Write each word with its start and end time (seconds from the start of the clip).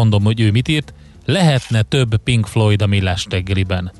mondom, 0.00 0.24
hogy 0.24 0.40
ő 0.40 0.50
mit 0.50 0.68
írt, 0.68 0.94
lehetne 1.24 1.82
több 1.82 2.16
Pink 2.16 2.46
Floyd 2.46 2.82
a 2.82 2.86
millás 2.86 3.22
teggeliben. 3.22 3.92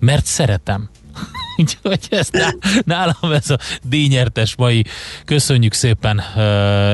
Mert 0.00 0.26
szeretem. 0.26 0.90
Úgyhogy 1.56 2.06
ez 2.10 2.30
nálam 2.84 3.32
ez 3.32 3.50
a 3.50 3.58
díjnyertes 3.82 4.56
mai. 4.56 4.84
Köszönjük 5.24 5.72
szépen, 5.72 6.22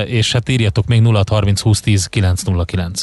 és 0.07 0.33
hát 0.33 0.49
írjatok 0.49 0.87
még 0.87 1.01
0 1.01 1.25
30 1.29 1.61
20 1.61 1.81
10 1.81 2.07
909. 2.07 3.03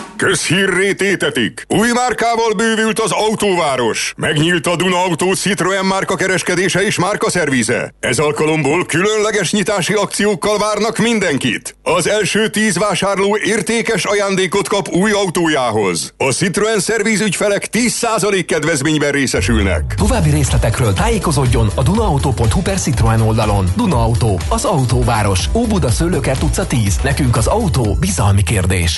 Közhírré 0.27 0.93
tétetik! 0.93 1.65
Új 1.67 1.91
márkával 1.93 2.53
bővült 2.53 2.99
az 2.99 3.11
autóváros. 3.11 4.13
Megnyílt 4.17 4.67
a 4.67 4.75
Duna 4.75 5.03
Autó 5.03 5.33
Citroen 5.33 5.85
márka 5.85 6.15
kereskedése 6.15 6.83
és 6.83 6.99
márka 6.99 7.29
szervize. 7.29 7.93
Ez 7.99 8.19
alkalomból 8.19 8.85
különleges 8.85 9.51
nyitási 9.51 9.93
akciókkal 9.93 10.57
várnak 10.57 10.97
mindenkit. 10.97 11.75
Az 11.83 12.07
első 12.07 12.49
tíz 12.49 12.77
vásárló 12.77 13.37
értékes 13.37 14.05
ajándékot 14.05 14.67
kap 14.67 14.87
új 14.89 15.11
autójához. 15.11 16.13
A 16.17 16.31
Citroen 16.31 16.79
szerviz 16.79 17.21
ügyfelek 17.21 17.67
10% 17.71 18.43
kedvezményben 18.47 19.11
részesülnek. 19.11 19.93
További 19.97 20.29
részletekről 20.29 20.93
tájékozódjon 20.93 21.69
a 21.75 21.83
dunaauto.hu 21.83 22.61
per 22.61 22.79
Citroen 22.79 23.21
oldalon. 23.21 23.65
Duna 23.75 24.03
Auto, 24.03 24.37
az 24.49 24.65
autóváros. 24.65 25.39
Óbuda 25.53 25.89
Szőlőkert 25.89 26.43
utca 26.43 26.67
10. 26.67 26.97
Nekünk 27.03 27.37
az 27.37 27.47
autó 27.47 27.97
bizalmi 27.99 28.43
kérdés. 28.43 28.97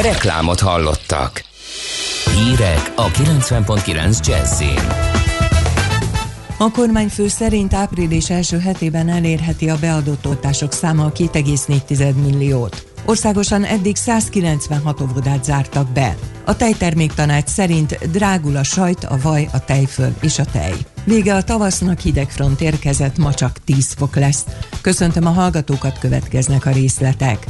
Reklámot 0.00 0.60
hallottak. 0.60 1.44
Hírek 2.34 2.92
a 2.96 3.10
90.9 3.10 4.26
Jazzin. 4.26 4.80
A 6.58 6.70
kormányfő 6.70 7.28
szerint 7.28 7.74
április 7.74 8.30
első 8.30 8.58
hetében 8.58 9.08
elérheti 9.08 9.68
a 9.68 9.76
beadott 9.80 10.26
oltások 10.26 10.72
száma 10.72 11.04
a 11.04 11.12
2,4 11.12 12.14
milliót. 12.14 12.86
Országosan 13.04 13.64
eddig 13.64 13.96
196 13.96 15.00
óvodát 15.00 15.44
zártak 15.44 15.88
be. 15.88 16.16
A 16.44 16.56
tejterméktanács 16.56 17.48
szerint 17.48 18.10
drágul 18.10 18.56
a 18.56 18.62
sajt, 18.62 19.04
a 19.04 19.18
vaj, 19.22 19.48
a 19.52 19.64
tejföl 19.64 20.14
és 20.20 20.38
a 20.38 20.44
tej. 20.44 20.74
Vége 21.04 21.34
a 21.34 21.42
tavasznak 21.42 22.00
hidegfront 22.00 22.60
érkezett, 22.60 23.18
ma 23.18 23.34
csak 23.34 23.58
10 23.64 23.92
fok 23.92 24.16
lesz. 24.16 24.44
Köszöntöm 24.80 25.26
a 25.26 25.30
hallgatókat, 25.30 25.98
következnek 25.98 26.66
a 26.66 26.70
részletek. 26.70 27.46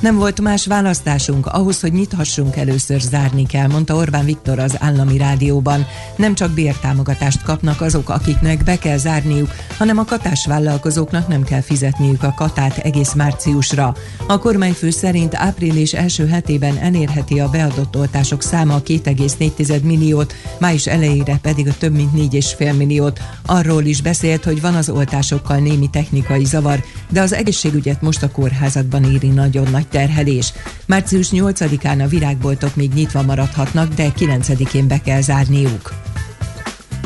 Nem 0.00 0.16
volt 0.16 0.40
más 0.40 0.66
választásunk, 0.66 1.46
ahhoz, 1.46 1.80
hogy 1.80 1.92
nyithassunk, 1.92 2.56
először 2.56 3.00
zárni 3.00 3.46
kell, 3.46 3.66
mondta 3.66 3.94
Orbán 3.94 4.24
Viktor 4.24 4.58
az 4.58 4.76
állami 4.78 5.18
rádióban. 5.18 5.86
Nem 6.16 6.34
csak 6.34 6.50
bértámogatást 6.50 7.42
kapnak 7.42 7.80
azok, 7.80 8.08
akiknek 8.08 8.64
be 8.64 8.78
kell 8.78 8.96
zárniuk, 8.96 9.54
hanem 9.78 9.98
a 9.98 10.04
katásvállalkozóknak 10.04 11.28
nem 11.28 11.42
kell 11.42 11.60
fizetniük 11.60 12.22
a 12.22 12.34
katát 12.36 12.76
egész 12.76 13.12
márciusra. 13.12 13.94
A 14.26 14.38
kormányfő 14.38 14.90
szerint 14.90 15.34
április 15.34 15.92
első 15.92 16.26
hetében 16.26 16.78
elérheti 16.78 17.40
a 17.40 17.48
beadott 17.48 17.96
oltások 17.96 18.42
száma 18.42 18.80
2,4 18.82 19.82
milliót, 19.82 20.34
május 20.58 20.86
elejére 20.86 21.38
pedig 21.42 21.68
a 21.68 21.76
több 21.78 21.92
mint 21.92 22.32
4,5 22.32 22.76
milliót. 22.76 23.20
Arról 23.46 23.84
is 23.84 24.02
beszélt, 24.02 24.44
hogy 24.44 24.60
van 24.60 24.74
az 24.74 24.88
oltásokkal 24.88 25.58
némi 25.58 25.90
technikai 25.90 26.44
zavar, 26.44 26.84
de 27.08 27.20
az 27.20 27.32
egészségügyet 27.32 28.02
most 28.02 28.22
a 28.22 28.30
kórházakban 28.30 29.04
éri 29.04 29.28
nagyon 29.28 29.70
nagy 29.70 29.88
terhelés. 29.90 30.52
Március 30.86 31.28
8-án 31.32 32.04
a 32.04 32.06
virágboltok 32.06 32.76
még 32.76 32.92
nyitva 32.92 33.22
maradhatnak, 33.22 33.94
de 33.94 34.12
9-én 34.18 34.88
be 34.88 35.00
kell 35.00 35.20
zárniuk. 35.20 35.92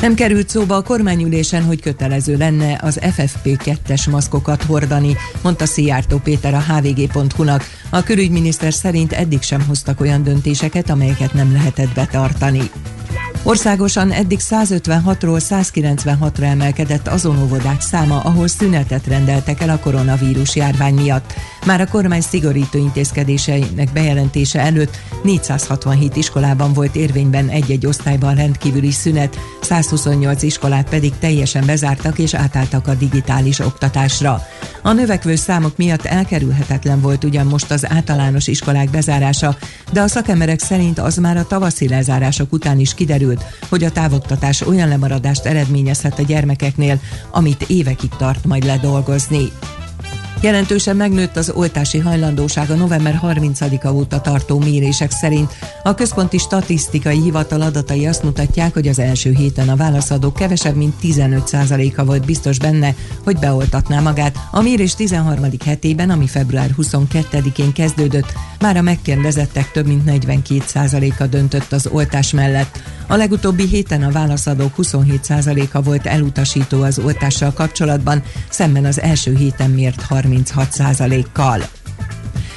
Nem 0.01 0.15
került 0.15 0.49
szóba 0.49 0.77
a 0.77 0.83
kormányülésen, 0.83 1.65
hogy 1.65 1.81
kötelező 1.81 2.37
lenne 2.37 2.79
az 2.83 2.99
FFP2-es 3.03 4.11
maszkokat 4.11 4.63
hordani, 4.63 5.17
mondta 5.43 5.67
Szijjártó 5.67 6.19
Péter 6.19 6.55
a 6.55 6.61
hvg.hu-nak. 6.61 7.65
A 7.91 8.03
külügyminiszter 8.03 8.73
szerint 8.73 9.13
eddig 9.13 9.43
sem 9.43 9.65
hoztak 9.67 10.01
olyan 10.01 10.23
döntéseket, 10.23 10.91
amelyeket 10.91 11.33
nem 11.33 11.53
lehetett 11.53 11.95
betartani. 11.95 12.71
Országosan 13.47 14.11
eddig 14.11 14.39
156-ról 14.51 15.41
196-ra 15.49 16.43
emelkedett 16.43 17.09
azon 17.09 17.43
óvodák 17.43 17.81
száma, 17.81 18.21
ahol 18.21 18.49
szünetet 18.49 19.07
rendeltek 19.07 19.61
el 19.61 19.69
a 19.69 19.79
koronavírus 19.79 20.57
járvány 20.57 20.95
miatt. 20.95 21.33
Már 21.67 21.81
a 21.81 21.87
kormány 21.87 22.21
szigorító 22.21 22.79
intézkedéseinek 22.79 23.93
bejelentése 23.93 24.61
előtt 24.61 24.97
467 25.23 26.17
iskolában 26.17 26.73
volt 26.73 26.97
érvényben 26.97 27.49
egy-egy 27.49 27.87
osztályban 27.87 28.35
rendkívüli 28.35 28.91
szünet, 28.91 29.39
128 29.61 30.43
iskolát 30.43 30.89
pedig 30.89 31.13
teljesen 31.19 31.67
bezártak 31.67 32.19
és 32.19 32.35
átálltak 32.35 32.87
a 32.87 32.95
digitális 32.95 33.59
oktatásra. 33.59 34.43
A 34.83 34.93
növekvő 34.93 35.35
számok 35.35 35.77
miatt 35.77 36.05
elkerülhetetlen 36.05 37.01
volt 37.01 37.25
ugyan 37.25 37.47
most 37.47 37.71
az 37.71 37.91
általános 37.91 38.47
iskolák 38.47 38.91
bezárása, 38.91 39.57
de 39.93 40.01
a 40.01 40.09
szakemberek 40.09 40.61
szerint 40.61 40.99
az 40.99 41.17
már 41.17 41.37
a 41.37 41.47
tavaszi 41.47 41.89
lezárások 41.89 42.53
után 42.53 42.79
is 42.79 42.95
kiderült, 43.05 43.45
hogy 43.69 43.85
a 43.85 43.91
távoktatás 43.91 44.61
olyan 44.61 44.89
lemaradást 44.89 45.45
eredményezhet 45.45 46.19
a 46.19 46.23
gyermekeknél, 46.23 47.01
amit 47.31 47.63
évekig 47.63 48.11
tart 48.19 48.45
majd 48.45 48.65
ledolgozni. 48.65 49.53
Jelentősen 50.45 50.97
megnőtt 50.97 51.37
az 51.37 51.51
oltási 51.51 51.99
hajlandóság 51.99 52.71
a 52.71 52.75
november 52.75 53.21
30-a 53.23 53.89
óta 53.89 54.21
tartó 54.21 54.59
mérések 54.59 55.11
szerint. 55.11 55.53
A 55.83 55.95
Központi 55.95 56.39
Statisztikai 56.39 57.23
Hivatal 57.23 57.61
adatai 57.61 58.07
azt 58.07 58.23
mutatják, 58.23 58.73
hogy 58.73 58.89
az 58.89 58.99
első 58.99 59.33
héten 59.33 59.69
a 59.69 59.77
válaszadók 59.77 60.35
kevesebb, 60.35 60.77
mint 60.77 60.95
15%-a 61.03 62.05
volt 62.05 62.25
biztos 62.25 62.59
benne, 62.59 62.95
hogy 63.25 63.39
beoltatná 63.39 64.01
magát. 64.01 64.37
A 64.51 64.63
mérés 64.63 64.95
13. 64.95 65.45
hetében, 65.65 66.11
ami 66.11 66.27
február 66.27 66.71
22-én 66.79 67.73
kezdődött, 67.73 68.33
már 68.61 68.77
a 68.77 68.83
megkérdezettek 68.83 69.71
több 69.71 69.87
mint 69.87 70.03
42%-a 70.07 71.27
döntött 71.27 71.73
az 71.73 71.87
oltás 71.87 72.33
mellett. 72.33 72.83
A 73.07 73.17
legutóbbi 73.17 73.67
héten 73.67 74.03
a 74.03 74.11
válaszadók 74.11 74.75
27%-a 74.79 75.83
volt 75.83 76.07
elutasító 76.07 76.83
az 76.83 76.99
oltással 76.99 77.53
kapcsolatban, 77.53 78.23
szemben 78.49 78.85
az 78.85 79.01
első 79.01 79.37
héten 79.37 79.71
mért 79.71 80.07
36%-kal. 80.11 81.63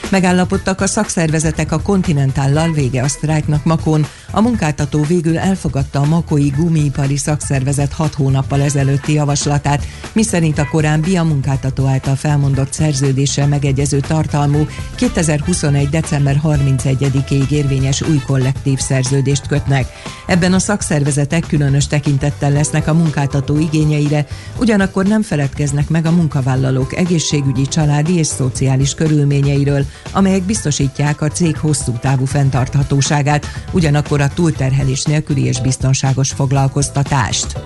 Megállapodtak 0.09 0.81
a 0.81 0.87
szakszervezetek 0.87 1.71
a 1.71 1.81
Kontinentállal 1.81 2.71
vége 2.71 3.03
a 3.03 3.07
sztrájknak 3.07 3.63
Makón. 3.63 4.05
A 4.31 4.41
munkáltató 4.41 5.01
végül 5.01 5.37
elfogadta 5.37 5.99
a 5.99 6.05
Makói 6.05 6.49
Gumiipari 6.49 7.17
Szakszervezet 7.17 7.93
hat 7.93 8.13
hónappal 8.13 8.61
ezelőtti 8.61 9.13
javaslatát, 9.13 9.85
miszerint 10.13 10.57
a 10.57 10.67
korábbi 10.71 11.17
a 11.17 11.23
munkáltató 11.23 11.85
által 11.85 12.15
felmondott 12.15 12.73
szerződéssel 12.73 13.47
megegyező 13.47 13.99
tartalmú 13.99 14.67
2021. 14.95 15.89
december 15.89 16.41
31-ig 16.43 17.49
érvényes 17.49 18.01
új 18.01 18.21
kollektív 18.25 18.79
szerződést 18.79 19.47
kötnek. 19.47 19.85
Ebben 20.27 20.53
a 20.53 20.59
szakszervezetek 20.59 21.47
különös 21.47 21.87
tekintettel 21.87 22.51
lesznek 22.51 22.87
a 22.87 22.93
munkáltató 22.93 23.57
igényeire, 23.57 24.25
ugyanakkor 24.59 25.05
nem 25.05 25.21
feledkeznek 25.21 25.89
meg 25.89 26.05
a 26.05 26.11
munkavállalók 26.11 26.95
egészségügyi, 26.95 27.67
családi 27.67 28.17
és 28.17 28.27
szociális 28.27 28.93
körülményeiről, 28.93 29.85
amelyek 30.11 30.43
biztosítják 30.43 31.21
a 31.21 31.27
cég 31.27 31.57
hosszú 31.57 31.91
távú 32.01 32.25
fenntarthatóságát, 32.25 33.45
ugyanakkor 33.71 34.16
a 34.21 34.29
túlterhelés 34.33 35.03
nélküli 35.03 35.43
és 35.43 35.61
biztonságos 35.61 36.29
foglalkoztatást. 36.31 37.57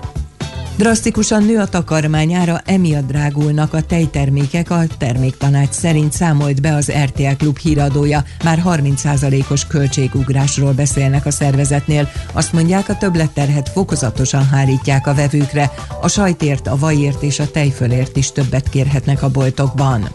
Drasztikusan 0.76 1.44
nő 1.44 1.58
a 1.58 1.66
takarmányára, 1.66 2.60
emiatt 2.64 3.06
drágulnak 3.06 3.74
a 3.74 3.82
tejtermékek, 3.82 4.70
a 4.70 4.82
terméktanács 4.98 5.70
szerint 5.70 6.12
számolt 6.12 6.60
be 6.60 6.74
az 6.74 6.92
RTL 7.04 7.36
Klub 7.38 7.58
híradója. 7.58 8.24
Már 8.44 8.62
30%-os 8.66 9.66
költségugrásról 9.66 10.72
beszélnek 10.72 11.26
a 11.26 11.30
szervezetnél. 11.30 12.08
Azt 12.32 12.52
mondják, 12.52 12.88
a 12.88 12.96
többletterhet 12.96 13.68
fokozatosan 13.68 14.48
hárítják 14.48 15.06
a 15.06 15.14
vevőkre. 15.14 15.70
A 16.00 16.08
sajtért, 16.08 16.66
a 16.66 16.76
vajért 16.76 17.22
és 17.22 17.38
a 17.38 17.50
tejfölért 17.50 18.16
is 18.16 18.32
többet 18.32 18.68
kérhetnek 18.68 19.22
a 19.22 19.30
boltokban. 19.30 20.08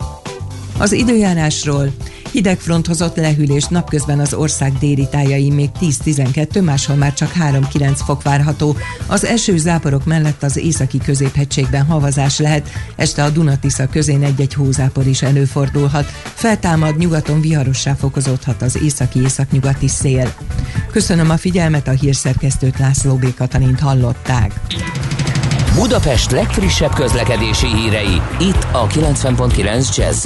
Az 0.79 0.91
időjárásról 0.91 1.91
Hidegfront 2.31 2.87
hozott 2.87 3.15
lehűlés 3.15 3.65
napközben 3.65 4.19
az 4.19 4.33
ország 4.33 4.77
déli 4.77 5.07
tájain 5.09 5.53
még 5.53 5.69
10-12, 5.81 6.63
máshol 6.63 6.95
már 6.95 7.13
csak 7.13 7.31
3-9 7.39 7.99
fok 8.05 8.23
várható. 8.23 8.75
Az 9.07 9.25
eső 9.25 9.57
záporok 9.57 10.05
mellett 10.05 10.43
az 10.43 10.57
északi 10.57 10.97
középhegységben 10.97 11.85
havazás 11.85 12.39
lehet, 12.39 12.69
este 12.95 13.23
a 13.23 13.29
Dunatisza 13.29 13.87
közén 13.87 14.23
egy-egy 14.23 14.53
hózápor 14.53 15.07
is 15.07 15.21
előfordulhat. 15.21 16.05
Feltámad, 16.23 16.97
nyugaton 16.97 17.41
viharossá 17.41 17.93
fokozódhat 17.93 18.61
az 18.61 18.77
északi-északnyugati 18.83 19.87
szél. 19.87 20.33
Köszönöm 20.91 21.29
a 21.29 21.37
figyelmet, 21.37 21.87
a 21.87 21.91
hírszerkesztőt 21.91 22.79
László 22.79 23.15
B. 23.15 23.33
Katalint 23.35 23.79
hallották. 23.79 24.59
Budapest 25.75 26.31
legfrissebb 26.31 26.93
közlekedési 26.93 27.67
hírei, 27.67 28.21
itt 28.39 28.67
a 28.71 28.87
90.9 28.87 29.95
jazz 29.95 30.25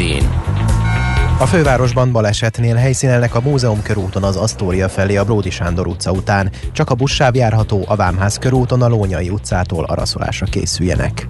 a 1.42 1.46
fővárosban 1.46 2.12
balesetnél 2.12 2.76
helyszínelnek 2.76 3.36
a 3.36 3.42
Múzeum 3.42 3.82
körúton 3.82 4.24
az 4.24 4.36
Asztória 4.36 4.90
felé 4.90 5.16
a 5.16 5.24
Bródi 5.24 5.50
Sándor 5.50 5.88
utca 5.88 6.12
után. 6.12 6.52
Csak 6.72 6.90
a 6.90 6.96
buszsáv 6.96 7.36
járható 7.36 7.86
a 7.88 7.96
Vámház 7.96 8.38
körúton 8.38 8.82
a 8.82 8.88
Lónyai 8.88 9.30
utcától 9.30 9.84
araszolásra 9.84 10.46
készüljenek. 10.46 11.28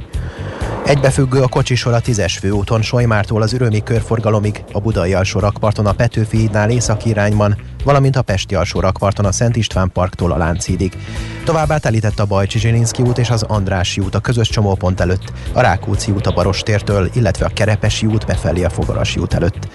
Egybefüggő 0.85 1.41
a 1.41 1.47
kocsisor 1.47 1.93
a 1.93 2.01
10-es 2.01 2.37
főúton 2.39 2.81
Solymártól 2.81 3.41
az 3.41 3.53
Ürömi 3.53 3.83
körforgalomig, 3.83 4.63
a 4.71 4.79
Budai 4.79 5.13
alsó 5.13 5.39
rakparton 5.39 5.85
a 5.85 5.93
Petőfi 5.93 6.37
hídnál 6.37 6.69
északi 6.69 7.09
irányban, 7.09 7.57
valamint 7.83 8.15
a 8.15 8.21
Pesti 8.21 8.55
alsó 8.55 8.79
rakparton 8.79 9.25
a 9.25 9.31
Szent 9.31 9.55
István 9.55 9.91
parktól 9.91 10.31
a 10.31 10.37
Lánchídig. 10.37 10.97
Továbbá 11.45 11.77
telített 11.77 12.19
a 12.19 12.25
Bajcsi 12.25 12.59
Zsilinszki 12.59 13.01
út 13.01 13.17
és 13.17 13.29
az 13.29 13.43
Andrási 13.43 14.01
út 14.01 14.15
a 14.15 14.19
közös 14.19 14.49
csomópont 14.49 14.99
előtt, 14.99 15.33
a 15.53 15.61
Rákóczi 15.61 16.11
út 16.11 16.27
a 16.27 16.31
Barostértől, 16.31 17.09
illetve 17.13 17.45
a 17.45 17.51
Kerepesi 17.53 18.05
út 18.05 18.25
befelé 18.25 18.63
a 18.63 18.69
Fogarasi 18.69 19.19
út 19.19 19.33
előtt. 19.33 19.67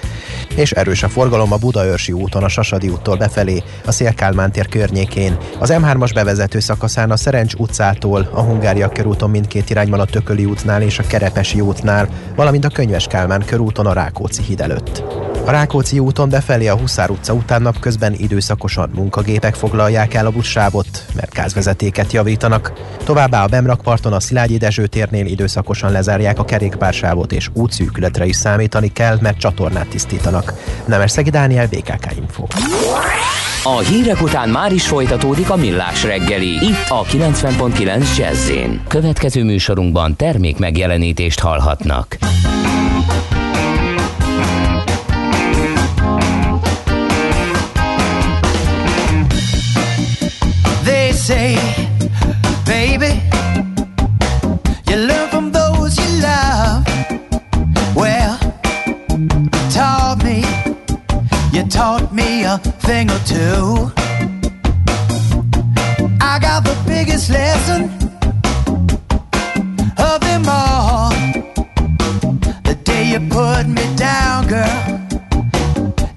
És 0.56 0.72
erős 0.72 1.02
a 1.02 1.08
forgalom 1.08 1.52
a 1.52 1.56
Budaörsi 1.56 2.12
úton 2.12 2.44
a 2.44 2.48
Sasadi 2.48 2.88
úttól 2.88 3.16
befelé, 3.16 3.62
a 3.86 3.92
Szélkálmán 3.92 4.52
tér 4.52 4.68
környékén, 4.68 5.36
az 5.58 5.72
M3-as 5.72 6.10
bevezető 6.14 6.58
szakaszán 6.60 7.10
a 7.10 7.16
Szerencs 7.16 7.54
utcától, 7.54 8.28
a 8.32 8.40
Hungária 8.40 8.88
körúton 8.88 9.30
mindkét 9.30 9.70
irányban 9.70 10.00
a 10.00 10.04
Tököli 10.04 10.44
útnál 10.44 10.82
és 10.82 10.98
a 10.98 11.06
Kerepesi 11.06 11.60
útnál, 11.60 12.08
valamint 12.34 12.64
a 12.64 12.68
Könyves 12.68 13.06
Kálmán 13.06 13.44
körúton 13.44 13.86
a 13.86 13.92
Rákóczi 13.92 14.42
híd 14.42 14.60
előtt. 14.60 15.02
A 15.46 15.50
Rákóczi 15.50 15.98
úton 15.98 16.28
befelé 16.28 16.66
a 16.66 16.76
Huszár 16.76 17.10
utca 17.10 17.32
után 17.32 17.62
napközben 17.62 17.95
időszakosan 18.18 18.90
munkagépek 18.94 19.54
foglalják 19.54 20.14
el 20.14 20.26
a 20.26 20.30
buszsávot, 20.30 21.06
mert 21.14 21.34
gázvezetéket 21.34 22.12
javítanak. 22.12 22.72
Továbbá 23.04 23.44
a 23.44 23.46
Bemrakparton 23.46 24.12
a 24.12 24.20
Szilágyi 24.20 24.56
Dezső 24.56 24.86
térnél 24.86 25.26
időszakosan 25.26 25.92
lezárják 25.92 26.38
a 26.38 26.44
kerékpársávot, 26.44 27.32
és 27.32 27.50
útszűkületre 27.52 28.26
is 28.26 28.36
számítani 28.36 28.92
kell, 28.92 29.18
mert 29.20 29.38
csatornát 29.38 29.88
tisztítanak. 29.88 30.52
Nemes 30.86 31.14
Dániel, 31.14 31.66
BKK 31.66 32.16
Info. 32.16 32.46
A 33.62 33.78
hírek 33.78 34.22
után 34.22 34.48
már 34.48 34.72
is 34.72 34.86
folytatódik 34.86 35.50
a 35.50 35.56
millás 35.56 36.04
reggeli, 36.04 36.48
itt 36.48 36.88
a 36.88 37.02
90.9 37.04 38.16
jazz 38.16 38.50
Következő 38.88 39.44
műsorunkban 39.44 40.16
termék 40.16 40.58
megjelenítést 40.58 41.40
hallhatnak. 41.40 42.16
Taught 61.68 62.12
me 62.12 62.44
a 62.44 62.58
thing 62.58 63.10
or 63.10 63.18
two. 63.20 63.90
I 66.20 66.38
got 66.40 66.64
the 66.64 66.76
biggest 66.86 67.30
lesson 67.30 67.84
of 69.98 70.20
them 70.20 70.44
all. 70.48 71.10
The 72.64 72.78
day 72.84 73.10
you 73.12 73.20
put 73.20 73.66
me 73.66 73.84
down, 73.96 74.46
girl, 74.48 74.82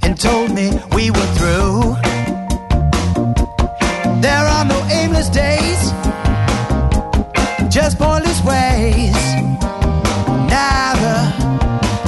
and 0.04 0.20
told 0.20 0.52
me 0.54 0.72
we 0.96 1.12
were 1.12 1.30
through. 1.38 1.96
There 4.22 4.46
are 4.56 4.66
no 4.66 4.80
aimless 4.92 5.30
days, 5.30 5.92
just 7.74 7.98
pointless 7.98 8.44
ways. 8.44 9.16
Neither, 10.50 11.20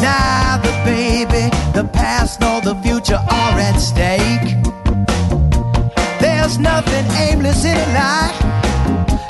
neither, 0.02 0.74
baby, 0.84 1.50
the 1.74 1.90
past 1.94 2.40
nor 2.42 2.62
the 2.62 2.74
future 3.12 3.24
are 3.30 3.60
at 3.60 3.78
stake. 3.78 4.56
There's 6.20 6.58
nothing 6.58 7.06
aimless 7.18 7.66
in 7.66 7.94
life. 7.94 8.38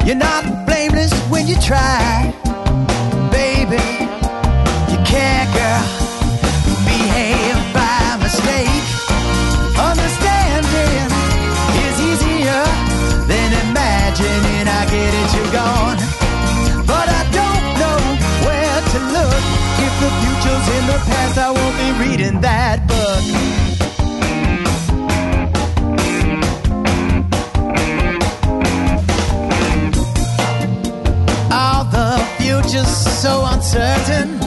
You're 0.06 0.16
not 0.16 0.66
blameless 0.66 1.14
when 1.30 1.48
you 1.48 1.56
try, 1.62 2.34
baby. 3.32 3.82
You 4.92 4.98
can't, 5.06 5.50
girl, 5.58 5.84
behave 6.86 7.58
by 7.74 8.18
mistake. 8.22 8.86
Understanding 9.90 11.08
is 11.86 11.96
easier 12.10 12.64
than 13.30 13.50
imagining 13.66 14.66
I 14.80 14.86
get 14.94 15.12
it, 15.22 15.30
you're 15.36 15.54
gone. 15.54 15.98
But 16.86 17.08
I 17.10 17.24
don't 17.40 17.66
know 17.82 18.00
where 18.46 18.80
to 18.94 19.00
look. 19.16 19.44
If 19.86 19.94
the 20.04 20.10
future's 20.22 20.68
in 20.78 20.84
the 20.92 21.00
past, 21.10 21.38
I 21.38 21.50
won't 21.52 21.78
be 21.78 21.90
reading 22.06 22.42
that 22.42 22.86
book. 22.88 23.51
certain 33.72 34.41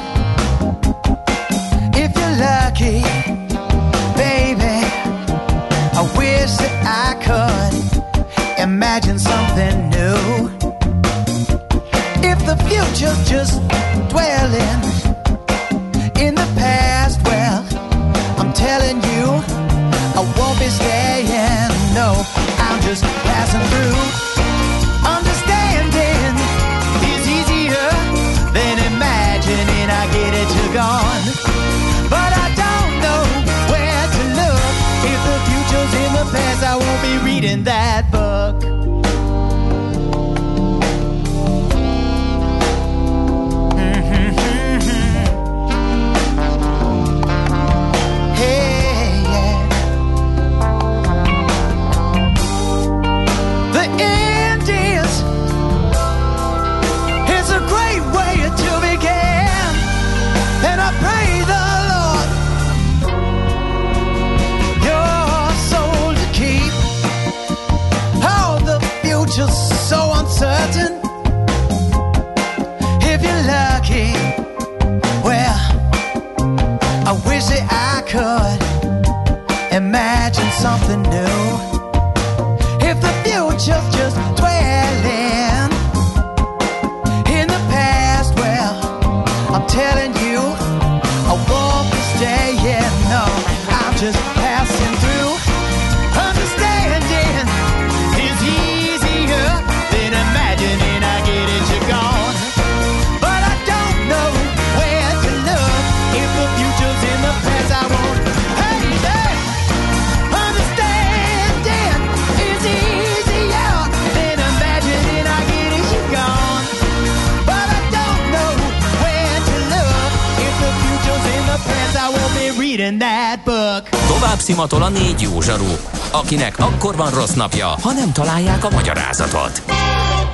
akinek 126.45 126.73
akkor 126.73 126.97
van 126.97 127.11
rossz 127.11 127.35
napja, 127.35 127.67
ha 127.67 127.93
nem 127.93 128.13
találják 128.13 128.65
a 128.65 128.71
magyarázatot. 128.71 129.63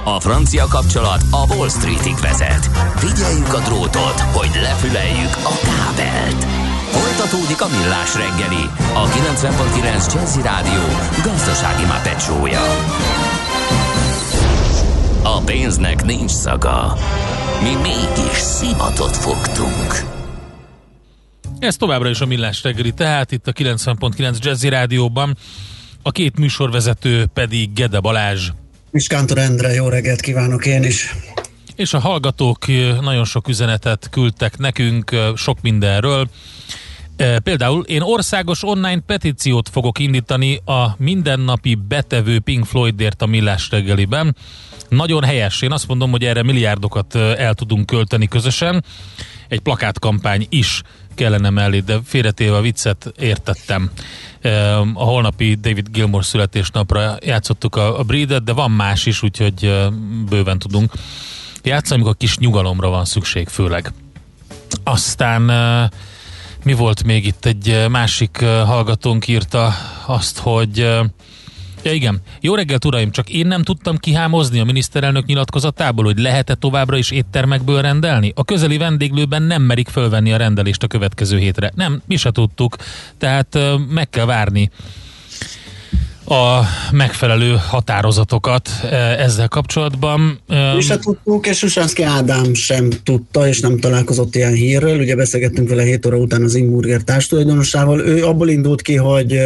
A 0.05 0.21
francia 0.21 0.67
kapcsolat 0.67 1.23
a 1.31 1.55
Wall 1.55 1.69
Streetig 1.69 2.17
vezet. 2.17 2.71
Figyeljük 2.97 3.55
a 3.55 3.59
drótot, 3.59 4.21
hogy 4.21 4.51
lefüleljük 4.63 5.37
a 5.37 5.55
kábelt. 5.63 6.45
Folytatódik 6.91 7.63
a 7.63 7.69
millás 7.69 8.15
reggeli, 8.15 8.65
a 8.95 9.07
90.9 9.07 10.15
Jazzy 10.15 10.43
Rádió 10.43 10.83
gazdasági 11.25 11.85
mapetsója. 11.85 12.63
A 15.23 15.41
pénznek 15.45 16.05
nincs 16.05 16.31
szaga. 16.31 16.97
Mi 17.63 17.75
mégis 17.83 18.39
szimatot 18.39 19.17
fogtunk. 19.17 20.19
Ez 21.59 21.77
továbbra 21.77 22.09
is 22.09 22.21
a 22.21 22.27
Millás 22.27 22.63
reggeli, 22.63 22.93
tehát 22.93 23.33
itt 23.33 23.47
a 23.47 23.53
90.9 23.53 24.39
Jazzy 24.39 24.69
Rádióban, 24.69 25.37
a 26.03 26.11
két 26.11 26.39
műsorvezető 26.39 27.27
pedig 27.35 27.73
Gede 27.73 28.01
Balázs, 28.01 28.49
És 28.91 29.07
Kántor 29.07 29.39
Endre, 29.39 29.73
jó 29.73 29.89
reggelt 29.89 30.21
kívánok 30.21 30.67
én 30.67 30.83
is. 30.83 31.15
és 31.77 31.95
a 31.95 31.99
hallgatók 31.99 32.67
nagyon 33.01 33.25
sok 33.25 33.49
üzenetet 33.49 34.09
küldtek 34.11 34.59
nekünk 34.59 35.17
sok 35.37 35.61
mindenről. 35.61 36.29
Például 37.43 37.85
én 37.85 38.01
országos 38.01 38.63
online 38.65 39.01
petíciót 39.07 39.69
fogok 39.69 39.99
indítani 39.99 40.61
a 40.65 40.95
mindennapi 40.97 41.75
betevő 41.75 42.41
Pink 42.41 42.65
Floydért 42.65 43.23
a 43.23 43.27
Millás 43.27 43.71
reggeliben. 43.71 44.37
Nagyon 44.89 45.25
helyes. 45.25 45.63
Én 45.63 45.73
azt 45.73 45.89
mondom, 45.89 46.11
hogy 46.11 46.25
erre 46.25 46.43
milliárdokat 46.43 47.15
el 47.15 47.55
tudunk 47.55 47.87
költeni 47.87 48.29
közösen. 48.29 48.85
Egy 49.49 49.61
plakátkampány 49.61 50.47
is 50.49 50.83
kellene 51.21 51.51
mellé, 51.51 51.81
de 51.81 51.99
félretéve 52.05 52.57
a 52.57 52.61
viccet 52.61 53.13
értettem. 53.19 53.91
A 54.95 55.05
holnapi 55.05 55.55
David 55.55 55.89
Gilmore 55.91 56.25
születésnapra 56.25 57.17
játszottuk 57.21 57.77
a, 57.77 57.99
a 57.99 58.03
Breedet, 58.03 58.45
de 58.45 58.53
van 58.53 58.71
más 58.71 59.07
is, 59.07 59.23
úgyhogy 59.23 59.89
bőven 60.29 60.59
tudunk 60.59 60.93
játszani, 61.63 62.01
amikor 62.01 62.17
kis 62.17 62.39
nyugalomra 62.39 62.89
van 62.89 63.05
szükség 63.05 63.49
főleg. 63.49 63.93
Aztán 64.85 65.43
mi 66.65 66.73
volt 66.73 67.05
még 67.05 67.27
itt? 67.27 67.45
Egy 67.45 67.87
másik 67.89 68.45
hallgatónk 68.45 69.29
írta 69.29 69.75
azt, 70.07 70.39
hogy 70.39 70.99
Ja 71.83 71.93
igen, 71.93 72.21
jó 72.41 72.55
reggelt 72.55 72.85
uraim, 72.85 73.11
csak 73.11 73.31
én 73.31 73.47
nem 73.47 73.63
tudtam 73.63 73.97
kihámozni 73.97 74.61
a 74.61 74.65
miniszterelnök 74.65 75.27
nyilatkozatából, 75.27 76.05
hogy 76.05 76.19
lehet-e 76.19 76.55
továbbra 76.55 76.97
is 76.97 77.11
éttermekből 77.11 77.81
rendelni? 77.81 78.33
A 78.35 78.45
közeli 78.45 78.77
vendéglőben 78.77 79.43
nem 79.43 79.63
merik 79.63 79.89
fölvenni 79.89 80.33
a 80.33 80.37
rendelést 80.37 80.83
a 80.83 80.87
következő 80.87 81.39
hétre. 81.39 81.73
Nem, 81.75 82.03
mi 82.07 82.17
se 82.17 82.31
tudtuk, 82.31 82.77
tehát 83.19 83.59
meg 83.89 84.11
kell 84.11 84.25
várni 84.25 84.71
a 86.25 86.61
megfelelő 86.93 87.57
határozatokat 87.69 88.71
ezzel 89.19 89.49
kapcsolatban. 89.49 90.41
Mi 90.75 90.81
se 90.81 90.99
tudtuk, 90.99 91.47
és 91.47 91.57
Susanszki 91.57 92.03
Ádám 92.03 92.55
sem 92.55 92.91
tudta, 93.03 93.49
és 93.49 93.61
nem 93.61 93.79
találkozott 93.79 94.35
ilyen 94.35 94.53
hírről. 94.53 94.99
Ugye 94.99 95.17
beszélgettünk 95.17 95.69
vele 95.69 95.83
7 95.83 96.07
óra 96.07 96.17
után 96.17 96.43
az 96.43 96.55
Ingburger 96.55 97.03
társtulajdonosával. 97.03 98.01
Ő 98.01 98.27
abból 98.27 98.49
indult 98.49 98.83
ki, 98.83 98.97
hogy 98.97 99.41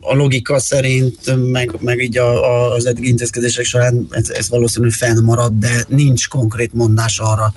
a 0.00 0.14
logika 0.14 0.58
szerint, 0.58 1.50
meg, 1.50 1.76
meg 1.80 2.00
így 2.02 2.18
a, 2.18 2.44
a, 2.44 2.74
az 2.74 2.86
eddig 2.86 3.04
intézkedések 3.04 3.64
során 3.64 4.06
ez, 4.10 4.30
ez 4.30 4.48
valószínűleg 4.48 4.94
fennmarad, 4.94 5.52
de 5.52 5.84
nincs 5.88 6.28
konkrét 6.28 6.72
mondás 6.72 7.18
arra, 7.18 7.52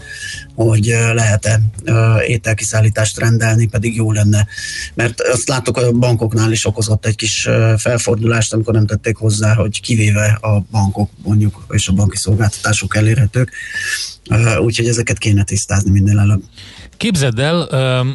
hogy 0.55 0.85
lehet-e 1.13 1.61
ételkiszállítást 2.27 3.19
rendelni, 3.19 3.67
pedig 3.67 3.95
jó 3.95 4.11
lenne. 4.11 4.47
Mert 4.93 5.21
azt 5.21 5.47
láttuk, 5.47 5.77
a 5.77 5.91
bankoknál 5.91 6.51
is 6.51 6.65
okozott 6.65 7.05
egy 7.05 7.15
kis 7.15 7.49
felfordulást, 7.77 8.53
amikor 8.53 8.73
nem 8.73 8.85
tették 8.85 9.15
hozzá, 9.15 9.53
hogy 9.53 9.81
kivéve 9.81 10.37
a 10.41 10.59
bankok 10.71 11.09
mondjuk, 11.23 11.65
és 11.69 11.87
a 11.87 11.93
banki 11.93 12.17
szolgáltatások 12.17 12.95
elérhetők. 12.95 13.51
Úgyhogy 14.59 14.87
ezeket 14.87 15.17
kéne 15.17 15.43
tisztázni 15.43 15.89
minél 15.89 16.19
előbb. 16.19 16.43
Képzeld 16.97 17.39
el, 17.39 17.67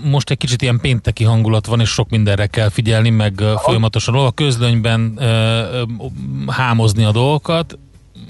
most 0.05 0.31
egy 0.31 0.39
kicsit 0.39 0.63
ilyen 0.63 0.81
pénteki 0.81 1.25
hangulat 1.25 1.67
van, 1.67 1.81
és 1.81 1.89
sok 1.89 2.09
mindenre 2.09 2.47
kell 2.47 2.69
figyelni, 2.69 3.11
meg 3.11 3.43
folyamatosan 3.57 4.15
a 4.15 4.31
közlönyben 4.31 5.19
hámozni 6.47 7.05
a 7.05 7.13
dolgokat, 7.13 7.79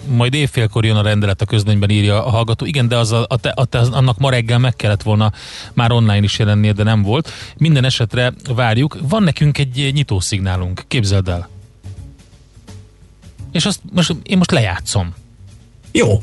majd 0.07 0.35
évfélkor 0.35 0.85
jön 0.85 0.97
a 0.97 1.03
rendelet 1.03 1.43
a 1.43 1.45
közlönyben 1.45 1.91
írja 1.91 2.25
a 2.25 2.31
hallgató. 2.31 2.67
Igen, 2.67 2.89
de 2.89 2.97
az 2.97 3.13
a, 3.13 3.25
a 3.29 3.37
te, 3.37 3.49
a 3.49 3.65
te, 3.65 3.79
annak 3.79 4.19
ma 4.19 4.31
reggel 4.31 4.59
meg 4.59 4.77
kellett 4.77 5.03
volna 5.03 5.33
már 5.73 5.93
online 5.93 6.23
is 6.23 6.39
jelennie, 6.39 6.73
de 6.73 6.83
nem 6.83 7.03
volt. 7.03 7.31
Minden 7.57 7.85
esetre 7.85 8.33
várjuk. 8.55 8.99
Van 9.09 9.23
nekünk 9.23 9.59
egy 9.59 9.91
nyitószignálunk, 9.93 10.85
képzeld 10.89 11.29
el. 11.29 11.49
És 13.53 13.67
azt 13.67 13.81
most, 13.93 14.15
én 14.23 14.37
most 14.37 14.51
lejátszom. 14.51 15.15
Jó, 15.93 16.23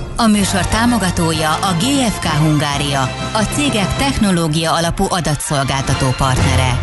A 0.15 0.27
műsor 0.27 0.67
támogatója 0.67 1.51
a 1.53 1.73
GFK 1.79 2.25
Hungária, 2.25 3.01
a 3.33 3.43
cégek 3.53 3.95
technológia 3.95 4.73
alapú 4.73 5.05
adatszolgáltató 5.09 6.09
partnere. 6.17 6.79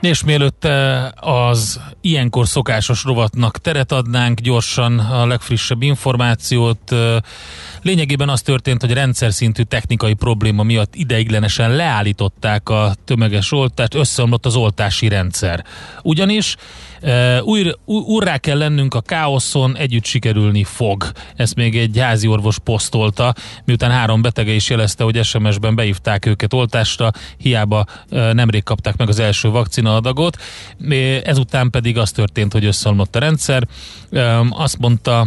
És 0.00 0.24
mielőtt 0.24 0.64
eh, 0.64 1.04
az 1.20 1.80
ilyenkor 2.00 2.46
szokásos 2.46 3.04
rovatnak 3.04 3.58
teret 3.58 3.92
adnánk, 3.92 4.40
gyorsan 4.40 4.98
a 4.98 5.26
legfrissebb 5.26 5.82
információt. 5.82 6.92
eh, 6.92 7.16
Lényegében 7.82 8.28
az 8.28 8.42
történt, 8.42 8.80
hogy 8.80 8.92
rendszer 8.92 9.32
szintű 9.32 9.62
technikai 9.62 10.14
probléma 10.14 10.62
miatt 10.62 10.94
ideiglenesen 10.94 11.70
leállították 11.70 12.68
a 12.68 12.94
tömeges 13.04 13.52
oltást, 13.52 13.94
összeomlott 13.94 14.46
az 14.46 14.56
oltási 14.56 15.08
rendszer. 15.08 15.64
Ugyanis 16.02 16.56
újra, 17.42 17.70
úrrá 17.84 18.38
kell 18.38 18.58
lennünk 18.58 18.94
a 18.94 19.00
káoszon, 19.00 19.76
együtt 19.76 20.04
sikerülni 20.04 20.64
fog. 20.64 21.10
Ezt 21.36 21.54
még 21.54 21.76
egy 21.76 21.98
házi 21.98 22.26
orvos 22.26 22.58
posztolta, 22.58 23.34
miután 23.64 23.90
három 23.90 24.22
betege 24.22 24.52
is 24.52 24.70
jelezte, 24.70 25.04
hogy 25.04 25.24
SMS-ben 25.24 25.74
beívták 25.74 26.26
őket 26.26 26.52
oltásra, 26.52 27.10
hiába 27.36 27.84
nemrég 28.08 28.62
kapták 28.62 28.96
meg 28.96 29.08
az 29.08 29.18
első 29.18 29.48
vakcinaadagot. 29.48 30.36
Ezután 31.24 31.70
pedig 31.70 31.98
az 31.98 32.10
történt, 32.10 32.52
hogy 32.52 32.64
összeomlott 32.64 33.16
a 33.16 33.18
rendszer. 33.18 33.66
Azt 34.50 34.78
mondta 34.78 35.20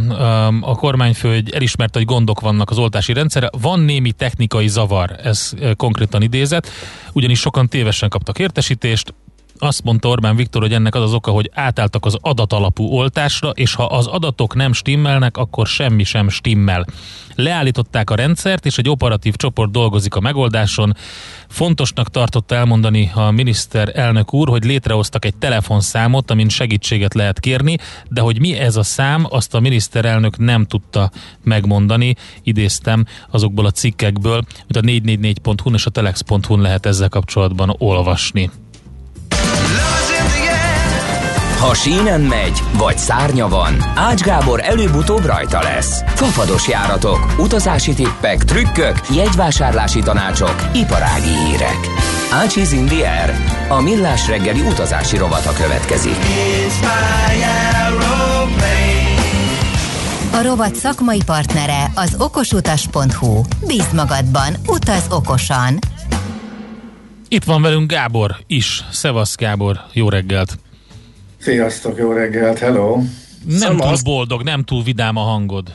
a 0.60 0.74
kormányfő, 0.74 1.34
hogy 1.34 1.50
elismerte, 1.50 1.98
hogy 1.98 2.08
gondok 2.08 2.40
vannak 2.40 2.70
az 2.70 2.78
oltási 2.78 3.12
rendszerre. 3.12 3.50
Van 3.60 3.80
némi 3.80 4.12
technikai 4.12 4.68
zavar, 4.68 5.16
ez 5.22 5.52
konkrétan 5.76 6.22
idézet, 6.22 6.68
ugyanis 7.12 7.38
sokan 7.38 7.68
tévesen 7.68 8.08
kaptak 8.08 8.38
értesítést, 8.38 9.14
azt 9.60 9.84
mondta 9.84 10.08
Orbán 10.08 10.36
Viktor, 10.36 10.62
hogy 10.62 10.72
ennek 10.72 10.94
az 10.94 11.02
az 11.02 11.14
oka, 11.14 11.30
hogy 11.30 11.50
átálltak 11.54 12.04
az 12.04 12.16
adatalapú 12.20 12.84
oltásra, 12.84 13.50
és 13.50 13.74
ha 13.74 13.84
az 13.84 14.06
adatok 14.06 14.54
nem 14.54 14.72
stimmelnek, 14.72 15.36
akkor 15.36 15.66
semmi 15.66 16.04
sem 16.04 16.28
stimmel. 16.28 16.86
Leállították 17.34 18.10
a 18.10 18.14
rendszert, 18.14 18.66
és 18.66 18.78
egy 18.78 18.88
operatív 18.88 19.34
csoport 19.34 19.70
dolgozik 19.70 20.14
a 20.14 20.20
megoldáson. 20.20 20.96
Fontosnak 21.48 22.10
tartotta 22.10 22.54
elmondani 22.54 23.10
a 23.14 23.30
miniszter 23.30 23.92
elnök 23.94 24.34
úr, 24.34 24.48
hogy 24.48 24.64
létrehoztak 24.64 25.24
egy 25.24 25.36
telefonszámot, 25.36 26.30
amin 26.30 26.48
segítséget 26.48 27.14
lehet 27.14 27.40
kérni, 27.40 27.76
de 28.08 28.20
hogy 28.20 28.40
mi 28.40 28.58
ez 28.58 28.76
a 28.76 28.82
szám, 28.82 29.26
azt 29.28 29.54
a 29.54 29.60
miniszterelnök 29.60 30.38
nem 30.38 30.66
tudta 30.66 31.10
megmondani. 31.42 32.14
Idéztem 32.42 33.04
azokból 33.30 33.66
a 33.66 33.70
cikkekből, 33.70 34.42
amit 34.68 34.76
a 34.76 34.80
444.hu 34.80 35.74
és 35.74 35.86
a 35.86 35.90
telex.hu 35.90 36.56
lehet 36.56 36.86
ezzel 36.86 37.08
kapcsolatban 37.08 37.74
olvasni. 37.78 38.50
Ha 41.60 41.74
sínen 41.74 42.20
megy, 42.20 42.62
vagy 42.78 42.98
szárnya 42.98 43.48
van, 43.48 43.74
Ács 43.94 44.20
Gábor 44.20 44.60
előbb-utóbb 44.64 45.24
rajta 45.24 45.62
lesz. 45.62 46.02
Fafados 46.06 46.68
járatok, 46.68 47.34
utazási 47.38 47.94
tippek, 47.94 48.44
trükkök, 48.44 49.00
jegyvásárlási 49.14 50.00
tanácsok, 50.00 50.54
iparági 50.74 51.28
hírek. 51.28 51.78
Ácsiz 52.32 52.72
in 52.72 52.86
the 52.86 53.20
air. 53.20 53.34
A 53.68 53.80
millás 53.80 54.28
reggeli 54.28 54.60
utazási 54.60 55.16
rovata 55.16 55.52
következik. 55.52 56.16
A 60.32 60.42
rovat 60.42 60.74
szakmai 60.74 61.20
partnere 61.26 61.90
az 61.94 62.14
okosutas.hu. 62.18 63.40
Bíz 63.66 63.92
magadban, 63.92 64.54
utaz 64.66 65.06
okosan! 65.10 65.78
Itt 67.28 67.44
van 67.44 67.62
velünk 67.62 67.90
Gábor 67.90 68.36
is. 68.46 68.84
Szevasz 68.90 69.34
Gábor, 69.36 69.80
jó 69.92 70.08
reggelt! 70.08 70.58
Sziasztok, 71.40 71.98
jó 71.98 72.12
reggelt, 72.12 72.58
hello! 72.58 72.96
Nem 73.46 73.58
Szavasz. 73.58 74.02
túl 74.02 74.14
boldog, 74.14 74.42
nem 74.42 74.64
túl 74.64 74.82
vidám 74.82 75.16
a 75.16 75.20
hangod. 75.20 75.72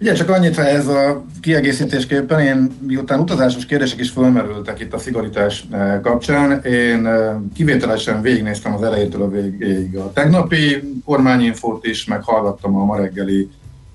Ugye 0.00 0.12
csak 0.12 0.28
annyit 0.28 0.58
ez 0.58 0.86
a 0.86 1.24
kiegészítésképpen, 1.40 2.40
én 2.40 2.70
miután 2.86 3.20
utazásos 3.20 3.66
kérdések 3.66 3.98
is 3.98 4.10
fölmerültek 4.10 4.80
itt 4.80 4.92
a 4.92 4.98
szigorítás 4.98 5.64
eh, 5.70 6.00
kapcsán, 6.02 6.62
én 6.62 7.06
eh, 7.06 7.36
kivételesen 7.54 8.22
végignéztem 8.22 8.74
az 8.74 8.82
elejétől 8.82 9.22
a 9.22 9.28
végéig 9.28 9.96
a 9.96 10.12
tegnapi 10.12 10.82
kormányinfót 11.04 11.86
is, 11.86 12.04
meg 12.04 12.22
hallgattam 12.22 12.76
a 12.76 12.84
ma 12.84 12.96
reggeli 12.96 13.48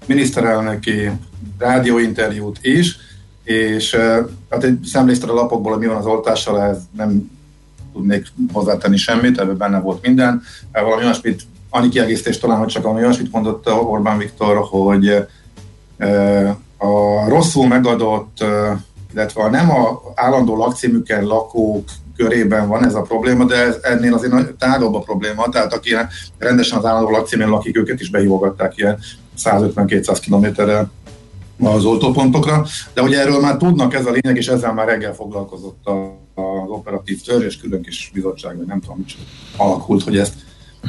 miniszterelnöki 0.06 1.10
rádióinterjút 1.58 2.60
is, 2.62 2.98
és 3.44 3.94
eh, 3.94 4.18
hát 4.50 4.64
egy 4.64 4.80
szemlézted 4.84 5.30
a 5.30 5.34
lapokból, 5.34 5.72
hogy 5.72 5.82
mi 5.82 5.88
van 5.88 5.98
az 5.98 6.06
oltással, 6.06 6.62
ez 6.62 6.78
nem 6.98 7.34
tudnék 7.96 8.28
hozzátenni 8.54 8.98
semmit, 8.98 9.40
ebben 9.40 9.58
benne 9.58 9.80
volt 9.80 10.02
minden. 10.02 10.42
Eh, 10.72 10.84
Valami 10.84 11.04
olyasmit, 11.04 11.42
annyi 11.70 11.90
kiegészítés 11.90 12.38
talán, 12.38 12.58
hogy 12.58 12.68
csak 12.68 12.84
valami 12.84 13.02
olyasmit 13.02 13.32
mondott 13.32 13.72
Orbán 13.72 14.18
Viktor, 14.18 14.58
hogy 14.58 15.26
eh, 15.98 16.50
a 16.78 17.30
rosszul 17.30 17.68
megadott, 17.68 18.42
eh, 18.42 18.78
illetve 19.14 19.44
a 19.44 19.50
nem 19.50 19.72
a 19.72 20.02
állandó 20.16 20.58
lakcíműken 20.58 21.24
lakók 21.24 21.90
körében 22.18 22.68
van 22.68 22.86
ez 22.86 22.96
a 22.96 23.02
probléma, 23.02 23.44
de 23.44 23.56
ez 23.56 23.78
ennél 23.82 24.14
azért 24.14 24.54
tágabb 24.54 24.94
a 24.96 25.00
probléma, 25.00 25.50
tehát 25.50 25.74
aki 25.74 25.96
rendesen 26.38 26.78
az 26.78 26.86
állandó 26.86 27.10
lakcímén 27.10 27.50
lakik, 27.50 27.78
őket 27.78 28.00
is 28.00 28.10
behívogatták 28.10 28.78
ilyen 28.78 28.98
150-200 29.44 30.18
kilométerrel 30.22 30.92
az 31.64 31.86
oltópontokra, 31.86 32.66
de 32.94 33.02
ugye 33.02 33.20
erről 33.20 33.40
már 33.42 33.58
tudnak, 33.58 33.94
ez 33.94 34.06
a 34.06 34.12
lényeg, 34.12 34.38
és 34.38 34.48
ezzel 34.48 34.74
már 34.74 34.88
reggel 34.88 35.14
foglalkozott 35.14 35.86
a- 35.86 36.24
az 36.36 36.70
operatív 36.70 37.22
törzs, 37.22 37.46
és 37.46 37.58
külön 37.58 37.82
kis 37.82 38.12
bizottság, 38.14 38.58
vagy 38.58 38.66
nem 38.66 38.80
tudom, 38.80 38.98
micsoda 38.98 39.24
alakult, 39.58 40.04
hogy 40.04 40.18
ezt 40.18 40.34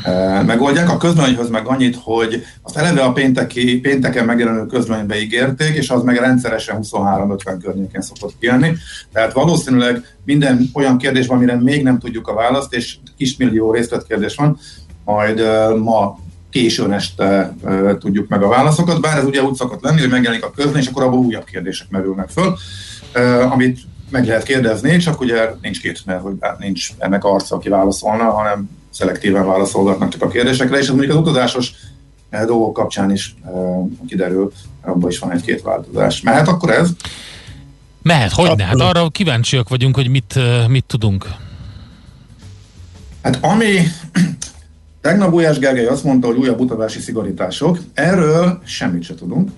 e, 0.03 0.43
megoldják. 0.43 0.91
A 0.91 0.97
közleményhöz 0.97 1.49
meg 1.49 1.67
annyit, 1.67 1.97
hogy 2.03 2.43
azt 2.62 2.76
eleve 2.76 3.03
a 3.03 3.12
pénteki, 3.12 3.81
pénteken 3.81 4.25
megjelenő 4.25 4.67
közleménybe 4.67 5.21
ígérték, 5.21 5.75
és 5.75 5.91
az 5.91 6.03
meg 6.03 6.17
rendszeresen 6.17 6.79
23-50 6.83 7.59
környékén 7.62 8.00
szokott 8.00 8.38
kijönni. 8.38 8.73
Tehát 9.12 9.33
valószínűleg 9.33 10.17
minden 10.25 10.71
olyan 10.73 10.99
kérdés 10.99 11.26
van, 11.26 11.37
amire 11.37 11.57
még 11.61 11.83
nem 11.83 11.99
tudjuk 11.99 12.29
a 12.29 12.35
választ, 12.35 12.75
és 12.75 12.97
kismillió 13.17 13.73
részletkérdés 13.73 14.35
van, 14.35 14.59
majd 15.05 15.38
e, 15.38 15.69
ma 15.75 16.19
későn 16.50 16.93
este 16.93 17.55
e, 17.65 17.99
tudjuk 17.99 18.29
meg 18.29 18.43
a 18.43 18.49
válaszokat, 18.49 19.00
bár 19.00 19.19
ez 19.19 19.25
ugye 19.25 19.43
úgy 19.43 19.55
szokott 19.55 19.83
lenni, 19.83 20.00
hogy 20.00 20.11
megjelenik 20.11 20.45
a 20.45 20.50
közlemény, 20.50 20.83
és 20.83 20.88
akkor 20.88 21.03
abból 21.03 21.19
újabb 21.19 21.45
kérdések 21.45 21.87
merülnek 21.91 22.28
föl, 22.28 22.56
amit 23.50 23.80
meg 24.10 24.26
lehet 24.26 24.42
kérdezni, 24.42 24.97
csak 24.97 25.21
ugye 25.21 25.50
nincs 25.62 25.80
két, 25.80 26.02
mert 26.06 26.23
hogy 26.23 26.34
hát 26.40 26.58
nincs 26.58 26.90
ennek 26.99 27.25
arca, 27.25 27.54
aki 27.54 27.69
válaszolna, 27.69 28.30
hanem 28.30 28.71
szelektíven 28.90 29.47
válaszolgatnak 29.47 30.08
csak 30.08 30.23
a 30.23 30.28
kérdésekre, 30.28 30.76
és 30.78 30.82
ez 30.82 30.95
mondjuk 30.95 31.10
az 31.12 31.16
utazásos 31.16 31.73
eh, 32.30 32.45
dolgok 32.45 32.73
kapcsán 32.73 33.10
is 33.10 33.34
eh, 33.45 33.52
kiderül, 34.08 34.52
abban 34.82 35.10
is 35.10 35.19
van 35.19 35.32
egy-két 35.32 35.62
változás. 35.62 36.21
Mehet 36.21 36.49
akkor 36.49 36.71
ez? 36.71 36.90
Mehet, 38.02 38.32
hogy 38.32 38.56
ne? 38.56 38.64
Hát 38.64 38.80
arra 38.80 39.08
kíváncsiak 39.08 39.69
vagyunk, 39.69 39.95
hogy 39.95 40.08
mit, 40.08 40.32
eh, 40.36 40.69
mit 40.69 40.84
tudunk. 40.84 41.26
Hát 43.23 43.38
ami 43.40 43.78
tegnap 45.00 45.30
Gulyás 45.30 45.58
Gergely 45.58 45.86
azt 45.86 46.04
mondta, 46.04 46.26
hogy 46.26 46.36
újabb 46.36 46.60
utazási 46.60 47.00
szigorítások, 47.00 47.78
erről 47.95 48.60
semmit 48.64 49.02
se 49.02 49.14
tudunk. 49.14 49.50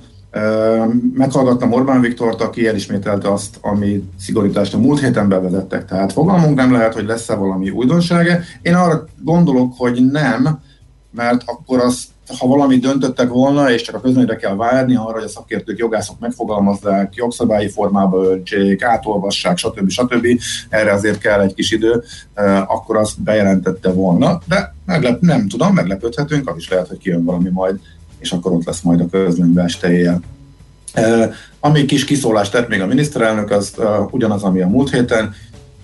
Meghallgattam 1.14 1.72
Orbán 1.72 2.00
Viktort, 2.00 2.40
aki 2.40 2.66
elismételte 2.66 3.32
azt, 3.32 3.58
ami 3.60 4.08
szigorítást 4.20 4.74
a 4.74 4.78
múlt 4.78 5.00
héten 5.00 5.28
bevezettek. 5.28 5.84
Tehát 5.84 6.12
fogalmunk 6.12 6.56
nem 6.56 6.72
lehet, 6.72 6.94
hogy 6.94 7.06
lesz-e 7.06 7.34
valami 7.34 7.70
újdonsága. 7.70 8.38
Én 8.62 8.74
arra 8.74 9.04
gondolok, 9.22 9.72
hogy 9.76 10.10
nem, 10.10 10.60
mert 11.10 11.42
akkor 11.46 11.80
az, 11.80 12.04
ha 12.38 12.46
valamit 12.46 12.80
döntöttek 12.80 13.28
volna, 13.28 13.70
és 13.70 13.82
csak 13.82 13.94
a 13.94 14.00
közményre 14.00 14.36
kell 14.36 14.56
várni 14.56 14.96
arra, 14.96 15.12
hogy 15.12 15.22
a 15.22 15.28
szakértők, 15.28 15.78
jogászok 15.78 16.18
megfogalmazzák, 16.18 17.14
jogszabályi 17.14 17.68
formába 17.68 18.24
öltsék, 18.24 18.82
átolvassák, 18.82 19.56
stb. 19.56 19.88
stb. 19.88 20.26
Erre 20.68 20.92
azért 20.92 21.18
kell 21.18 21.40
egy 21.40 21.54
kis 21.54 21.70
idő, 21.70 22.02
akkor 22.66 22.96
azt 22.96 23.22
bejelentette 23.22 23.92
volna. 23.92 24.40
De 24.46 24.74
meglep, 24.86 25.20
nem 25.20 25.48
tudom, 25.48 25.74
meglepődhetünk, 25.74 26.48
az 26.48 26.56
is 26.56 26.68
lehet, 26.68 26.88
hogy 26.88 26.98
kijön 26.98 27.24
valami 27.24 27.48
majd, 27.52 27.80
és 28.18 28.32
akkor 28.32 28.52
ott 28.52 28.64
lesz 28.64 28.80
majd 28.80 29.00
a 29.00 29.08
közlönybe 29.10 29.62
este 29.62 29.92
éjjel. 29.92 30.20
Ami 31.60 31.84
kis 31.84 32.04
kiszólást 32.04 32.52
tett 32.52 32.68
még 32.68 32.80
a 32.80 32.86
miniszterelnök, 32.86 33.50
az 33.50 33.74
ugyanaz, 34.10 34.42
ami 34.42 34.60
a 34.60 34.68
múlt 34.68 34.90
héten, 34.90 35.34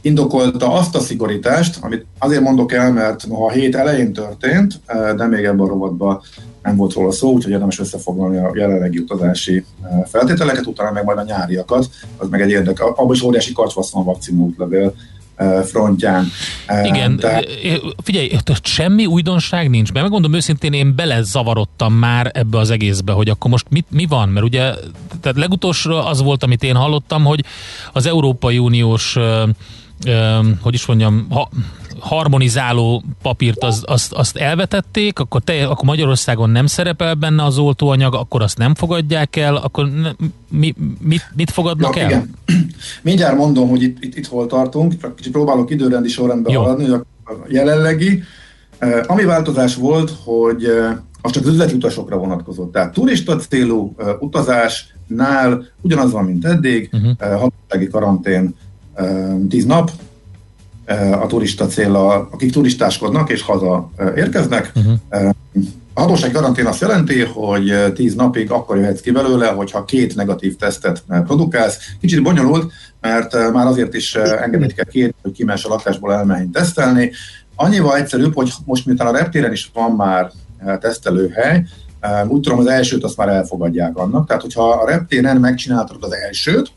indokolta 0.01 0.73
azt 0.73 0.94
a 0.94 1.01
szigorítást, 1.01 1.79
amit 1.81 2.07
azért 2.18 2.42
mondok 2.42 2.73
el, 2.73 2.92
mert 2.92 3.27
noha 3.27 3.47
a 3.47 3.51
hét 3.51 3.77
elején 3.77 4.12
történt, 4.12 4.81
de 5.16 5.27
még 5.27 5.44
ebben 5.44 5.61
a 5.61 5.68
rovatban 5.68 6.20
nem 6.62 6.77
volt 6.77 6.92
róla 6.92 7.12
szó, 7.12 7.33
úgyhogy 7.33 7.53
érdemes 7.53 7.79
összefoglalni 7.79 8.37
a 8.37 8.53
jelenlegi 8.55 8.99
utazási 8.99 9.64
feltételeket, 10.05 10.66
utána 10.66 10.90
meg 10.90 11.05
majd 11.05 11.18
a 11.18 11.23
nyáriakat, 11.23 11.88
az 12.16 12.29
meg 12.29 12.40
egy 12.40 12.51
érdekes, 12.51 12.87
abban 12.97 13.14
is 13.14 13.23
óriási 13.23 13.53
karcvasz 13.53 13.90
van 13.90 14.03
a 14.03 14.05
vakcina 14.05 14.42
útlevél 14.42 14.94
frontján. 15.64 16.31
Igen, 16.83 17.16
de, 17.16 17.44
figyelj, 18.03 18.31
semmi 18.62 19.07
újdonság 19.07 19.70
nincs, 19.70 19.92
mert 19.92 20.03
megmondom 20.03 20.35
őszintén, 20.35 20.73
én 20.73 20.94
belezavarodtam 20.94 21.92
már 21.92 22.31
ebbe 22.35 22.59
az 22.59 22.70
egészbe, 22.70 23.12
hogy 23.12 23.29
akkor 23.29 23.51
most 23.51 23.66
mit, 23.70 23.87
mi 23.90 24.07
van, 24.07 24.29
mert 24.29 24.47
ugye 24.47 24.75
tehát 25.20 25.38
legutolsóra 25.38 26.07
az 26.07 26.23
volt, 26.23 26.42
amit 26.42 26.62
én 26.62 26.75
hallottam, 26.75 27.25
hogy 27.25 27.44
az 27.92 28.07
Európai 28.07 28.59
Uniós 28.59 29.16
hogy 30.61 30.75
is 30.75 30.87
mondjam, 30.87 31.27
ha, 31.31 31.49
harmonizáló 32.05 33.03
papírt 33.23 33.64
az, 33.64 33.83
azt, 33.87 34.12
azt 34.12 34.37
elvetették, 34.37 35.19
akkor, 35.19 35.40
te, 35.40 35.67
akkor 35.67 35.85
Magyarországon 35.85 36.51
nem 36.51 36.67
szerepel 36.67 37.14
benne 37.14 37.45
az 37.45 37.59
oltóanyag, 37.59 38.14
akkor 38.14 38.43
azt 38.43 38.59
nem 38.59 38.75
fogadják 38.75 39.37
el, 39.37 39.57
akkor 39.57 39.90
ne, 39.90 40.11
mi, 40.49 40.75
mit, 41.01 41.31
mit 41.37 41.51
fogadnak 41.51 41.97
Ja, 41.97 42.03
el? 42.03 42.09
igen. 42.09 42.31
Mindjárt 43.03 43.37
mondom, 43.37 43.69
hogy 43.69 43.83
itt, 43.83 44.05
itt, 44.05 44.17
itt 44.17 44.27
hol 44.27 44.47
tartunk, 44.47 45.01
csak 45.01 45.17
kicsit 45.17 45.33
próbálok 45.33 45.71
időrendi 45.71 46.09
sorrendben 46.09 46.53
Jó. 46.53 46.61
haladni, 46.61 46.85
hogy 46.85 47.01
a 47.25 47.33
jelenlegi. 47.49 48.23
Ami 49.07 49.25
változás 49.25 49.75
volt, 49.75 50.12
hogy 50.25 50.64
az 51.23 51.31
csak 51.31 51.43
az 51.43 51.49
üzleti 51.49 51.75
utasokra 51.75 52.17
vonatkozott. 52.17 52.73
Tehát 52.73 52.93
turista 52.93 53.37
célú 53.37 53.95
utazásnál 54.21 55.67
ugyanaz 55.81 56.12
van, 56.12 56.25
mint 56.25 56.45
eddig, 56.45 56.90
uh-huh. 56.93 57.40
hatósági 57.40 57.88
karantén 57.90 58.55
eh, 58.95 59.35
10 59.49 59.64
nap, 59.64 59.90
a 61.20 61.27
turista 61.27 61.66
cél, 61.66 61.94
a, 61.94 62.29
akik 62.33 62.53
turistáskodnak 62.53 63.31
és 63.31 63.42
haza 63.42 63.90
eh, 63.97 64.12
érkeznek. 64.16 64.73
Eh, 65.09 65.29
A 65.97 66.01
hatósági 66.01 66.33
karantén 66.33 66.66
azt 66.66 66.81
jelenti, 66.81 67.20
hogy 67.20 67.70
eh, 67.70 67.90
10 67.94 68.14
napig 68.14 68.51
akkor 68.51 68.77
jöhetsz 68.77 69.01
ki 69.01 69.11
belőle, 69.11 69.47
hogyha 69.47 69.85
két 69.85 70.14
negatív 70.14 70.57
tesztet 70.57 71.03
eh, 71.09 71.20
produkálsz. 71.23 71.79
Kicsit 72.01 72.23
bonyolult, 72.23 72.73
mert 73.01 73.35
eh, 73.35 73.53
már 73.53 73.66
azért 73.66 73.94
is 73.94 74.14
eh, 74.14 74.42
engedélyt 74.42 74.75
kell 74.75 74.85
kérni, 74.90 75.14
hogy 75.23 75.33
kimens 75.33 75.64
a 75.64 75.68
lakásból 75.68 76.12
elmenjen 76.14 76.51
tesztelni. 76.51 77.11
Annyival 77.57 77.97
egyszerűbb, 77.97 78.35
hogy 78.35 78.53
most 78.64 78.87
miután 78.87 79.07
a 79.07 79.16
reptéren 79.18 79.53
is 79.53 79.70
van 79.75 79.92
már 79.92 80.31
eh, 80.59 80.77
tesztelőhely, 80.81 81.64
eh, 82.01 82.31
úgy 82.31 82.40
tudom, 82.40 82.59
az 82.59 82.66
elsőt 82.66 83.05
azt 83.05 83.16
már 83.16 83.29
elfogadják 83.29 83.97
annak. 83.97 84.27
Tehát, 84.27 84.42
hogyha 84.42 84.68
a 84.70 84.87
reptéren 84.88 85.37
megcsináltad 85.37 85.97
az 86.01 86.12
elsőt, 86.14 86.73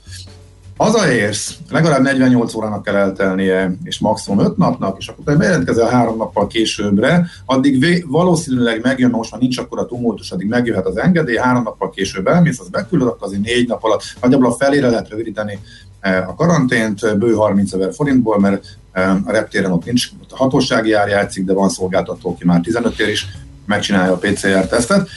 Hazaérsz, 0.77 1.57
legalább 1.69 2.01
48 2.01 2.53
órának 2.53 2.83
kell 2.83 2.95
eltelnie, 2.95 3.77
és 3.83 3.99
maximum 3.99 4.39
5 4.39 4.57
napnak, 4.57 4.97
és 4.99 5.07
akkor 5.07 5.23
te 5.25 5.35
bejelentkezel 5.35 5.89
három 5.89 6.17
nappal 6.17 6.47
későbbre, 6.47 7.27
addig 7.45 7.79
vé- 7.79 8.05
valószínűleg 8.07 8.81
megjön, 8.81 9.09
most 9.09 9.31
már 9.31 9.41
nincs 9.41 9.57
akkor 9.57 9.79
a 9.79 9.85
tumultus, 9.85 10.31
addig 10.31 10.47
megjöhet 10.47 10.85
az 10.85 10.97
engedély, 10.97 11.35
három 11.35 11.63
nappal 11.63 11.89
később 11.89 12.27
elmész, 12.27 12.59
az 12.59 12.69
beküldöd, 12.69 13.07
akkor 13.07 13.27
azért 13.27 13.41
négy 13.41 13.67
nap 13.67 13.83
alatt 13.83 14.03
nagyjából 14.21 14.51
a 14.51 14.55
felére 14.55 14.89
lehet 14.89 15.09
rövidíteni 15.09 15.59
eh, 15.99 16.29
a 16.29 16.35
karantént 16.35 17.17
bő 17.17 17.33
30 17.33 17.73
ezer 17.73 17.93
forintból, 17.93 18.39
mert 18.39 18.65
eh, 18.91 19.15
a 19.27 19.31
reptéren 19.31 19.71
ott 19.71 19.85
nincs, 19.85 20.09
ott 20.21 20.31
a 20.31 20.37
hatósági 20.37 20.93
ár 20.93 21.07
játszik, 21.07 21.45
de 21.45 21.53
van 21.53 21.69
szolgáltató, 21.69 22.29
aki 22.29 22.45
már 22.45 22.61
15 22.61 22.99
ér 22.99 23.09
is 23.09 23.25
megcsinálja 23.65 24.13
a 24.13 24.17
PCR-tesztet. 24.17 25.09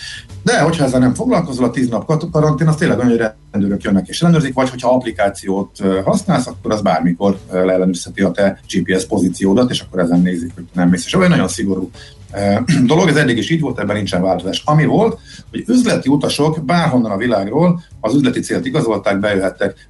De 0.42 0.60
hogyha 0.60 0.84
ezzel 0.84 1.00
nem 1.00 1.14
foglalkozol, 1.14 1.64
a 1.64 1.70
10 1.70 1.88
nap 1.88 2.30
karantén, 2.30 2.68
az 2.68 2.76
tényleg 2.76 2.98
olyan, 2.98 3.34
rendőrök 3.50 3.82
jönnek 3.82 4.08
és 4.08 4.22
ellenőrzik, 4.22 4.54
vagy 4.54 4.70
hogyha 4.70 4.94
applikációt 4.94 5.78
használsz, 6.04 6.46
akkor 6.46 6.72
az 6.72 6.80
bármikor 6.80 7.38
leellenőrizheti 7.50 8.22
a 8.22 8.30
te 8.30 8.60
GPS 8.72 9.06
pozíciódat, 9.06 9.70
és 9.70 9.80
akkor 9.80 10.00
ezen 10.00 10.20
nézik, 10.20 10.52
hogy 10.54 10.64
nem 10.72 10.88
mész. 10.88 11.06
És 11.06 11.14
olyan 11.14 11.30
nagyon 11.30 11.48
szigorú 11.48 11.90
dolog, 12.86 13.08
ez 13.08 13.16
eddig 13.16 13.36
is 13.36 13.50
így 13.50 13.60
volt, 13.60 13.78
ebben 13.78 13.96
nincsen 13.96 14.22
változás. 14.22 14.62
Ami 14.64 14.84
volt, 14.84 15.18
hogy 15.50 15.64
üzleti 15.66 16.08
utasok 16.08 16.64
bárhonnan 16.64 17.10
a 17.10 17.16
világról 17.16 17.82
az 18.00 18.14
üzleti 18.14 18.40
célt 18.40 18.66
igazolták, 18.66 19.20
bejöhettek 19.20 19.88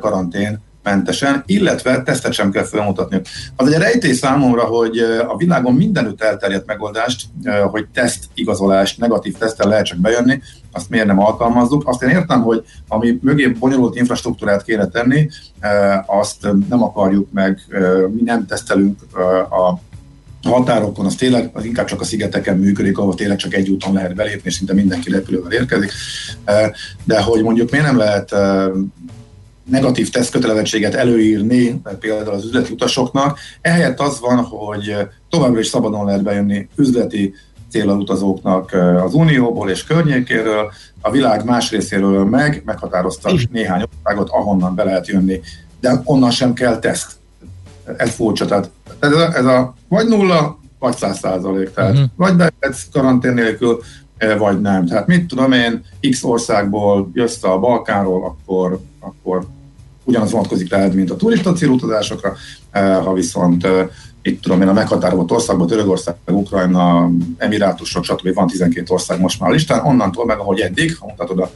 karantén 0.00 0.60
mentesen, 0.82 1.42
illetve 1.46 2.02
tesztet 2.02 2.32
sem 2.32 2.50
kell 2.50 2.64
felmutatniuk. 2.64 3.24
Az 3.56 3.72
egy 3.72 3.78
rejtély 3.78 4.12
számomra, 4.12 4.64
hogy 4.64 4.98
ö, 4.98 5.18
a 5.18 5.36
világon 5.36 5.74
mindenütt 5.74 6.22
elterjedt 6.22 6.66
megoldást, 6.66 7.26
ö, 7.44 7.50
hogy 7.50 7.86
teszt 7.94 8.24
igazolást, 8.34 8.98
negatív 8.98 9.36
tesztel 9.36 9.68
lehet 9.68 9.84
csak 9.84 9.98
bejönni, 9.98 10.40
azt 10.72 10.90
miért 10.90 11.06
nem 11.06 11.20
alkalmazzuk. 11.20 11.88
Azt 11.88 12.02
én 12.02 12.08
értem, 12.08 12.42
hogy 12.42 12.64
ami 12.88 13.18
mögé 13.22 13.46
bonyolult 13.46 13.96
infrastruktúrát 13.96 14.62
kéne 14.62 14.86
tenni, 14.86 15.28
ö, 15.62 15.94
azt 16.06 16.48
nem 16.68 16.82
akarjuk 16.82 17.32
meg, 17.32 17.60
mi 18.12 18.20
nem 18.24 18.46
tesztelünk 18.46 19.00
a 19.50 19.80
határokon, 20.48 21.06
az 21.06 21.14
tényleg 21.14 21.50
az 21.52 21.64
inkább 21.64 21.86
csak 21.86 22.00
a 22.00 22.04
szigeteken 22.04 22.56
működik, 22.56 22.98
ahol 22.98 23.14
tényleg 23.14 23.36
csak 23.36 23.54
egy 23.54 23.68
úton 23.68 23.92
lehet 23.92 24.14
belépni, 24.14 24.40
és 24.44 24.54
szinte 24.54 24.74
mindenki 24.74 25.10
repülővel 25.10 25.52
érkezik. 25.52 25.92
De 27.04 27.22
hogy 27.22 27.42
mondjuk 27.42 27.70
miért 27.70 27.86
nem 27.86 27.96
lehet 27.96 28.34
negatív 29.70 30.10
tesztkötelezettséget 30.10 30.94
előírni, 30.94 31.80
például 32.00 32.36
az 32.36 32.44
üzleti 32.44 32.72
utasoknak, 32.72 33.38
ehelyett 33.60 34.00
az 34.00 34.20
van, 34.20 34.36
hogy 34.36 34.96
továbbra 35.30 35.60
is 35.60 35.66
szabadon 35.66 36.04
lehet 36.04 36.22
bejönni 36.22 36.68
üzleti 36.76 37.34
célral 37.70 38.00
utazóknak 38.00 38.72
e, 38.72 39.02
az 39.02 39.14
Unióból 39.14 39.70
és 39.70 39.84
környékéről, 39.84 40.72
a 41.00 41.10
világ 41.10 41.44
más 41.44 41.70
részéről 41.70 42.24
meg 42.24 42.62
meghatároztak 42.64 43.50
néhány 43.50 43.82
országot, 43.96 44.28
ahonnan 44.30 44.74
be 44.74 44.84
lehet 44.84 45.06
jönni, 45.06 45.40
de 45.80 46.00
onnan 46.04 46.30
sem 46.30 46.52
kell 46.52 46.78
teszt. 46.78 47.10
Ez 47.96 48.14
furcsa, 48.14 48.44
tehát 48.44 48.70
ez 48.98 49.12
a, 49.12 49.36
ez 49.36 49.44
a 49.44 49.74
vagy 49.88 50.08
nulla, 50.08 50.58
vagy 50.78 50.96
száz 50.96 51.18
százalék, 51.18 51.70
tehát 51.70 51.92
uh-huh. 51.92 52.08
vagy 52.16 52.36
bejöhetsz 52.36 52.82
karantén 52.92 53.32
nélkül, 53.32 53.80
eh, 53.80 53.86
vagy 54.38 54.60
nem. 54.60 54.86
Tehát 54.86 55.06
mit 55.06 55.26
tudom 55.26 55.52
én, 55.52 55.84
X 56.10 56.24
országból 56.24 57.10
jössz 57.12 57.42
a 57.42 57.58
Balkánról, 57.58 58.24
akkor, 58.24 58.80
akkor 59.00 59.46
ugyanaz 60.04 60.30
vonatkozik 60.30 60.70
rád, 60.70 60.94
mint 60.94 61.10
a 61.10 61.16
turista 61.16 61.52
célutazásokra, 61.52 62.34
eh, 62.70 63.04
ha 63.04 63.12
viszont 63.12 63.64
eh, 63.64 63.88
itt 64.22 64.42
tudom 64.42 64.62
én 64.62 64.68
a 64.68 64.72
meghatározott 64.72 65.30
országban, 65.30 65.66
Törökország, 65.66 66.14
Ukrajna, 66.26 67.10
Emirátusok, 67.36 68.04
stb. 68.04 68.34
van 68.34 68.46
12 68.46 68.92
ország 68.92 69.20
most 69.20 69.40
már 69.40 69.50
a 69.50 69.52
listán, 69.52 69.84
onnantól 69.84 70.24
meg, 70.24 70.38
ahogy 70.38 70.60
eddig, 70.60 70.96
ha 70.96 71.06
mutatod 71.06 71.38
a 71.38 71.50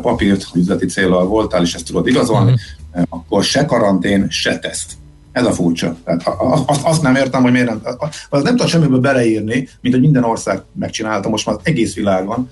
papírt, 0.00 0.42
hogy 0.42 0.60
üzleti 0.60 0.86
céllal 0.86 1.26
voltál, 1.26 1.62
és 1.62 1.74
ezt 1.74 1.86
tudod 1.86 2.06
igazolni, 2.06 2.52
uh-huh. 2.52 3.06
akkor 3.08 3.44
se 3.44 3.64
karantén, 3.64 4.26
se 4.30 4.58
teszt. 4.58 4.92
Ez 5.34 5.46
a 5.46 5.52
furcsa. 5.52 5.96
Tehát 6.04 6.22
azt, 6.66 6.84
azt 6.84 7.02
nem 7.02 7.14
értem, 7.14 7.42
hogy 7.42 7.52
miért 7.52 7.66
nem. 7.66 7.82
Az 8.28 8.42
nem 8.42 8.56
tud 8.56 8.68
semmiből 8.68 9.00
beleírni, 9.00 9.68
mint 9.80 9.94
hogy 9.94 10.00
minden 10.00 10.24
ország 10.24 10.62
megcsinálta 10.72 11.28
most 11.28 11.46
már 11.46 11.54
az 11.54 11.60
egész 11.64 11.94
világon, 11.94 12.50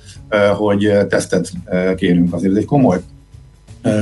hogy 0.56 0.92
tesztet 1.08 1.50
kérünk. 1.96 2.34
Azért 2.34 2.52
ez 2.52 2.58
egy 2.58 2.64
komoly 2.64 3.00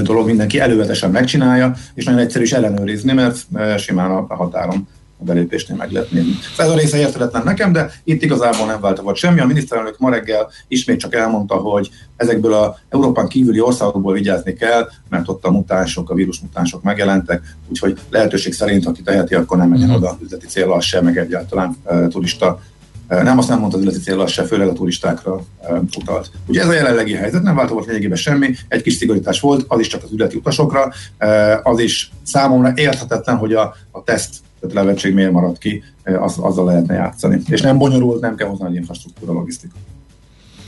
dolog, 0.02 0.26
mindenki 0.26 0.60
előzetesen 0.60 1.10
megcsinálja, 1.10 1.74
és 1.94 2.04
nagyon 2.04 2.20
egyszerű 2.20 2.44
is 2.44 2.52
ellenőrizni, 2.52 3.12
mert 3.12 3.46
simán 3.78 4.10
a 4.10 4.34
határon 4.34 4.88
a 5.20 5.24
belépésnél 5.24 5.76
meg 5.76 5.90
lehet 5.90 6.10
nézni. 6.10 6.32
Szóval 6.56 6.72
Ez 6.72 6.78
a 6.78 6.80
része 6.80 6.98
érthetetlen 6.98 7.42
nekem, 7.44 7.72
de 7.72 7.90
itt 8.04 8.22
igazából 8.22 8.66
nem 8.66 8.80
változott 8.80 9.16
semmi. 9.16 9.40
A 9.40 9.46
miniszterelnök 9.46 9.98
ma 9.98 10.10
reggel 10.10 10.50
ismét 10.68 11.00
csak 11.00 11.14
elmondta, 11.14 11.54
hogy 11.54 11.90
ezekből 12.16 12.52
a 12.52 12.78
Európán 12.88 13.28
kívüli 13.28 13.60
országokból 13.60 14.12
vigyázni 14.12 14.52
kell, 14.52 14.88
mert 15.08 15.28
ott 15.28 15.44
a 15.44 15.50
mutánsok, 15.50 16.10
a 16.10 16.14
vírusmutánsok 16.14 16.82
megjelentek, 16.82 17.56
úgyhogy 17.68 17.98
lehetőség 18.10 18.52
szerint, 18.52 18.86
aki 18.86 19.02
teheti, 19.02 19.34
akkor 19.34 19.56
nem 19.56 19.68
menjen 19.68 19.90
oda 19.90 20.18
üzleti 20.22 20.46
célral 20.46 20.80
se, 20.80 21.00
meg 21.00 21.18
egyáltalán 21.18 21.76
e, 21.84 22.08
turista 22.08 22.60
e, 23.08 23.22
nem 23.22 23.38
azt 23.38 23.48
nem 23.48 23.58
mondta 23.58 23.76
az 23.76 23.82
üzleti 23.84 24.04
célral 24.04 24.26
se, 24.26 24.44
főleg 24.44 24.68
a 24.68 24.72
turistákra 24.72 25.40
e, 25.62 25.72
utalt. 25.98 26.30
Ugye 26.46 26.60
ez 26.60 26.68
a 26.68 26.72
jelenlegi 26.72 27.14
helyzet, 27.14 27.42
nem 27.42 27.54
változott 27.54 27.86
lényegében 27.86 28.16
semmi, 28.16 28.54
egy 28.68 28.82
kis 28.82 28.94
szigorítás 28.94 29.40
volt, 29.40 29.64
az 29.68 29.80
is 29.80 29.86
csak 29.86 30.02
az 30.02 30.12
üzleti 30.12 30.36
utasokra, 30.36 30.92
e, 31.18 31.60
az 31.62 31.78
is 31.78 32.10
számomra 32.22 32.72
érthetetlen, 32.74 33.36
hogy 33.36 33.52
a, 33.52 33.74
a 33.90 34.02
teszt 34.02 34.34
kötelezettség 34.60 35.14
miért 35.14 35.32
maradt 35.32 35.58
ki, 35.58 35.82
e, 36.02 36.22
az, 36.22 36.38
azzal 36.38 36.64
lehetne 36.64 36.94
játszani. 36.94 37.40
És 37.48 37.60
nem 37.60 37.78
bonyolult, 37.78 38.20
nem 38.20 38.36
kell 38.36 38.48
hozni 38.48 38.66
egy 38.66 38.74
infrastruktúra, 38.74 39.32
logisztika. 39.32 39.74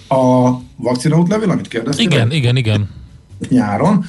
A 0.09 0.51
vakcina 0.77 1.19
útlevél, 1.19 1.51
amit 1.51 1.69
kérdeztél? 1.69 2.07
Igen, 2.07 2.31
igen, 2.31 2.57
igen. 2.57 2.91
nyáron. 3.49 4.05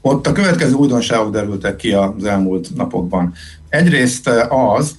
Ott 0.00 0.26
a 0.26 0.32
következő 0.32 0.74
újdonságok 0.74 1.30
derültek 1.30 1.76
ki 1.76 1.92
az 1.92 2.24
elmúlt 2.24 2.74
napokban. 2.74 3.32
Egyrészt 3.68 4.28
eh, 4.28 4.52
az, 4.52 4.96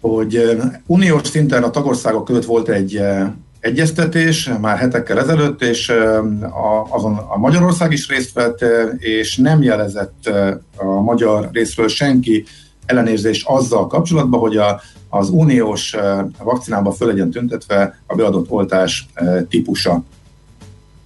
hogy 0.00 0.36
eh, 0.36 0.56
uniós 0.86 1.28
szinten 1.28 1.62
a 1.62 1.70
tagországok 1.70 2.24
között 2.24 2.44
volt 2.44 2.68
egy 2.68 2.96
eh, 2.96 3.28
egyeztetés 3.60 4.50
már 4.60 4.78
hetekkel 4.78 5.18
ezelőtt, 5.18 5.62
és 5.62 5.88
eh, 5.88 6.18
a, 6.64 6.86
azon 6.90 7.16
a 7.16 7.38
Magyarország 7.38 7.92
is 7.92 8.08
részt 8.08 8.32
vett, 8.32 8.62
eh, 8.62 8.88
és 8.98 9.36
nem 9.36 9.62
jelezett 9.62 10.26
eh, 10.26 10.54
a 10.76 11.00
magyar 11.00 11.48
részről 11.52 11.88
senki 11.88 12.44
ellenérzést 12.88 13.48
azzal 13.48 13.86
kapcsolatban, 13.86 14.40
hogy 14.40 14.56
a, 14.56 14.80
az 15.08 15.28
uniós 15.28 15.96
vakcinában 16.42 16.92
föl 16.92 17.08
legyen 17.08 17.30
tüntetve 17.30 17.98
a 18.06 18.14
beadott 18.14 18.50
oltás 18.50 19.08
típusa. 19.48 20.02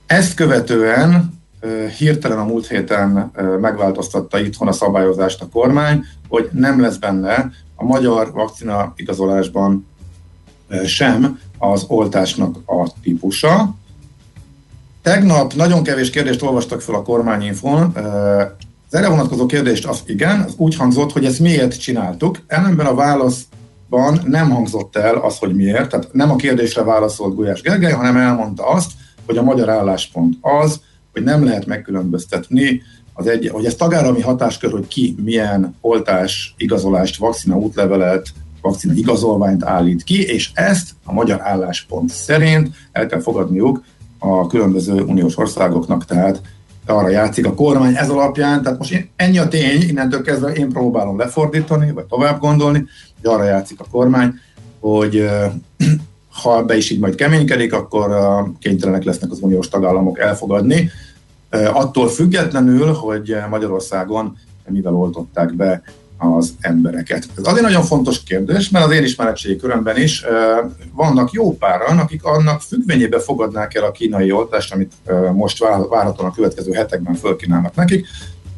Ezt 0.06 0.34
követően 0.34 1.40
hirtelen 1.98 2.38
a 2.38 2.44
múlt 2.44 2.66
héten 2.66 3.30
megváltoztatta 3.60 4.40
itthon 4.40 4.68
a 4.68 4.72
szabályozást 4.72 5.42
a 5.42 5.48
kormány, 5.52 6.04
hogy 6.28 6.48
nem 6.52 6.80
lesz 6.80 6.96
benne 6.96 7.50
a 7.74 7.84
magyar 7.84 8.32
vakcina 8.32 8.92
igazolásban 8.96 9.86
sem 10.86 11.38
az 11.58 11.84
oltásnak 11.88 12.56
a 12.66 12.88
típusa. 13.02 13.74
Tegnap 15.02 15.54
nagyon 15.54 15.82
kevés 15.82 16.10
kérdést 16.10 16.42
olvastak 16.42 16.80
fel 16.80 16.94
a 16.94 17.02
kormányinfon. 17.02 17.96
Az 18.92 18.98
erre 18.98 19.08
vonatkozó 19.08 19.46
kérdést 19.46 19.86
az 19.86 20.02
igen, 20.06 20.40
az 20.40 20.54
úgy 20.56 20.76
hangzott, 20.76 21.12
hogy 21.12 21.24
ezt 21.24 21.38
miért 21.38 21.80
csináltuk. 21.80 22.38
Ellenben 22.46 22.86
a 22.86 22.94
válaszban 22.94 24.20
nem 24.24 24.50
hangzott 24.50 24.96
el 24.96 25.14
az, 25.16 25.38
hogy 25.38 25.54
miért. 25.54 25.88
Tehát 25.88 26.08
nem 26.12 26.30
a 26.30 26.36
kérdésre 26.36 26.82
válaszolt 26.82 27.34
Gulyás 27.34 27.60
Gergely, 27.60 27.92
hanem 27.92 28.16
elmondta 28.16 28.66
azt, 28.66 28.90
hogy 29.26 29.36
a 29.36 29.42
magyar 29.42 29.68
álláspont 29.68 30.36
az, 30.40 30.80
hogy 31.12 31.22
nem 31.22 31.44
lehet 31.44 31.66
megkülönböztetni, 31.66 32.82
az 33.12 33.26
egy, 33.26 33.48
hogy 33.48 33.64
ez 33.64 33.74
tagállami 33.74 34.20
hatáskör, 34.20 34.70
hogy 34.70 34.88
ki 34.88 35.14
milyen 35.24 35.74
oltás, 35.80 36.54
igazolást, 36.56 37.16
vakcina 37.16 37.56
útlevelet, 37.56 38.28
vakcina 38.60 38.92
igazolványt 38.94 39.64
állít 39.64 40.02
ki, 40.02 40.22
és 40.26 40.50
ezt 40.54 40.90
a 41.04 41.12
magyar 41.12 41.40
álláspont 41.40 42.10
szerint 42.10 42.68
el 42.92 43.06
kell 43.06 43.20
fogadniuk 43.20 43.82
a 44.18 44.46
különböző 44.46 45.00
uniós 45.00 45.38
országoknak, 45.38 46.04
tehát 46.04 46.40
arra 46.92 47.08
játszik 47.08 47.46
a 47.46 47.54
kormány 47.54 47.96
ez 47.96 48.08
alapján, 48.08 48.62
tehát 48.62 48.78
most 48.78 49.08
ennyi 49.16 49.38
a 49.38 49.48
tény, 49.48 49.82
innentől 49.88 50.22
kezdve 50.22 50.52
én 50.52 50.68
próbálom 50.68 51.18
lefordítani, 51.18 51.92
vagy 51.92 52.04
tovább 52.04 52.40
gondolni, 52.40 52.84
hogy 53.20 53.32
arra 53.32 53.44
játszik 53.44 53.80
a 53.80 53.86
kormány, 53.90 54.34
hogy 54.80 55.28
ha 56.42 56.64
be 56.64 56.76
is 56.76 56.90
így 56.90 57.00
majd 57.00 57.14
keménykedik, 57.14 57.72
akkor 57.72 58.10
kénytelenek 58.58 59.04
lesznek 59.04 59.30
az 59.30 59.38
uniós 59.40 59.68
tagállamok 59.68 60.18
elfogadni, 60.18 60.90
attól 61.72 62.08
függetlenül, 62.08 62.92
hogy 62.92 63.36
Magyarországon 63.50 64.36
mivel 64.68 64.94
oltották 64.94 65.54
be 65.54 65.82
az 66.22 66.54
embereket. 66.60 67.28
Ez 67.36 67.46
azért 67.46 67.64
nagyon 67.64 67.82
fontos 67.82 68.22
kérdés, 68.22 68.70
mert 68.70 68.84
az 68.84 68.92
én 68.92 69.02
ismeretségi 69.02 69.56
körömben 69.56 69.96
is 69.96 70.24
vannak 70.92 71.32
jó 71.32 71.56
páran, 71.56 71.98
akik 71.98 72.24
annak 72.24 72.60
függvényében 72.60 73.20
fogadnák 73.20 73.74
el 73.74 73.84
a 73.84 73.90
kínai 73.90 74.32
oltást, 74.32 74.72
amit 74.72 74.92
most 75.32 75.58
vár- 75.58 75.88
várhatóan 75.88 76.30
a 76.30 76.34
következő 76.34 76.72
hetekben 76.72 77.14
fölkínálnak 77.14 77.74
nekik, 77.74 78.06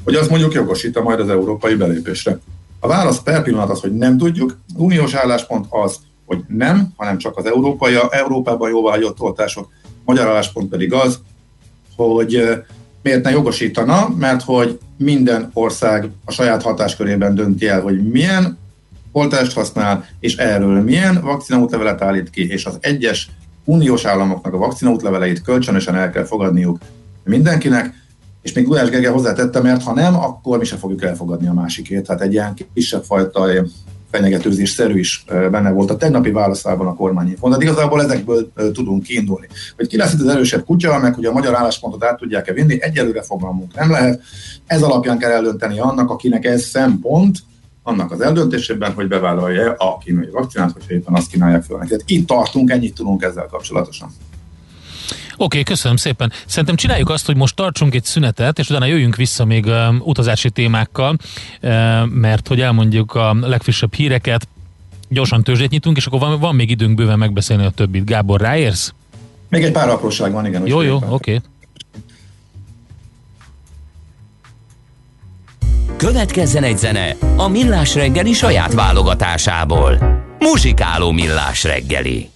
hogy 0.04 0.14
az 0.14 0.28
mondjuk 0.28 0.52
jogosít 0.52 1.02
majd 1.02 1.20
az 1.20 1.28
európai 1.28 1.74
belépésre. 1.74 2.38
A 2.80 2.88
válasz 2.88 3.22
per 3.22 3.42
pillanat 3.42 3.70
az, 3.70 3.80
hogy 3.80 3.94
nem 3.94 4.18
tudjuk. 4.18 4.58
Az 4.74 4.80
uniós 4.80 5.14
álláspont 5.14 5.66
az, 5.68 5.96
hogy 6.26 6.38
nem, 6.48 6.92
hanem 6.96 7.18
csak 7.18 7.36
az 7.36 7.46
európai, 7.46 7.94
Európában 8.10 8.70
jóváhagyott 8.70 9.20
oltások. 9.20 9.68
Magyar 10.04 10.26
álláspont 10.28 10.68
pedig 10.68 10.92
az, 10.92 11.20
hogy 11.96 12.64
miért 13.04 13.24
ne 13.24 13.30
jogosítana, 13.30 14.14
mert 14.18 14.42
hogy 14.42 14.78
minden 14.96 15.50
ország 15.52 16.10
a 16.24 16.32
saját 16.32 16.62
hatáskörében 16.62 17.34
dönti 17.34 17.68
el, 17.68 17.80
hogy 17.80 18.10
milyen 18.10 18.58
oltást 19.12 19.52
használ, 19.52 20.06
és 20.20 20.36
erről 20.36 20.82
milyen 20.82 21.20
vakcinaútlevelet 21.22 22.02
állít 22.02 22.30
ki, 22.30 22.48
és 22.48 22.64
az 22.64 22.78
egyes 22.80 23.30
uniós 23.64 24.04
államoknak 24.04 24.54
a 24.54 24.58
vakcinaútleveleit 24.58 25.42
kölcsönösen 25.42 25.94
el 25.94 26.10
kell 26.10 26.24
fogadniuk 26.24 26.78
mindenkinek, 27.24 27.94
és 28.42 28.52
még 28.52 28.64
Gulyás 28.64 28.90
Gergely 28.90 29.12
hozzátette, 29.12 29.60
mert 29.60 29.82
ha 29.82 29.94
nem, 29.94 30.14
akkor 30.14 30.58
mi 30.58 30.64
sem 30.64 30.78
fogjuk 30.78 31.02
elfogadni 31.02 31.46
a 31.46 31.52
másikét. 31.52 32.06
Hát 32.06 32.20
egy 32.20 32.32
ilyen 32.32 32.54
kisebb 32.74 33.04
fajta 33.04 33.52
fenyegetőzésszerű 34.14 34.98
is 34.98 35.24
benne 35.26 35.70
volt 35.70 35.90
a 35.90 35.96
tegnapi 35.96 36.30
válaszában 36.30 36.86
a 36.86 36.94
kormányinfon. 36.94 37.50
De 37.50 37.56
igazából 37.60 38.02
ezekből 38.02 38.52
tudunk 38.72 39.02
kiindulni. 39.02 39.46
Hogy 39.76 39.86
ki 39.86 39.96
lesz 39.96 40.12
itt 40.12 40.20
az 40.20 40.28
erősebb 40.28 40.64
kutya, 40.64 40.98
meg 40.98 41.14
hogy 41.14 41.24
a 41.24 41.32
magyar 41.32 41.54
álláspontot 41.54 42.04
át 42.04 42.18
tudják-e 42.18 42.52
vinni, 42.52 42.82
egyelőre 42.82 43.22
fogalmunk 43.22 43.74
nem 43.74 43.90
lehet. 43.90 44.22
Ez 44.66 44.82
alapján 44.82 45.18
kell 45.18 45.30
eldönteni 45.30 45.78
annak, 45.78 46.10
akinek 46.10 46.44
ez 46.44 46.62
szempont, 46.62 47.38
annak 47.82 48.12
az 48.12 48.20
eldöntésében, 48.20 48.92
hogy 48.92 49.08
bevállalja 49.08 49.74
a 49.78 49.98
kínai 49.98 50.30
vakcinát, 50.30 50.72
hogyha 50.72 50.92
éppen 50.92 51.14
azt 51.14 51.30
kínálják 51.30 51.62
föl. 51.62 51.78
Tehát 51.78 52.02
itt 52.06 52.26
tartunk, 52.26 52.70
ennyit 52.70 52.94
tudunk 52.94 53.22
ezzel 53.22 53.46
kapcsolatosan. 53.50 54.08
Oké, 55.10 55.18
okay, 55.36 55.62
köszönöm 55.62 55.96
szépen. 55.96 56.32
Szerintem 56.46 56.76
csináljuk 56.76 57.10
azt, 57.10 57.26
hogy 57.26 57.36
most 57.36 57.56
tartsunk 57.56 57.94
egy 57.94 58.04
szünetet, 58.04 58.58
és 58.58 58.68
utána 58.68 58.84
jöjjünk 58.84 59.16
vissza 59.16 59.44
még 59.44 59.64
um, 59.64 60.00
utazási 60.04 60.50
témákkal, 60.50 61.16
uh, 61.62 61.70
mert 62.06 62.48
hogy 62.48 62.60
elmondjuk 62.60 63.14
a 63.14 63.36
legfrissebb 63.40 63.94
híreket, 63.94 64.48
gyorsan 65.08 65.42
tőzsdét 65.42 65.70
nyitunk, 65.70 65.96
és 65.96 66.06
akkor 66.06 66.18
van, 66.18 66.40
van 66.40 66.54
még 66.54 66.70
időnk 66.70 66.94
bőven 66.94 67.18
megbeszélni 67.18 67.64
a 67.64 67.70
többit. 67.70 68.04
Gábor, 68.04 68.40
ráérsz? 68.40 68.92
Még 69.48 69.62
egy 69.62 69.72
pár 69.72 69.88
apróság 69.88 70.32
van, 70.32 70.46
igen. 70.46 70.66
Jó, 70.66 70.80
jó, 70.80 70.96
oké. 70.96 71.08
Okay. 71.08 71.40
Következzen 75.96 76.62
egy 76.62 76.78
zene 76.78 77.16
a 77.36 77.48
Millás 77.48 77.94
reggeli 77.94 78.32
saját 78.32 78.74
válogatásából. 78.74 79.98
Muzsikáló 80.38 81.10
Millás 81.10 81.64
reggeli. 81.64 82.30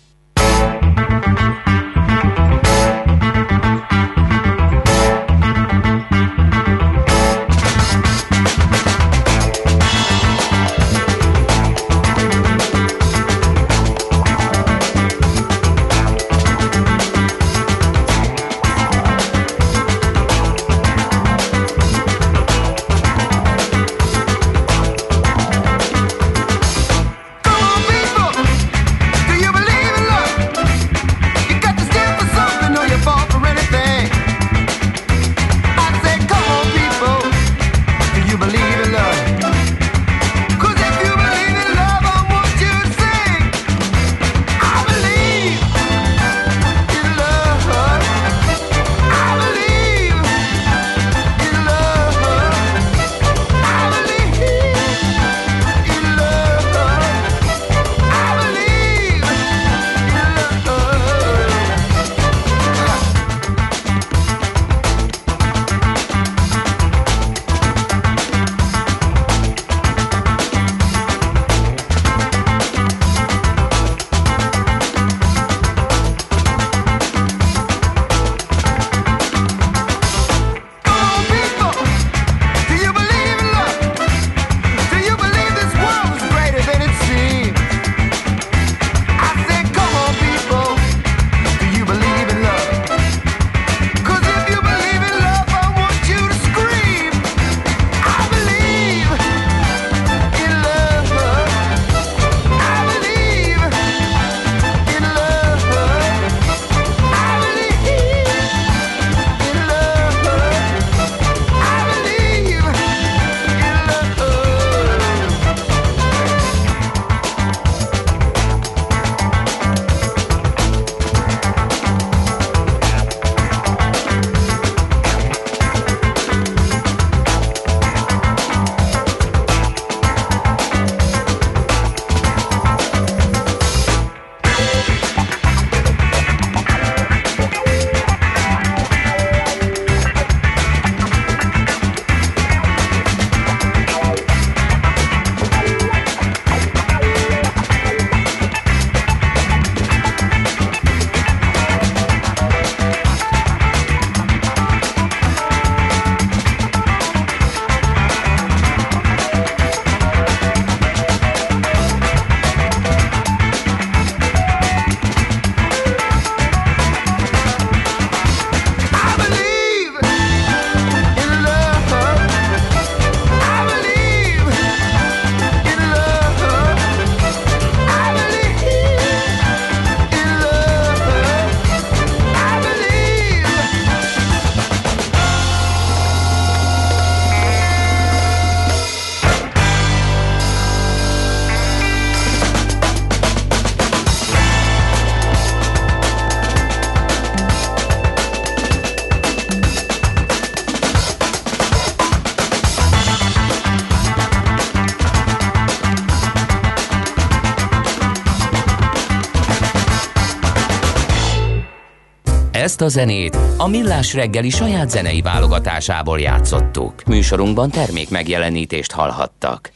Ezt 212.78 212.96
a 212.96 212.98
zenét 212.98 213.38
a 213.56 213.68
Millás 213.68 214.14
reggeli 214.14 214.50
saját 214.50 214.90
zenei 214.90 215.20
válogatásából 215.20 216.20
játszottuk. 216.20 217.04
Műsorunkban 217.06 217.70
termék 217.70 218.10
megjelenítést 218.10 218.92
hallhattak. 218.92 219.70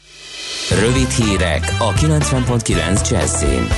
Rövid 0.81 1.09
hírek 1.09 1.77
a 1.79 1.93
90.9 1.93 3.11
Jazzin. 3.11 3.69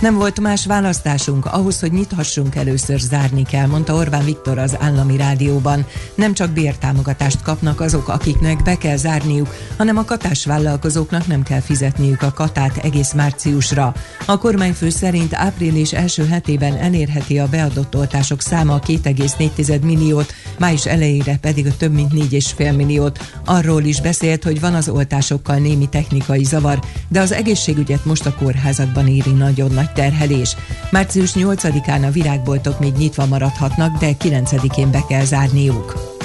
Nem 0.00 0.14
volt 0.14 0.40
más 0.40 0.66
választásunk, 0.66 1.46
ahhoz, 1.46 1.80
hogy 1.80 1.92
nyithassunk 1.92 2.54
először 2.54 2.98
zárni 2.98 3.42
kell, 3.42 3.66
mondta 3.66 3.94
Orbán 3.94 4.24
Viktor 4.24 4.58
az 4.58 4.76
állami 4.80 5.16
rádióban. 5.16 5.86
Nem 6.16 6.34
csak 6.34 6.50
bértámogatást 6.50 7.42
kapnak 7.42 7.80
azok, 7.80 8.08
akiknek 8.08 8.62
be 8.62 8.76
kell 8.76 8.96
zárniuk, 8.96 9.54
hanem 9.76 9.96
a 9.96 10.04
katásvállalkozóknak 10.04 11.26
nem 11.26 11.42
kell 11.42 11.60
fizetniük 11.60 12.22
a 12.22 12.32
katát 12.32 12.76
egész 12.76 13.12
márciusra. 13.12 13.94
A 14.26 14.38
kormányfő 14.38 14.88
szerint 14.88 15.34
április 15.34 15.92
első 15.92 16.26
hetében 16.26 16.76
elérheti 16.76 17.38
a 17.38 17.48
beadott 17.48 17.96
oltások 17.96 18.40
száma 18.40 18.78
2,4 18.86 19.80
milliót, 19.80 20.32
május 20.58 20.86
elejére 20.86 21.36
pedig 21.40 21.66
a 21.66 21.76
több 21.76 21.92
mint 21.92 22.12
4,5 22.12 22.76
milliót. 22.76 23.18
Arról 23.44 23.82
is 23.82 24.00
beszélt, 24.00 24.44
hogy 24.44 24.60
van 24.60 24.74
az 24.74 24.88
oltásokkal 24.88 25.56
némi 25.56 25.88
technikai 25.88 26.44
zavar, 26.44 26.80
de 27.08 27.20
az 27.20 27.32
egészségügyet 27.32 28.04
most 28.04 28.26
a 28.26 28.34
kórházakban 28.34 29.08
éri 29.08 29.32
nagyon 29.32 29.70
nagy 29.70 29.92
terhelés. 29.92 30.56
Március 30.90 31.32
8-án 31.34 32.06
a 32.06 32.10
virágboltok 32.10 32.78
még 32.78 32.92
nyitva 32.92 33.26
maradhatnak, 33.26 33.98
de 33.98 34.10
9-én 34.24 34.90
be 34.90 35.04
kell 35.08 35.24
zárniuk. 35.24 36.15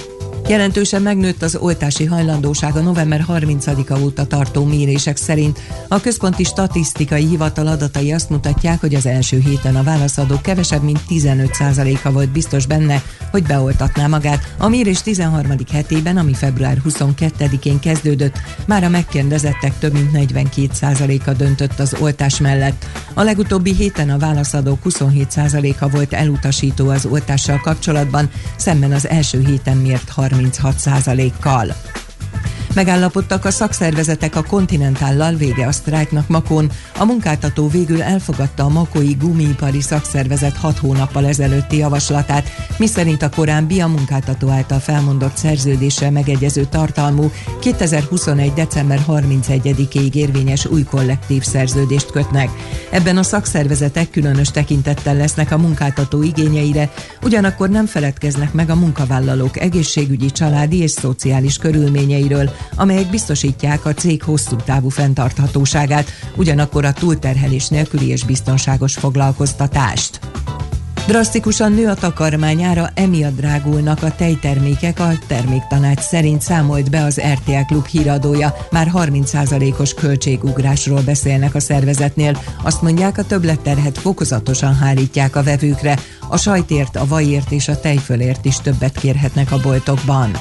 Jelentősen 0.52 1.02
megnőtt 1.02 1.42
az 1.42 1.56
oltási 1.56 2.06
hajlandóság 2.06 2.76
a 2.76 2.82
november 2.82 3.26
30-a 3.28 4.00
óta 4.00 4.26
tartó 4.26 4.66
mérések 4.66 5.18
szerint. 5.18 5.60
A 5.88 6.02
Központi 6.02 6.44
Statisztikai 6.44 7.26
Hivatal 7.26 7.68
adatai 7.68 8.12
azt 8.12 8.30
mutatják, 8.30 8.80
hogy 8.80 8.96
az 8.96 9.06
első 9.06 9.40
héten 9.40 9.76
a 9.76 9.84
válaszadók 9.84 10.42
kevesebb, 10.42 10.84
mint 10.84 11.00
15%-a 11.10 12.12
volt 12.12 12.30
biztos 12.30 12.66
benne, 12.66 13.04
hogy 13.32 13.44
beoltatná 13.44 14.08
magát. 14.08 14.54
A 14.58 14.68
mérés 14.68 15.02
13. 15.02 15.56
hetében, 15.72 16.18
ami 16.18 16.34
február 16.34 16.82
22-én 16.90 17.80
kezdődött, 17.80 18.36
már 18.68 18.84
a 18.84 18.90
megkérdezettek 18.90 19.78
több 19.80 19.94
mint 19.94 20.10
42%-a 20.14 21.32
döntött 21.32 21.80
az 21.80 21.96
oltás 22.00 22.40
mellett. 22.40 22.86
A 23.14 23.24
legutóbbi 23.24 23.74
héten 23.74 24.10
a 24.10 24.18
válaszadók 24.18 24.80
27%-a 24.86 25.90
volt 25.90 26.14
elutasító 26.14 26.90
az 26.90 27.06
oltással 27.06 27.60
kapcsolatban, 27.60 28.30
szemben 28.56 28.92
az 28.92 29.08
első 29.08 29.44
héten 29.46 29.78
mért 29.78 30.10
36%-kal. 30.50 31.74
Megállapodtak 32.74 33.46
a 33.46 33.52
szakszervezetek 33.52 34.36
a 34.36 34.44
Continentállal 34.44 35.34
vége 35.34 35.68
a 35.68 35.72
sztrájknak 35.72 36.28
Makón. 36.28 36.72
A 36.98 37.06
munkáltató 37.06 37.68
végül 37.68 38.02
elfogadta 38.02 38.64
a 38.64 38.70
Makói 38.70 39.14
Gumiipari 39.14 39.82
Szakszervezet 39.82 40.58
hat 40.58 40.78
hónappal 40.78 41.26
ezelőtti 41.26 41.78
javaslatát, 41.78 42.50
miszerint 42.78 43.22
a 43.22 43.30
korábbi 43.30 43.82
a 43.82 43.88
munkáltató 43.88 44.50
által 44.50 44.80
felmondott 44.80 45.36
szerződésre 45.36 46.10
megegyező 46.10 46.66
tartalmú 46.66 47.32
2021. 47.60 48.54
december 48.54 49.00
31-ig 49.08 50.14
érvényes 50.14 50.66
új 50.66 50.84
kollektív 50.84 51.44
szerződést 51.44 52.12
kötnek. 52.12 52.50
Ebben 52.90 53.18
a 53.18 53.24
szakszervezetek 53.24 54.10
különös 54.10 54.52
tekintettel 54.52 55.16
lesznek 55.16 55.52
a 55.52 55.58
munkáltató 55.58 56.24
igényeire, 56.24 56.92
ugyanakkor 57.24 57.70
nem 57.70 57.86
feledkeznek 57.86 58.54
meg 58.54 58.70
a 58.70 58.76
munkavállalók 58.76 59.60
egészségügyi, 59.60 60.32
családi 60.32 60.78
és 60.78 60.92
szociális 60.92 61.58
körülményeiről, 61.58 62.52
amelyek 62.76 63.10
biztosítják 63.10 63.86
a 63.86 63.94
cég 63.94 64.24
hosszú 64.24 64.56
távú 64.56 64.90
fenntarthatóságát, 64.90 66.10
ugyanakkor 66.36 66.86
a 66.86 66.94
túlterhelés 66.94 67.68
nélküli 67.68 68.08
és 68.08 68.24
biztonságos 68.24 68.94
foglalkoztatást. 68.94 70.20
Drasztikusan 71.08 71.72
nő 71.72 71.88
a 71.88 71.94
takarmányára, 71.94 72.90
emiatt 72.94 73.36
drágulnak 73.36 74.04
a 74.04 74.16
tejtermékek, 74.16 75.00
a 75.00 75.12
terméktanács 75.28 76.00
szerint 76.00 76.42
számolt 76.42 76.90
be 76.90 77.04
az 77.04 77.22
RTL 77.34 77.66
Klub 77.68 77.86
híradója. 77.86 78.56
Már 78.72 78.92
30%-os 78.94 79.94
költségugrásról 79.94 81.02
beszélnek 81.02 81.56
a 81.56 81.60
szervezetnél. 81.60 82.38
Azt 82.64 82.82
mondják, 82.82 83.18
a 83.18 83.24
többletterhet 83.24 83.98
fokozatosan 83.98 84.76
hárítják 84.76 85.36
a 85.36 85.44
vevőkre. 85.44 85.98
A 86.30 86.38
sajtért, 86.38 86.96
a 86.96 87.08
vajért 87.08 87.52
és 87.52 87.68
a 87.68 87.80
tejfölért 87.80 88.46
is 88.46 88.58
többet 88.58 89.00
kérhetnek 89.00 89.52
a 89.52 89.60
boltokban. 89.60 90.32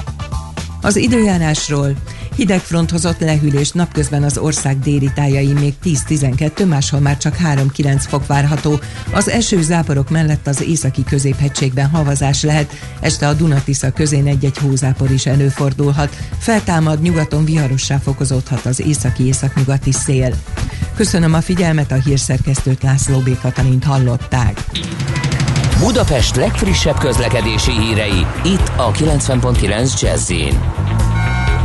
Az 0.81 0.95
időjárásról 0.95 1.95
hidegfront 2.35 2.91
hozott 2.91 3.19
lehűlés 3.19 3.71
napközben 3.71 4.23
az 4.23 4.37
ország 4.37 4.79
déli 4.79 5.11
tájai 5.15 5.53
még 5.53 5.73
10-12, 5.83 6.67
máshol 6.67 6.99
már 6.99 7.17
csak 7.17 7.35
3-9 7.43 8.03
fok 8.07 8.27
várható. 8.27 8.79
Az 9.13 9.29
eső 9.29 9.61
záporok 9.61 10.09
mellett 10.09 10.47
az 10.47 10.61
északi 10.61 11.03
középhegységben 11.03 11.89
havazás 11.89 12.43
lehet, 12.43 12.71
este 12.99 13.27
a 13.27 13.33
Dunatisza 13.33 13.91
közén 13.91 14.27
egy-egy 14.27 14.57
hózápor 14.57 15.11
is 15.11 15.25
előfordulhat. 15.25 16.17
Feltámad, 16.39 17.01
nyugaton 17.01 17.45
viharossá 17.45 17.97
fokozódhat 17.97 18.65
az 18.65 18.81
északi-északnyugati 18.81 19.91
szél. 19.91 20.33
Köszönöm 20.95 21.33
a 21.33 21.41
figyelmet, 21.41 21.91
a 21.91 21.95
hírszerkesztőt 21.95 22.83
László 22.83 23.19
B. 23.19 23.39
Katalint 23.41 23.83
hallották. 23.83 24.63
Budapest 25.83 26.35
legfrissebb 26.35 26.97
közlekedési 26.97 27.71
hírei, 27.71 28.25
itt 28.43 28.71
a 28.77 28.91
90.9 28.91 30.01
jazz 30.01 30.31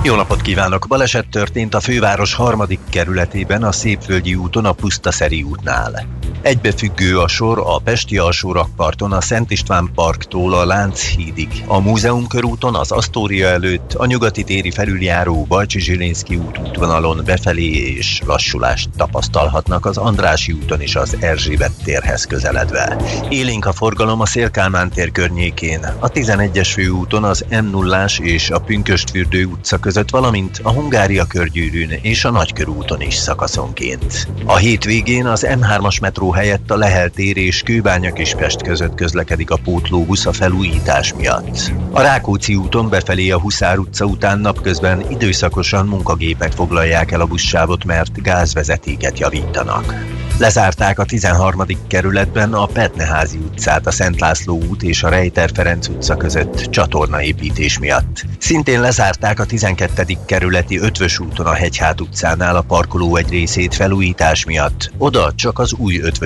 jó 0.03 0.15
napot 0.15 0.43
kívánok! 0.43 0.87
Baleset 0.89 1.29
történt 1.31 1.75
a 1.75 1.81
főváros 1.81 2.35
harmadik 2.35 2.81
kerületében 2.91 3.63
a 3.63 3.73
Szépvölgyi 3.73 4.35
úton 4.35 4.65
a 4.65 4.73
Pusztaszeri 4.73 5.43
útnál. 5.43 6.07
Egybefüggő 6.47 7.19
a 7.19 7.29
sor 7.29 7.59
a 7.59 7.79
Pesti 7.79 8.19
alsórakparton 8.19 9.13
a 9.13 9.21
Szent 9.21 9.51
István 9.51 9.91
parktól 9.95 10.55
a 10.55 10.65
Lánchídig, 10.65 11.65
a 11.67 11.81
Múzeum 11.81 12.27
körúton 12.27 12.75
az 12.75 12.91
Asztória 12.91 13.47
előtt, 13.47 13.95
a 13.95 14.07
nyugati 14.07 14.45
téri 14.45 14.71
felüljáró 14.71 15.45
Bajcsi 15.49 15.81
Zsilinszki 15.81 16.37
út 16.37 16.59
útvonalon 16.59 17.23
befelé 17.25 17.71
és 17.71 18.23
lassulást 18.27 18.89
tapasztalhatnak 18.97 19.87
az 19.87 19.97
Andrási 19.97 20.53
úton 20.53 20.81
is 20.81 20.97
az 20.97 21.17
Erzsébet 21.21 21.73
térhez 21.85 22.25
közeledve. 22.25 22.97
Élénk 23.29 23.67
a 23.67 23.73
forgalom 23.73 24.21
a 24.21 24.27
Szélkálmán 24.27 24.91
tér 24.91 25.13
környékén, 25.13 25.81
a 25.99 26.11
11-es 26.11 26.71
főúton 26.73 27.25
az 27.25 27.45
m 27.51 27.71
0 27.71 28.05
és 28.19 28.51
a 28.51 28.59
Pünköstfürdő 28.59 29.45
utca 29.45 29.79
között, 29.79 30.11
valamint 30.11 30.61
a 30.63 30.73
Hungária 30.73 31.25
körgyűrűn 31.25 31.91
és 31.91 32.25
a 32.25 32.31
Nagykörúton 32.31 33.01
is 33.01 33.15
szakaszonként. 33.15 34.29
A 34.45 34.57
hétvégén 34.57 35.27
az 35.27 35.47
M3-as 35.49 36.01
metró 36.01 36.35
helyett 36.37 36.71
a 36.71 36.77
Lehel 36.77 37.09
tér 37.09 37.37
és 37.37 37.63
Kőbánya 37.63 38.13
Kispest 38.13 38.63
között 38.63 38.95
közlekedik 38.95 39.51
a 39.51 39.57
pótlóbusz 39.65 40.27
a 40.27 40.33
felújítás 40.33 41.15
miatt. 41.15 41.73
A 41.91 42.01
Rákóczi 42.01 42.55
úton 42.55 42.89
befelé 42.89 43.31
a 43.31 43.41
Huszár 43.41 43.79
utca 43.79 44.05
után 44.05 44.39
napközben 44.39 45.11
időszakosan 45.11 45.87
munkagépek 45.87 46.53
foglalják 46.53 47.11
el 47.13 47.21
a 47.21 47.27
buszsávot, 47.27 47.85
mert 47.85 48.23
gázvezetéket 48.23 49.19
javítanak. 49.19 49.95
Lezárták 50.39 50.99
a 50.99 51.05
13. 51.05 51.63
kerületben 51.87 52.53
a 52.53 52.67
Petneházi 52.67 53.39
utcát, 53.39 53.87
a 53.87 53.91
Szent 53.91 54.21
László 54.21 54.63
út 54.69 54.83
és 54.83 55.03
a 55.03 55.09
Rejter 55.09 55.51
Ferenc 55.55 55.89
utca 55.89 56.17
között 56.17 56.57
csatornaépítés 56.57 57.79
miatt. 57.79 58.25
Szintén 58.39 58.81
lezárták 58.81 59.41
a 59.41 59.45
12. 59.45 60.05
kerületi 60.27 60.79
Ötvös 60.79 61.19
úton 61.19 61.47
a 61.47 61.53
Hegyhát 61.53 62.01
utcánál 62.01 62.57
a 62.57 62.61
parkoló 62.61 63.17
egy 63.17 63.31
részét 63.31 63.75
felújítás 63.75 64.45
miatt. 64.45 64.91
Oda 64.99 65.33
csak 65.35 65.59
az 65.59 65.73
új 65.73 66.01
Ötvös 66.01 66.26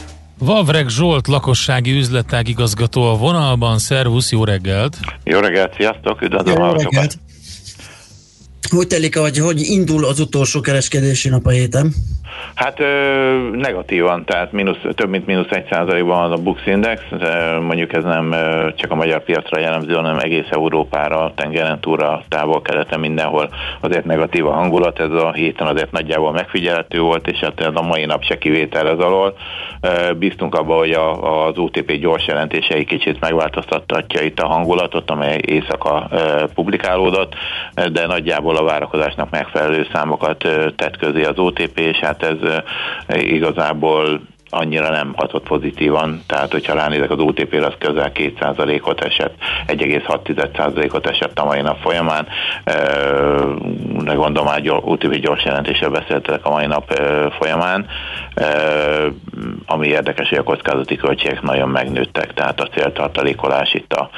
Vavreg 0.43 0.89
Zsolt 0.89 1.27
lakossági 1.27 1.91
üzletág 1.91 2.47
igazgató 2.47 3.01
a 3.01 3.17
vonalban. 3.17 3.79
Szervusz, 3.79 4.31
jó 4.31 4.43
reggelt! 4.43 4.97
Jó 5.23 5.39
reggelt, 5.39 5.73
sziasztok, 5.75 6.21
üdvözlöm 6.21 6.61
a 6.61 6.73
reggelt. 6.73 7.17
Hogy 8.69 8.87
telik, 8.87 9.17
hogy 9.17 9.37
hogy 9.37 9.61
indul 9.61 10.05
az 10.05 10.19
utolsó 10.19 10.61
kereskedési 10.61 11.29
nap 11.29 11.45
a 11.45 11.49
héten? 11.49 11.93
Hát 12.55 12.79
ö, 12.79 12.85
negatívan, 13.51 14.25
tehát 14.25 14.51
mínusz, 14.51 14.81
több 14.95 15.09
mint 15.09 15.25
mínusz 15.25 15.51
egy 15.51 15.67
százalékban 15.69 16.31
a 16.31 16.37
Bux 16.37 16.65
Index, 16.65 17.01
mondjuk 17.61 17.93
ez 17.93 18.03
nem 18.03 18.35
csak 18.75 18.91
a 18.91 18.95
magyar 18.95 19.23
piacra 19.23 19.59
jellemző, 19.59 19.93
hanem 19.93 20.17
egész 20.17 20.47
Európára, 20.49 21.31
tengeren 21.35 21.79
túlra, 21.79 22.23
távol-keleten 22.27 22.99
mindenhol 22.99 23.49
azért 23.79 24.05
negatív 24.05 24.47
a 24.47 24.51
hangulat, 24.51 24.99
ez 24.99 25.11
a 25.11 25.31
héten 25.31 25.67
azért 25.67 25.91
nagyjából 25.91 26.31
megfigyelhető 26.31 26.99
volt, 26.99 27.27
és 27.27 27.39
hát 27.39 27.71
a 27.73 27.81
mai 27.81 28.05
nap 28.05 28.23
se 28.23 28.37
kivétel 28.37 28.89
ez 28.89 28.99
alól. 28.99 29.37
Bíztunk 30.17 30.55
abba, 30.55 30.77
hogy 30.77 30.91
a, 30.91 31.45
az 31.45 31.57
OTP 31.57 31.91
gyors 31.91 32.27
jelentései 32.27 32.85
kicsit 32.85 33.19
megváltoztatja 33.19 34.21
itt 34.21 34.39
a 34.39 34.47
hangulatot, 34.47 35.11
amely 35.11 35.39
éjszaka 35.45 36.09
publikálódott, 36.53 37.35
de 37.91 38.05
nagyjából 38.05 38.55
a 38.55 38.63
várakozásnak 38.63 39.29
megfelelő 39.29 39.87
számokat 39.93 40.47
tett 40.75 40.97
közé 40.97 41.23
az 41.23 41.37
OTP, 41.37 41.79
és 41.79 41.97
hát 41.97 42.30
ez 42.31 42.63
igazából 43.21 44.21
annyira 44.51 44.89
nem 44.89 45.13
hatott 45.15 45.47
pozitívan, 45.47 46.21
tehát 46.27 46.51
hogyha 46.51 46.73
ránézek 46.73 47.11
az 47.11 47.19
OTP-re, 47.19 47.65
az 47.65 47.73
közel 47.79 48.11
2%-ot 48.13 49.03
esett, 49.03 49.35
1,6%-ot 49.67 51.07
esett 51.07 51.39
a 51.39 51.45
mai 51.45 51.61
nap 51.61 51.77
folyamán, 51.81 52.27
de 54.03 54.13
gondolom 54.13 54.45
már 54.45 54.61
OTP 54.65 55.15
gyors 55.15 55.43
jelentéssel 55.43 55.89
beszéltek 55.89 56.45
a 56.45 56.49
mai 56.49 56.65
nap 56.65 56.91
folyamán, 57.39 57.85
ami 59.65 59.87
érdekes, 59.87 60.29
hogy 60.29 60.37
a 60.37 60.43
kockázati 60.43 60.95
költségek 60.95 61.41
nagyon 61.41 61.69
megnőttek, 61.69 62.33
tehát 62.33 62.59
a 62.59 62.67
céltartalékolás 62.67 63.73
itt 63.73 63.93
a, 63.93 64.09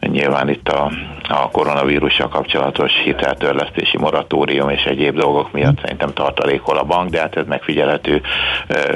nyilván 0.00 0.48
itt 0.48 0.68
a, 0.68 0.90
a 1.28 1.50
koronavírussal 1.50 2.28
kapcsolatos 2.28 2.92
hiteltörlesztési 3.04 3.98
moratórium 3.98 4.68
és 4.68 4.84
egyéb 4.84 5.18
dolgok 5.18 5.52
miatt 5.52 5.80
szerintem 5.80 6.12
tartalékol 6.12 6.76
a 6.76 6.84
bank, 6.84 7.10
de 7.10 7.20
hát 7.20 7.36
ez 7.36 7.46
megfigyelhető 7.46 8.22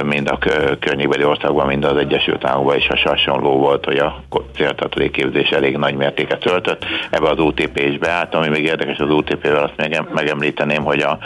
mind 0.04 0.28
a 0.28 0.38
környékbeli 0.80 1.24
országban, 1.24 1.66
mind 1.66 1.84
az 1.84 1.96
Egyesült 1.96 2.44
Államokban 2.44 2.76
is 2.76 2.86
hasonló 3.04 3.58
volt, 3.58 3.84
hogy 3.84 3.98
a 3.98 4.22
céltartalékképzés 4.54 5.50
elég 5.50 5.76
nagy 5.76 5.94
mértéket 5.94 6.38
töltött. 6.38 6.84
Ebbe 7.10 7.28
az 7.28 7.38
OTP 7.38 7.78
is 7.78 7.98
beállt, 7.98 8.34
ami 8.34 8.48
még 8.48 8.64
érdekes 8.64 8.98
az 8.98 9.10
OTP-vel, 9.10 9.62
azt 9.62 9.90
megemlíteném, 10.14 10.84
hogy 10.84 11.00
a 11.00 11.18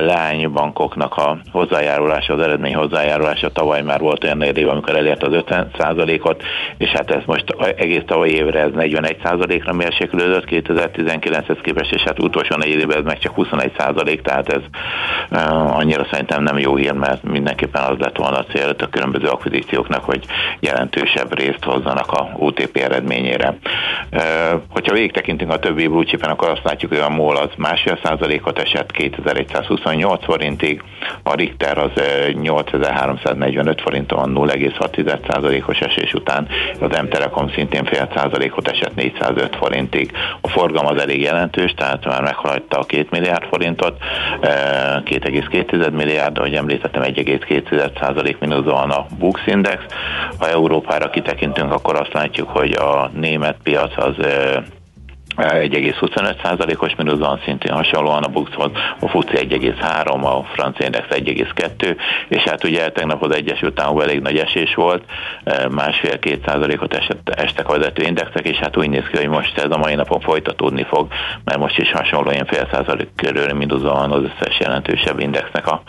leánybankoknak 0.00 1.16
a 1.16 1.38
hozzájárulása, 1.52 2.32
az 2.32 2.40
eredmény 2.40 2.65
hozzájárulása 2.72 3.50
tavaly 3.50 3.82
már 3.82 4.00
volt 4.00 4.24
olyan 4.24 4.42
év, 4.42 4.68
amikor 4.68 4.96
elért 4.96 5.22
az 5.22 5.42
50%-ot, 5.48 6.42
és 6.78 6.90
hát 6.90 7.10
ez 7.10 7.22
most 7.26 7.44
egész 7.76 8.02
tavalyi 8.06 8.34
évre 8.34 8.60
ez 8.60 8.70
41%-ra 8.74 9.72
mérséklődött 9.72 10.44
2019-hez 10.50 11.58
képest, 11.62 11.92
és 11.92 12.02
hát 12.02 12.22
utolsó 12.22 12.56
négy 12.56 12.78
évben 12.78 12.98
ez 12.98 13.04
meg 13.04 13.18
csak 13.18 13.32
21%, 13.36 14.20
tehát 14.22 14.48
ez 14.48 14.60
annyira 15.72 16.06
szerintem 16.10 16.42
nem 16.42 16.58
jó 16.58 16.76
hír, 16.76 16.92
mert 16.92 17.22
mindenképpen 17.22 17.82
az 17.82 17.98
lett 17.98 18.16
volna 18.16 18.36
a 18.36 18.44
cél 18.44 18.74
a 18.78 18.88
különböző 18.88 19.26
akvizícióknak, 19.26 20.04
hogy 20.04 20.24
jelentősebb 20.60 21.38
részt 21.38 21.64
hozzanak 21.64 22.12
a 22.12 22.28
OTP 22.36 22.76
eredményére. 22.76 23.58
Hogyha 24.68 24.92
végig 24.92 25.12
tekintünk 25.12 25.50
a 25.50 25.58
többi 25.58 25.86
blue 25.86 26.04
akkor 26.20 26.48
azt 26.48 26.64
látjuk, 26.64 26.90
hogy 26.90 27.00
a 27.00 27.08
MOL 27.08 27.36
az 27.36 27.50
másfél 27.56 27.98
százalékot 28.02 28.58
esett 28.58 28.90
2128 28.90 30.24
forintig, 30.24 30.82
a 31.22 31.34
Richter 31.34 31.78
az 31.78 31.90
8345 32.46 33.80
forinton 33.80 34.32
0,6%-os 34.34 35.80
esés 35.80 36.12
után, 36.12 36.48
az 36.80 36.98
M-Telekom 37.02 37.50
szintén 37.50 37.84
fél 37.84 38.08
százalékot 38.14 38.68
esett 38.68 38.94
405 38.94 39.56
forintig. 39.56 40.12
A 40.40 40.48
forgalom 40.48 40.86
az 40.86 41.00
elég 41.00 41.20
jelentős, 41.20 41.74
tehát 41.74 42.04
már 42.04 42.22
meghaladta 42.22 42.78
a 42.78 42.84
2 42.84 43.06
milliárd 43.10 43.44
forintot, 43.44 43.96
2,2 44.40 45.92
milliárd, 45.92 46.38
ahogy 46.38 46.54
említettem, 46.54 47.02
1,2 47.02 48.38
mínuszban 48.38 48.90
a 48.90 49.06
Bux 49.18 49.40
Index. 49.46 49.82
Ha 50.38 50.48
Európára 50.48 51.10
kitekintünk, 51.10 51.72
akkor 51.72 52.00
azt 52.00 52.12
látjuk, 52.12 52.48
hogy 52.48 52.72
a 52.72 53.10
német 53.14 53.56
piac 53.62 53.92
az 53.96 54.14
1,25%-os 55.36 56.94
mínuszban 56.96 57.40
szintén 57.44 57.72
hasonlóan 57.72 58.22
a 58.22 58.28
Buxhoz, 58.28 58.70
a 59.00 59.08
FUCI 59.08 59.36
1,3, 59.36 60.22
a 60.22 60.44
francia 60.44 60.84
index 60.84 61.06
1,2, 61.10 61.96
és 62.28 62.42
hát 62.42 62.64
ugye 62.64 62.90
tegnap 62.90 63.22
az 63.22 63.34
Egyesült 63.34 63.80
Államokban 63.80 64.08
elég 64.08 64.20
nagy 64.20 64.36
esés 64.36 64.74
volt, 64.74 65.02
e, 65.44 65.68
másfél-két 65.68 66.44
százalékot 66.46 67.00
estek 67.24 67.68
a 67.68 67.78
vezető 67.78 68.02
indexek, 68.02 68.46
és 68.46 68.56
hát 68.56 68.76
úgy 68.76 68.88
néz 68.88 69.04
ki, 69.10 69.16
hogy 69.16 69.28
most 69.28 69.58
ez 69.58 69.70
a 69.70 69.76
mai 69.76 69.94
napon 69.94 70.20
folytatódni 70.20 70.84
fog, 70.88 71.06
mert 71.44 71.58
most 71.58 71.78
is 71.78 71.92
hasonló 71.92 72.30
ilyen 72.30 72.46
fél 72.46 72.68
százalék 72.72 73.08
körül 73.16 73.52
mínuszban 73.52 74.08
van 74.08 74.12
az 74.12 74.22
összes 74.22 74.58
jelentősebb 74.58 75.20
indexnek 75.20 75.66
a 75.66 75.82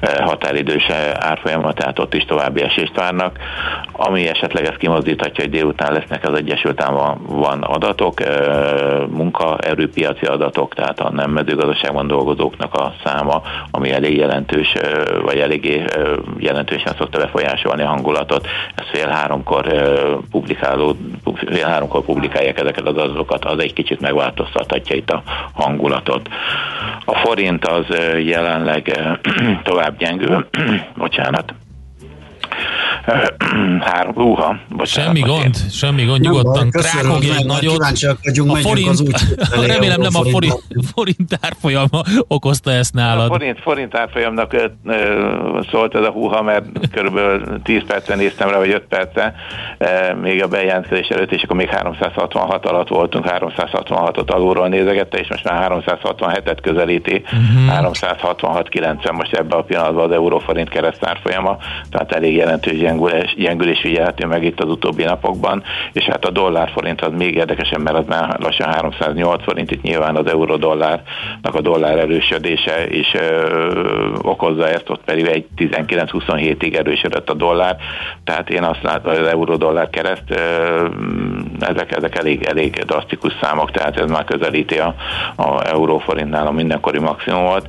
e, 0.00 0.22
határidős 0.22 0.88
árfolyama, 1.14 1.72
tehát 1.72 1.98
ott 1.98 2.14
is 2.14 2.24
további 2.24 2.62
esést 2.62 2.96
várnak. 2.96 3.36
Ami 3.92 4.28
esetleg 4.28 4.64
ezt 4.64 4.76
kimozdíthatja, 4.76 5.44
hogy 5.44 5.52
délután 5.52 5.92
lesznek 5.92 6.28
az 6.28 6.38
Egyesült 6.38 6.82
Államokban 6.82 7.62
adatok, 7.62 8.20
e, 8.20 8.87
munkaerőpiaci 9.10 10.24
adatok, 10.24 10.74
tehát 10.74 11.00
a 11.00 11.10
nem 11.10 11.30
mezőgazdaságban 11.30 12.06
dolgozóknak 12.06 12.74
a 12.74 12.94
száma, 13.04 13.42
ami 13.70 13.92
elég 13.92 14.16
jelentős, 14.16 14.74
vagy 15.24 15.38
eléggé 15.38 15.84
jelentősen 16.38 16.94
szokta 16.98 17.18
befolyásolni 17.18 17.82
a 17.82 17.88
hangulatot. 17.88 18.46
Ez 18.74 18.86
fél 18.92 19.08
háromkor 19.08 19.66
publikáló, 20.30 20.96
fél 21.34 21.66
háromkor 21.66 22.04
publikálják 22.04 22.60
ezeket 22.60 22.86
az 22.86 22.96
adatokat, 22.96 23.44
az 23.44 23.58
egy 23.58 23.72
kicsit 23.72 24.00
megváltoztathatja 24.00 24.96
itt 24.96 25.10
a 25.10 25.22
hangulatot. 25.54 26.28
A 27.04 27.14
forint 27.14 27.66
az 27.66 27.86
jelenleg 28.24 29.00
tovább 29.62 29.96
gyengül, 29.98 30.46
bocsánat, 30.96 31.54
Három, 33.90 34.14
uha, 34.16 34.56
bocsánat, 34.68 35.06
Semmi 35.06 35.20
gond, 35.20 35.44
én. 35.44 35.70
semmi 35.70 36.04
gond, 36.04 36.20
nyugodtan 36.20 36.70
krákogj 36.70 37.30
egy 37.38 37.46
nagyot. 37.46 37.76
Vagyunk, 38.22 38.50
a 38.50 38.56
forint, 38.56 38.88
az 38.88 39.00
úgy 39.00 39.14
remélem 39.66 40.00
nem 40.00 40.14
a 40.14 40.24
forint, 40.24 40.62
forint 40.94 41.38
árfolyama 41.40 42.02
okozta 42.28 42.70
ezt 42.70 42.94
nálad. 42.94 43.30
A 43.30 43.34
forint, 43.34 43.60
forint 43.60 43.94
árfolyamnak 43.94 44.52
ö, 44.52 44.64
ö, 44.84 45.60
szólt 45.70 45.94
ez 45.94 46.04
a 46.04 46.10
húha, 46.10 46.42
mert 46.42 46.64
körülbelül 46.92 47.62
10 47.62 47.82
percen 47.86 48.18
néztem 48.18 48.48
rá, 48.50 48.58
vagy 48.58 48.70
5 48.70 48.82
perce, 48.88 49.34
e, 49.78 50.14
még 50.14 50.42
a 50.42 50.48
bejelentkezés 50.48 51.08
előtt, 51.08 51.32
és 51.32 51.42
akkor 51.42 51.56
még 51.56 51.68
366 51.68 52.66
alatt 52.66 52.88
voltunk, 52.88 53.24
366-ot 53.28 54.30
alulról 54.30 54.68
nézegette, 54.68 55.18
és 55.18 55.28
most 55.28 55.44
már 55.44 55.72
367-et 55.72 56.58
közelíti, 56.62 57.22
uh-huh. 57.24 57.90
366-90 57.92 59.12
most 59.12 59.34
ebben 59.34 59.58
a 59.58 59.62
pillanatban 59.62 60.04
az 60.04 60.12
euróforint 60.12 60.68
keresztárfolyama, 60.68 61.56
tehát 61.90 62.12
elég 62.12 62.34
jelentős 62.34 62.57
gyengülés, 62.60 63.34
gyengülés 63.36 63.80
figyelhető 63.80 64.26
meg 64.26 64.44
itt 64.44 64.60
az 64.60 64.70
utóbbi 64.70 65.02
napokban, 65.02 65.62
és 65.92 66.04
hát 66.04 66.24
a 66.24 66.30
dollár 66.30 66.70
forint 66.70 67.00
az 67.00 67.12
még 67.16 67.34
érdekesen, 67.34 67.80
mert 67.80 67.96
az 67.96 68.04
már 68.08 68.36
lassan 68.40 68.72
308 68.72 69.42
forint, 69.42 69.70
itt 69.70 69.82
nyilván 69.82 70.16
az 70.16 70.26
euró-dollárnak 70.26 71.54
a 71.54 71.60
dollár 71.60 71.98
erősödése 71.98 72.86
is 72.88 73.14
ö, 73.14 74.12
okozza 74.22 74.68
ezt, 74.68 74.90
ott 74.90 75.04
pedig 75.04 75.26
egy 75.26 75.46
19-27-ig 75.56 76.76
erősödött 76.78 77.30
a 77.30 77.34
dollár, 77.34 77.76
tehát 78.24 78.50
én 78.50 78.62
azt 78.62 78.82
látom, 78.82 79.12
az 79.12 79.26
euró-dollár 79.26 79.90
kereszt, 79.90 80.30
ö, 80.30 80.88
ezek, 81.60 81.96
ezek 81.96 82.18
elég, 82.18 82.42
elég 82.44 82.82
drasztikus 82.86 83.32
számok, 83.40 83.70
tehát 83.70 83.96
ez 83.96 84.10
már 84.10 84.24
közelíti 84.24 84.78
a, 84.78 84.94
a 85.36 85.66
euróforintnál 85.66 86.46
a 86.46 86.52
mindenkori 86.52 86.98
maximumot, 86.98 87.66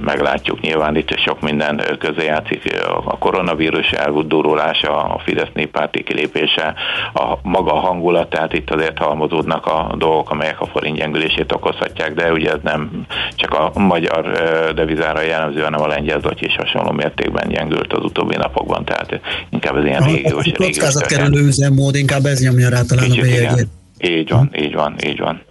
meglátjuk 0.00 0.60
nyilván 0.60 0.96
itt 0.96 1.18
sok 1.18 1.40
minden 1.40 1.82
közé 1.98 2.24
játszik 2.24 2.62
a 3.04 3.18
koronavírus 3.18 3.77
eldurulása, 3.86 5.04
a 5.04 5.18
Fidesz 5.24 5.48
néppárti 5.54 6.02
kilépése, 6.02 6.74
a 7.14 7.38
maga 7.42 7.72
a 7.72 7.78
hangulat, 7.78 8.30
tehát 8.30 8.52
itt 8.52 8.70
azért 8.70 8.98
halmozódnak 8.98 9.66
a 9.66 9.94
dolgok, 9.98 10.30
amelyek 10.30 10.60
a 10.60 10.66
forint 10.66 10.96
gyengülését 10.96 11.52
okozhatják, 11.52 12.14
de 12.14 12.32
ugye 12.32 12.50
ez 12.50 12.58
nem 12.62 13.06
csak 13.34 13.54
a 13.54 13.72
magyar 13.78 14.30
devizára 14.74 15.20
jellemző, 15.20 15.62
hanem 15.62 15.80
a 15.80 15.86
lengyel 15.86 16.20
is 16.40 16.56
hasonló 16.56 16.90
mértékben 16.90 17.48
gyengült 17.48 17.92
az 17.92 18.04
utóbbi 18.04 18.36
napokban, 18.36 18.84
tehát 18.84 19.20
inkább 19.50 19.76
ez 19.76 19.84
ilyen 19.84 20.02
régiós. 20.02 20.46
A 20.46 20.52
kockázatkerülő 20.56 21.46
üzemmód, 21.46 21.94
inkább 21.94 22.24
ez 22.24 22.40
nyomja 22.40 22.68
rá 22.68 22.80
talán 22.88 23.04
Kicsit, 23.04 23.22
a 23.22 23.26
bélyegét. 23.26 23.68
Így 23.98 24.30
van, 24.30 24.50
így 24.56 24.74
van, 24.74 24.94
így 25.06 25.18
van. 25.18 25.42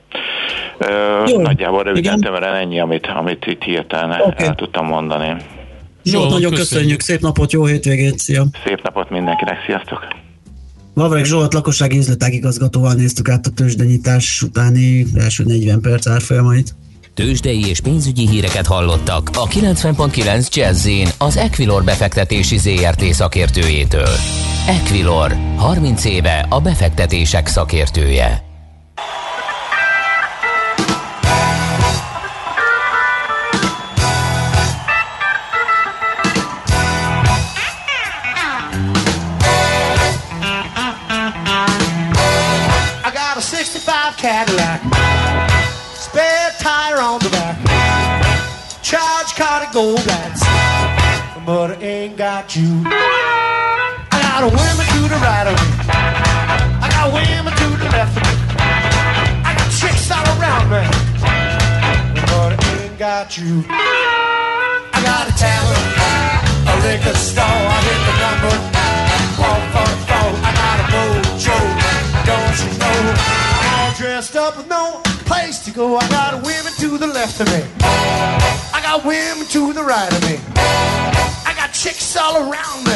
Jó, 1.28 1.42
nagyjából 1.42 1.84
röviden 1.84 2.44
ennyi, 2.44 2.80
amit, 2.80 3.08
amit 3.08 3.46
itt 3.46 3.64
hirtelen 3.64 4.20
okay. 4.22 4.48
el 4.48 4.56
tudtam 4.56 4.86
mondani. 4.86 5.36
Zsolt, 6.10 6.30
nagyon 6.30 6.50
köszönjük. 6.50 6.58
köszönjük, 6.58 7.02
szép 7.02 7.22
napot, 7.22 7.52
jó 7.52 7.66
hétvégét, 7.66 8.20
szia! 8.20 8.46
Szép 8.66 8.82
napot 8.84 9.10
mindenkinek, 9.10 9.58
sziasztok! 9.66 10.08
Vavreg 10.94 11.26
Zsolt 11.26 11.54
lakossági 11.54 11.98
üzletágigazgatóval 11.98 12.94
néztük 12.94 13.30
át 13.30 13.46
a 13.46 13.50
tőzsdenyítás 13.50 14.42
utáni 14.42 15.06
első 15.16 15.44
40 15.44 15.82
perc 15.82 16.08
árfolyamait. 16.08 16.76
Tőzsdei 17.14 17.68
és 17.68 17.80
pénzügyi 17.80 18.28
híreket 18.28 18.66
hallottak 18.66 19.30
a 19.34 19.48
90.9 19.48 20.54
jazz 20.54 20.88
az 21.18 21.38
Equilor 21.38 21.84
befektetési 21.84 22.58
ZRT 22.58 23.02
szakértőjétől. 23.02 24.10
Equilor, 24.68 25.36
30 25.56 26.06
éve 26.06 26.46
a 26.50 26.62
befektetések 26.62 27.48
szakértője. 27.48 28.44
Gold 49.78 50.04
bats. 50.08 50.42
But 51.46 51.78
I 51.78 51.84
ain't 51.86 52.18
got 52.18 52.56
you. 52.56 52.82
I 52.90 54.18
got 54.26 54.42
women 54.50 54.86
to 54.90 55.02
the 55.06 55.20
right 55.22 55.46
of 55.46 55.54
me. 55.54 55.70
I 56.82 56.88
got 56.90 57.14
women 57.14 57.54
to 57.54 57.68
the 57.78 57.90
left 57.94 58.18
of 58.18 58.24
me. 58.26 58.34
I 59.46 59.54
got 59.54 59.70
chicks 59.70 60.10
all 60.10 60.26
around 60.34 60.74
me. 60.74 60.82
But 62.26 62.58
I 62.58 62.90
ain't 62.90 62.98
got 62.98 63.38
you. 63.38 63.62
I 63.70 64.98
got 65.06 65.30
a 65.30 65.34
tavern, 65.38 65.86
a 66.66 66.76
liquor 66.82 67.14
store. 67.14 67.46
I 67.46 67.78
hit 67.86 68.02
the 68.10 68.16
number 68.26 68.54
four 69.38 69.58
four 69.78 69.92
four. 70.10 70.30
I 70.42 70.52
got 70.58 70.78
a 70.82 70.86
mojo, 70.90 71.58
don't 72.26 72.58
you 72.66 72.72
know? 72.82 72.98
I'm 73.62 73.78
all 73.78 73.94
dressed 73.94 74.36
up 74.38 74.58
with 74.58 74.70
no 74.70 75.02
place 75.30 75.64
to 75.66 75.72
go. 75.72 75.98
I 75.98 76.10
got 76.10 76.34
women 76.34 76.74
to 76.80 76.98
the 76.98 77.06
left 77.06 77.40
of 77.42 77.48
me. 77.54 78.07
Got 78.98 79.06
women 79.06 79.46
to 79.50 79.74
the 79.74 79.84
right 79.84 80.12
of 80.12 80.22
me. 80.24 80.40
I 80.56 81.54
got 81.56 81.72
chicks 81.72 82.18
all 82.18 82.50
around 82.50 82.84
me. 82.84 82.96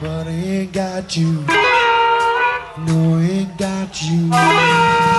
But 0.00 0.26
I 0.26 0.30
ain't 0.30 0.72
got 0.72 1.14
you. 1.14 1.44
No, 2.86 3.18
I 3.18 3.28
ain't 3.30 3.58
got 3.58 4.02
you. 4.02 5.13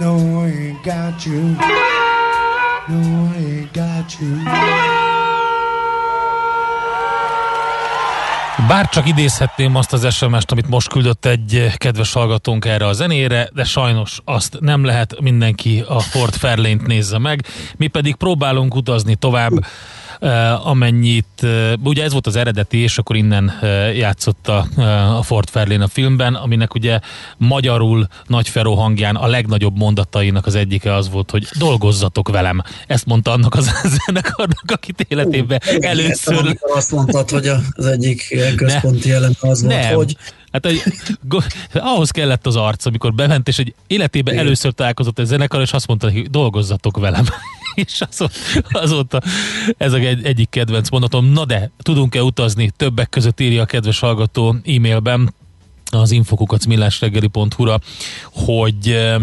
No, 0.00 0.16
I 0.16 0.50
ain't 0.50 0.82
got 0.84 1.26
you. 1.26 1.56
No, 2.88 3.00
I 3.34 3.36
ain't 3.36 3.72
got 3.72 4.20
you. 4.20 4.36
Bár 8.68 8.88
csak 8.88 9.08
idézhetném 9.08 9.74
azt 9.74 9.92
az 9.92 10.14
SMS-t, 10.14 10.50
amit 10.50 10.68
most 10.68 10.88
küldött 10.88 11.24
egy 11.24 11.72
kedves 11.76 12.12
hallgatónk 12.12 12.64
erre 12.64 12.86
a 12.86 12.92
zenére, 12.92 13.48
de 13.54 13.64
sajnos 13.64 14.20
azt 14.24 14.56
nem 14.60 14.84
lehet, 14.84 15.20
mindenki 15.20 15.84
a 15.88 16.00
Ford 16.00 16.34
Fairlane-t 16.34 16.86
nézze 16.86 17.18
meg. 17.18 17.44
Mi 17.76 17.86
pedig 17.86 18.14
próbálunk 18.14 18.74
utazni 18.74 19.14
tovább, 19.14 19.52
amennyit, 20.62 21.46
ugye 21.84 22.02
ez 22.02 22.12
volt 22.12 22.26
az 22.26 22.36
eredeti, 22.36 22.78
és 22.78 22.98
akkor 22.98 23.16
innen 23.16 23.52
játszotta 23.94 24.58
a 25.18 25.22
Ford 25.22 25.48
Fairlane 25.48 25.84
a 25.84 25.88
filmben, 25.88 26.34
aminek 26.34 26.74
ugye 26.74 26.98
magyarul 27.36 28.06
Nagy 28.26 28.48
Feró 28.48 28.74
hangján 28.74 29.16
a 29.16 29.26
legnagyobb 29.26 29.76
mondatainak 29.78 30.46
az 30.46 30.54
egyike 30.54 30.94
az 30.94 31.10
volt, 31.10 31.30
hogy 31.30 31.46
dolgozzatok 31.58 32.28
velem. 32.28 32.62
Ezt 32.86 33.06
mondta 33.06 33.32
annak 33.32 33.54
az 33.54 33.70
zenekarnak, 34.06 34.64
akit 34.66 35.06
életében 35.08 35.60
először... 35.80 36.38
Amikor 36.38 36.76
azt 36.76 36.92
mondtad, 36.92 37.30
hogy 37.30 37.50
az 37.72 37.86
egyik 37.86 38.36
központi 38.56 39.10
elem 39.10 39.32
az 39.40 39.62
volt, 39.62 39.80
Nem. 39.80 39.94
hogy 39.94 40.16
Hát 40.52 40.68
go- 41.22 41.54
ahhoz 41.72 42.10
kellett 42.10 42.46
az 42.46 42.56
arc, 42.56 42.86
amikor 42.86 43.14
bement, 43.14 43.48
és 43.48 43.58
egy 43.58 43.74
életében 43.86 44.34
Igen. 44.34 44.46
először 44.46 44.72
találkozott 44.72 45.18
egy 45.18 45.26
zenekar, 45.26 45.60
és 45.60 45.72
azt 45.72 45.86
mondta, 45.86 46.10
hogy 46.10 46.30
dolgozzatok 46.30 46.98
velem. 46.98 47.24
és 47.74 48.00
azóta, 48.10 48.32
azóta 48.70 49.20
ez 49.78 49.92
egy, 49.92 50.24
egyik 50.24 50.50
kedvenc 50.50 50.90
mondatom. 50.90 51.26
Na 51.26 51.44
de, 51.44 51.70
tudunk-e 51.78 52.22
utazni? 52.22 52.70
Többek 52.76 53.08
között 53.08 53.40
írja 53.40 53.62
a 53.62 53.66
kedves 53.66 53.98
hallgató 53.98 54.56
e-mailben 54.64 55.34
az 55.90 56.10
infokukacmillásreggeli.hu-ra, 56.10 57.80
hogy 58.32 58.90
eh, 58.90 59.16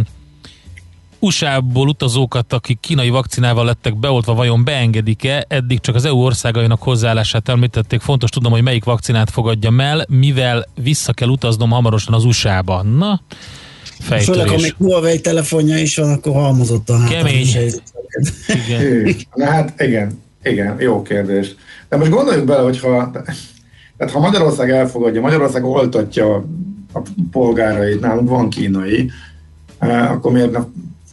USA-ból 1.25 1.87
utazókat, 1.87 2.53
akik 2.53 2.79
kínai 2.79 3.09
vakcinával 3.09 3.65
lettek 3.65 3.99
beoltva, 3.99 4.33
vajon 4.33 4.63
beengedik-e? 4.63 5.45
Eddig 5.47 5.79
csak 5.79 5.95
az 5.95 6.05
EU 6.05 6.17
országainak 6.17 6.81
hozzáállását 6.81 7.49
említették. 7.49 8.01
Fontos 8.01 8.29
tudom, 8.29 8.51
hogy 8.51 8.61
melyik 8.61 8.83
vakcinát 8.83 9.29
fogadjam 9.29 9.79
el, 9.79 10.05
mivel 10.09 10.65
vissza 10.83 11.13
kell 11.13 11.27
utaznom 11.27 11.69
hamarosan 11.69 12.13
az 12.13 12.25
USA-ba. 12.25 12.83
Na, 12.83 13.21
főleg, 14.01 14.25
ha 14.25 14.33
fejtörés. 14.33 14.61
még 14.61 14.75
Huawei 14.77 15.21
telefonja 15.21 15.77
is 15.77 15.95
van, 15.95 16.11
akkor 16.11 16.33
halmozott 16.33 16.89
a 16.89 16.97
hátra 16.97 17.17
Kemény. 17.17 17.53
helyzet. 17.53 17.83
Igen. 18.67 19.15
Na 19.33 19.45
hát 19.45 19.81
igen, 19.81 20.21
igen, 20.43 20.75
jó 20.79 21.01
kérdés. 21.01 21.55
De 21.89 21.97
most 21.97 22.11
gondoljuk 22.11 22.45
bele, 22.45 22.61
hogyha 22.61 23.11
tehát 23.97 24.13
ha 24.13 24.19
Magyarország 24.19 24.71
elfogadja, 24.71 25.21
Magyarország 25.21 25.63
oltatja 25.63 26.35
a 26.93 27.01
polgárait, 27.31 27.99
nálunk 27.99 28.29
van 28.29 28.49
kínai, 28.49 29.11
eh, 29.79 30.11
akkor 30.11 30.31
miért 30.31 30.51
ne 30.51 30.59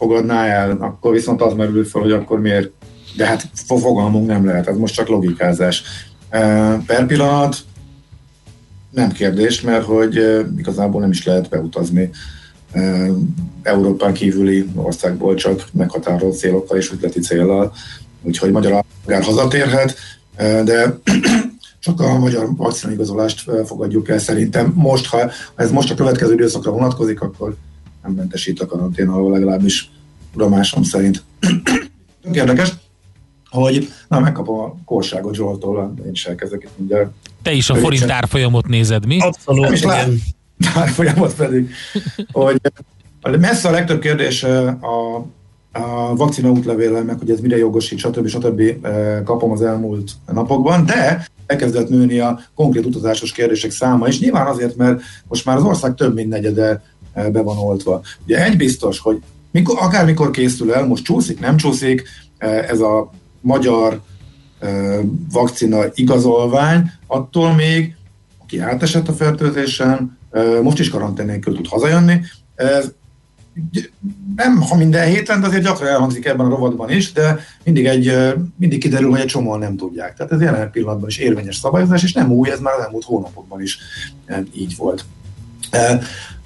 fogadná 0.03 0.45
el? 0.45 0.77
Akkor 0.79 1.13
viszont 1.13 1.41
az 1.41 1.53
merül 1.53 1.85
fel, 1.85 2.01
hogy 2.01 2.11
akkor 2.11 2.39
miért, 2.39 2.69
de 3.15 3.25
hát 3.25 3.49
fo- 3.53 3.81
fogalmunk 3.81 4.27
nem 4.27 4.45
lehet, 4.45 4.67
ez 4.67 4.77
most 4.77 4.93
csak 4.93 5.07
logikázás. 5.07 5.83
Per 6.85 7.05
pillanat 7.07 7.57
nem 8.89 9.11
kérdés, 9.11 9.61
mert 9.61 9.83
hogy 9.83 10.45
igazából 10.57 11.01
nem 11.01 11.09
is 11.09 11.25
lehet 11.25 11.49
beutazni 11.49 12.09
Európán 13.63 14.13
kívüli 14.13 14.69
országból 14.75 15.35
csak 15.35 15.63
meghatározott 15.71 16.37
célokkal 16.37 16.77
és 16.77 16.91
üzleti 16.91 17.19
céllal, 17.19 17.73
úgyhogy 18.21 18.51
magyar 18.51 18.83
polgár 19.05 19.23
hazatérhet, 19.23 19.95
de 20.37 20.97
csak 21.85 21.99
a 21.99 22.19
magyar 22.19 22.55
vakcinaigazolást 22.55 23.51
fogadjuk 23.65 24.09
el 24.09 24.19
szerintem. 24.19 24.73
Most, 24.75 25.05
ha 25.05 25.31
ez 25.55 25.71
most 25.71 25.91
a 25.91 25.95
következő 25.95 26.33
időszakra 26.33 26.71
vonatkozik, 26.71 27.21
akkor 27.21 27.55
nem 28.03 28.11
mentesít 28.11 28.61
a 28.61 28.65
karantén 28.65 29.07
alól 29.07 29.31
legalábbis 29.31 29.91
tudomásom 30.31 30.83
szerint. 30.83 31.23
Tök 32.21 32.35
Érdekes, 32.35 32.73
hogy 33.49 33.89
na, 34.07 34.19
megkapom 34.19 34.59
a 34.59 34.75
korságot 34.85 35.35
Zsoltól, 35.35 35.93
én 36.05 36.11
is 36.11 36.25
elkezdek 36.25 36.63
itt 36.63 36.77
mindjárt. 36.77 37.11
Te 37.41 37.51
is 37.51 37.69
a 37.69 37.75
forint 37.75 38.09
árfolyamot 38.09 38.67
nézed, 38.67 39.05
mi? 39.05 39.19
Abszolút, 39.19 39.63
Nem 39.63 39.73
is 39.73 39.83
lát, 39.83 40.09
árfolyamot 40.75 41.35
pedig, 41.35 41.69
hogy 42.31 42.61
a- 43.21 43.37
messze 43.37 43.67
a 43.67 43.71
legtöbb 43.71 43.99
kérdés 43.99 44.43
a, 44.43 44.67
a 45.71 46.15
vakcina 46.15 46.49
útlevéllel, 46.49 47.03
meg 47.03 47.19
hogy 47.19 47.29
ez 47.29 47.39
mire 47.39 47.57
jogosít, 47.57 47.99
stb. 47.99 48.27
stb. 48.27 48.61
kapom 49.23 49.51
az 49.51 49.61
elmúlt 49.61 50.11
napokban, 50.33 50.85
de 50.85 51.27
elkezdett 51.45 51.89
nőni 51.89 52.19
a 52.19 52.39
konkrét 52.55 52.85
utazásos 52.85 53.31
kérdések 53.31 53.71
száma, 53.71 54.07
és 54.07 54.19
nyilván 54.19 54.47
azért, 54.47 54.75
mert 54.75 55.01
most 55.27 55.45
már 55.45 55.57
az 55.57 55.63
ország 55.63 55.95
több 55.95 56.13
mint 56.13 56.29
negyede 56.29 56.83
be 57.13 57.41
van 57.41 57.57
oltva. 57.57 58.01
Ugye 58.23 58.45
egy 58.45 58.57
biztos, 58.57 58.99
hogy 58.99 59.21
mikor, 59.51 59.77
akármikor 59.79 60.31
készül 60.31 60.73
el, 60.73 60.85
most 60.85 61.03
csúszik, 61.03 61.39
nem 61.39 61.57
csúszik, 61.57 62.03
eh, 62.37 62.69
ez 62.69 62.79
a 62.79 63.11
magyar 63.41 64.01
eh, 64.59 64.99
vakcina 65.31 65.83
igazolvány, 65.93 66.91
attól 67.07 67.53
még 67.53 67.95
aki 68.43 68.59
átesett 68.59 69.07
a 69.07 69.13
fertőzésen, 69.13 70.17
eh, 70.31 70.61
most 70.61 70.79
is 70.79 70.89
karantén 70.89 71.25
nélkül 71.25 71.55
tud 71.55 71.67
hazajönni. 71.67 72.21
Ez 72.55 72.91
nem, 74.35 74.61
ha 74.61 74.75
minden 74.75 75.07
héten, 75.07 75.41
de 75.41 75.47
azért 75.47 75.63
gyakran 75.63 75.89
elhangzik 75.89 76.25
ebben 76.25 76.45
a 76.45 76.49
rovatban 76.49 76.89
is, 76.89 77.11
de 77.11 77.39
mindig, 77.63 77.85
egy, 77.85 78.07
eh, 78.07 78.33
mindig 78.55 78.79
kiderül, 78.79 79.09
hogy 79.09 79.19
egy 79.19 79.25
csomóan 79.25 79.59
nem 79.59 79.77
tudják. 79.77 80.15
Tehát 80.15 80.31
ez 80.31 80.41
jelen 80.41 80.71
pillanatban 80.71 81.09
is 81.09 81.17
érvényes 81.17 81.55
szabályozás, 81.55 82.03
és 82.03 82.13
nem 82.13 82.31
új, 82.31 82.51
ez 82.51 82.59
már 82.59 82.73
az 82.73 82.83
elmúlt 82.83 83.03
hónapokban 83.03 83.61
is 83.61 83.77
eh, 84.25 84.39
így 84.53 84.75
volt. 84.75 85.05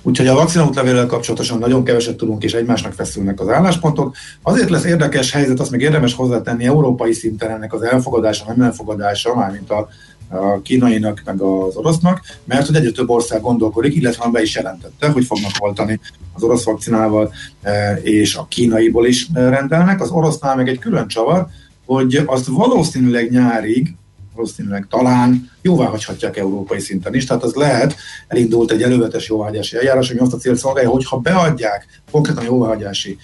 Úgyhogy 0.08 0.28
a 0.28 0.36
vakcinaútlevéllel 0.36 1.06
kapcsolatosan 1.06 1.58
nagyon 1.58 1.84
keveset 1.84 2.18
tudunk, 2.18 2.44
és 2.44 2.54
egymásnak 2.54 2.94
feszülnek 2.94 3.40
az 3.40 3.50
álláspontok. 3.50 4.16
Azért 4.42 4.70
lesz 4.70 4.84
érdekes 4.84 5.32
helyzet, 5.32 5.60
azt 5.60 5.72
még 5.72 5.82
érdemes 5.82 6.14
hozzátenni 6.14 6.66
európai 6.66 7.14
szinten 7.14 7.50
ennek 7.50 7.74
az 7.74 7.82
elfogadása, 7.82 8.46
nem 8.48 8.62
elfogadása, 8.62 9.36
mármint 9.36 9.70
a, 9.70 9.88
a 10.30 10.62
kínainak, 10.62 11.22
meg 11.26 11.42
az 11.42 11.76
orosznak, 11.76 12.22
mert 12.44 12.66
hogy 12.66 12.76
egyre 12.76 12.92
több 12.92 13.10
ország 13.10 13.42
gondolkodik, 13.42 13.96
illetve 13.96 14.30
be 14.32 14.42
is 14.42 14.56
jelentette, 14.56 15.10
hogy 15.10 15.26
fognak 15.26 15.52
oltani 15.60 16.00
az 16.34 16.44
orosz 16.44 16.64
vakcinával, 16.64 17.34
e, 17.62 17.94
és 17.94 18.36
a 18.36 18.48
kínaiból 18.50 19.08
is 19.08 19.28
e, 19.34 19.50
rendelnek. 19.50 20.02
Az 20.02 20.10
orosznál 20.10 20.56
meg 20.56 20.68
egy 20.68 20.80
külön 20.80 21.08
csavar, 21.08 21.48
hogy 21.86 22.24
azt 22.26 22.48
valószínűleg 22.48 23.32
nyárig, 23.32 23.96
valószínűleg 24.38 24.88
talán 24.90 25.52
jóvá 25.62 25.86
hagyhatják 25.86 26.38
európai 26.38 26.80
szinten 26.80 27.16
is. 27.16 27.26
Tehát 27.26 27.44
az 27.44 27.54
lehet, 27.54 27.96
elindult 28.28 28.72
egy 28.72 28.84
elővetes 28.84 29.28
jóváhagyási 29.28 29.76
eljárás, 29.76 30.10
ami 30.10 30.20
azt 30.20 30.34
a 30.34 30.38
célt 30.38 30.58
szolgálja, 30.58 30.90
hogy 30.90 31.06
ha 31.06 31.18
beadják 31.18 32.02
konkrétan 32.12 32.44
jóváhagyási 32.44 33.18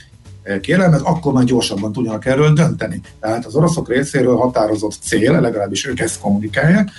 kérelmet, 0.61 1.01
akkor 1.01 1.34
már 1.34 1.43
gyorsabban 1.43 1.91
tudjanak 1.91 2.26
erről 2.26 2.53
dönteni. 2.53 3.01
Tehát 3.20 3.45
az 3.45 3.55
oroszok 3.55 3.89
részéről 3.89 4.36
határozott 4.36 4.95
cél, 5.01 5.41
legalábbis 5.41 5.86
ők 5.86 5.99
ezt 5.99 6.20
kommunikálják, 6.20 6.89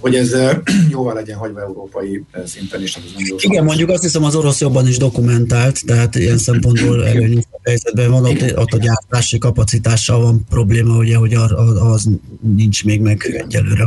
hogy 0.00 0.14
ez 0.14 0.36
jóvá 0.90 1.12
legyen 1.12 1.38
hagyva 1.38 1.60
európai 1.60 2.24
szinten 2.44 2.82
is. 2.82 2.96
Ez 2.96 3.02
nem 3.16 3.36
Igen, 3.38 3.64
mondjuk 3.64 3.90
azt 3.90 4.02
hiszem 4.02 4.24
az 4.24 4.34
orosz 4.34 4.60
jobban 4.60 4.86
is 4.86 4.98
dokumentált, 4.98 5.84
tehát 5.86 6.14
ilyen 6.14 6.38
szempontból 6.38 7.06
előnyös 7.08 7.44
helyzetben 7.64 8.10
van, 8.10 8.24
ott, 8.24 8.58
ott 8.58 8.72
a 8.72 8.78
gyártási 8.78 9.38
kapacitással 9.38 10.20
van 10.20 10.44
probléma, 10.48 10.96
ugye, 10.96 11.16
hogy 11.16 11.34
az 11.34 12.08
nincs 12.40 12.84
még 12.84 13.00
meg 13.00 13.44
egyelőre, 13.46 13.84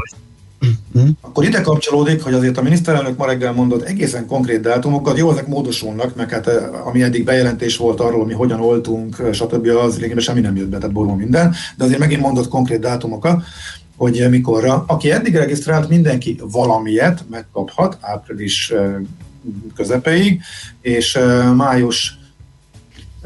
Mm-hmm. 0.65 1.09
Akkor 1.21 1.43
ide 1.43 1.61
kapcsolódik, 1.61 2.23
hogy 2.23 2.34
azért 2.34 2.57
a 2.57 2.61
miniszterelnök 2.61 3.17
ma 3.17 3.25
reggel 3.25 3.53
mondott 3.53 3.82
egészen 3.82 4.25
konkrét 4.25 4.61
dátumokat, 4.61 5.17
jó, 5.17 5.32
ezek 5.32 5.47
módosulnak, 5.47 6.15
meg 6.15 6.30
hát 6.32 6.47
eh, 6.47 6.88
ami 6.88 7.01
eddig 7.01 7.23
bejelentés 7.23 7.78
volt 7.78 7.99
arról, 7.99 8.25
mi 8.25 8.34
hogyan 8.34 8.59
oltunk, 8.59 9.19
eh, 9.19 9.34
stb. 9.34 9.67
az 9.67 9.95
lényegében 9.95 10.23
semmi 10.23 10.39
nem 10.39 10.55
jött 10.55 10.67
be, 10.67 10.78
tehát 10.78 10.93
borul 10.93 11.15
minden, 11.15 11.55
de 11.78 11.84
azért 11.84 11.99
megint 11.99 12.21
mondott 12.21 12.47
konkrét 12.47 12.80
dátumokat, 12.80 13.43
hogy 13.97 14.25
mikorra. 14.30 14.84
Aki 14.88 15.11
eddig 15.11 15.36
regisztrált, 15.36 15.89
mindenki 15.89 16.41
valamilyet 16.51 17.25
megkaphat 17.30 17.97
április 18.01 18.69
eh, 18.69 18.93
közepeig, 19.75 20.41
és 20.82 21.19
május 21.55 22.17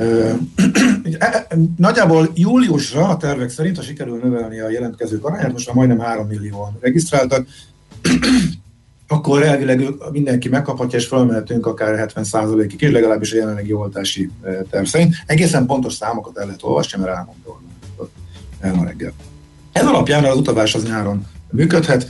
Nagyjából 1.78 2.32
júliusra 2.34 3.08
a 3.08 3.18
tervek 3.18 3.49
szerint, 3.49 3.78
ha 3.78 3.84
sikerül 3.84 4.20
növelni 4.24 4.60
a 4.60 4.70
jelentkezők 4.70 5.26
arányát, 5.26 5.52
most 5.52 5.68
már 5.68 5.76
majdnem 5.76 5.99
3 5.99 6.28
millióan 6.28 6.78
regisztráltak, 6.82 7.47
akkor 9.08 9.43
elvileg 9.43 9.84
mindenki 10.12 10.49
megkaphatja, 10.49 10.99
és 10.99 11.08
felmehetünk 11.08 11.66
akár 11.66 12.12
70%-ig, 12.16 12.82
és 12.82 12.91
legalábbis 12.91 13.34
a 13.34 13.36
jelenlegi 13.36 13.74
oltási 13.74 14.30
terv 14.70 14.86
szerint. 14.86 15.16
Egészen 15.26 15.66
pontos 15.66 15.93
számokat 15.93 16.38
el 16.38 16.45
lehet 16.45 16.64
olvasni, 16.64 17.02
mert 17.02 17.16
elmondom 17.16 17.70
el 18.60 18.74
ma 18.74 18.84
reggel. 18.84 19.14
Ez 19.72 19.86
alapján 19.86 20.24
az 20.24 20.38
utazás 20.38 20.76
az 20.76 20.84
nyáron 20.84 21.26
működhet, 21.49 22.08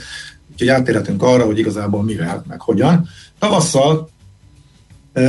úgyhogy 0.52 0.68
áttérhetünk 0.68 1.22
arra, 1.22 1.44
hogy 1.44 1.58
igazából 1.58 2.02
mivel, 2.02 2.44
meg 2.48 2.60
hogyan. 2.60 3.08
Tavasszal 3.38 4.10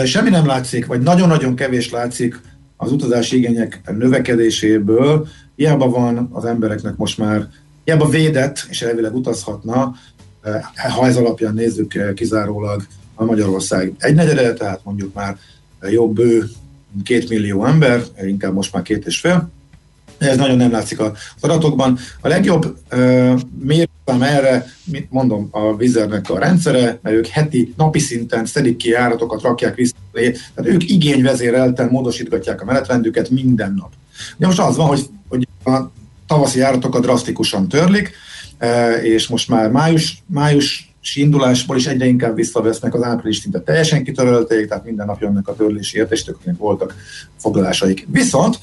semmi 0.06 0.30
nem 0.30 0.46
látszik, 0.46 0.86
vagy 0.86 1.02
nagyon-nagyon 1.02 1.56
kevés 1.56 1.90
látszik 1.90 2.42
az 2.78 2.92
utazási 2.92 3.38
igények 3.38 3.82
növekedéséből. 3.98 5.28
Hiába 5.56 5.90
van 5.90 6.30
az 6.32 6.46
embereknek 6.46 6.96
most 6.96 7.18
már, 7.18 7.48
hiába 7.84 8.10
védett, 8.10 8.66
és 8.70 8.82
elvileg 8.82 9.16
utazhatna, 9.16 9.96
ha 10.96 11.06
ez 11.06 11.18
alapján 11.18 11.54
nézzük 11.54 12.14
kizárólag 12.16 12.86
a 13.16 13.24
Magyarország 13.26 13.94
egynegyede, 13.98 14.54
tehát 14.54 14.80
mondjuk 14.84 15.14
már 15.14 15.38
jobb 15.90 16.16
bő 16.16 16.50
két 17.04 17.30
millió 17.30 17.66
ember, 17.66 18.04
inkább 18.22 18.54
most 18.54 18.74
már 18.74 18.84
két 18.84 19.06
és 19.06 19.20
fél, 19.20 19.50
ez 20.18 20.38
nagyon 20.38 20.58
nem 20.58 20.72
látszik 20.72 21.00
az 21.00 21.12
adatokban. 21.40 21.98
A 22.22 22.28
legjobb 22.28 22.78
uh, 22.92 23.40
mérőszám 23.60 24.22
erre, 24.22 24.66
mit 24.84 25.08
mondom, 25.12 25.48
a 25.52 25.76
Vizernek 25.76 26.30
a 26.30 26.40
rendszere, 26.40 27.00
mert 27.02 27.16
ők 27.16 27.28
heti, 27.28 27.74
napi 27.78 28.00
szinten 28.00 28.46
szedik 28.46 28.76
ki 28.76 28.90
járatokat, 28.90 29.42
rakják 29.42 29.76
vissza, 29.76 29.96
tehát 30.12 30.72
ők 30.72 30.90
igényvezérelten 30.90 31.90
módosítgatják 31.90 32.62
a 32.62 32.66
menetrendüket 32.66 33.30
minden 33.30 33.74
nap. 33.74 33.92
De 34.38 34.46
most 34.46 34.60
az 34.60 34.76
van, 34.76 34.88
hogy, 34.88 35.10
hogy 35.28 35.48
a 35.66 35.92
tavaszi 36.28 36.60
járatokat 36.60 37.02
drasztikusan 37.02 37.68
törlik, 37.68 38.12
és 39.02 39.28
most 39.28 39.50
már 39.50 39.72
május, 39.72 40.24
május 40.26 40.94
indulásból 41.16 41.78
is 41.78 41.88
egyre 41.88 42.06
inkább 42.06 42.36
visszavesznek, 42.36 42.94
az 42.94 43.04
április 43.04 43.38
szinte 43.38 43.60
teljesen 43.60 44.04
kitörölték, 44.04 44.68
tehát 44.68 44.86
minden 44.86 45.06
nap 45.06 45.22
jönnek 45.22 45.48
a 45.48 45.56
törlési 45.56 45.98
értesítők, 45.98 46.38
voltak 46.58 46.96
foglalásaik. 47.38 48.08
Viszont 48.12 48.60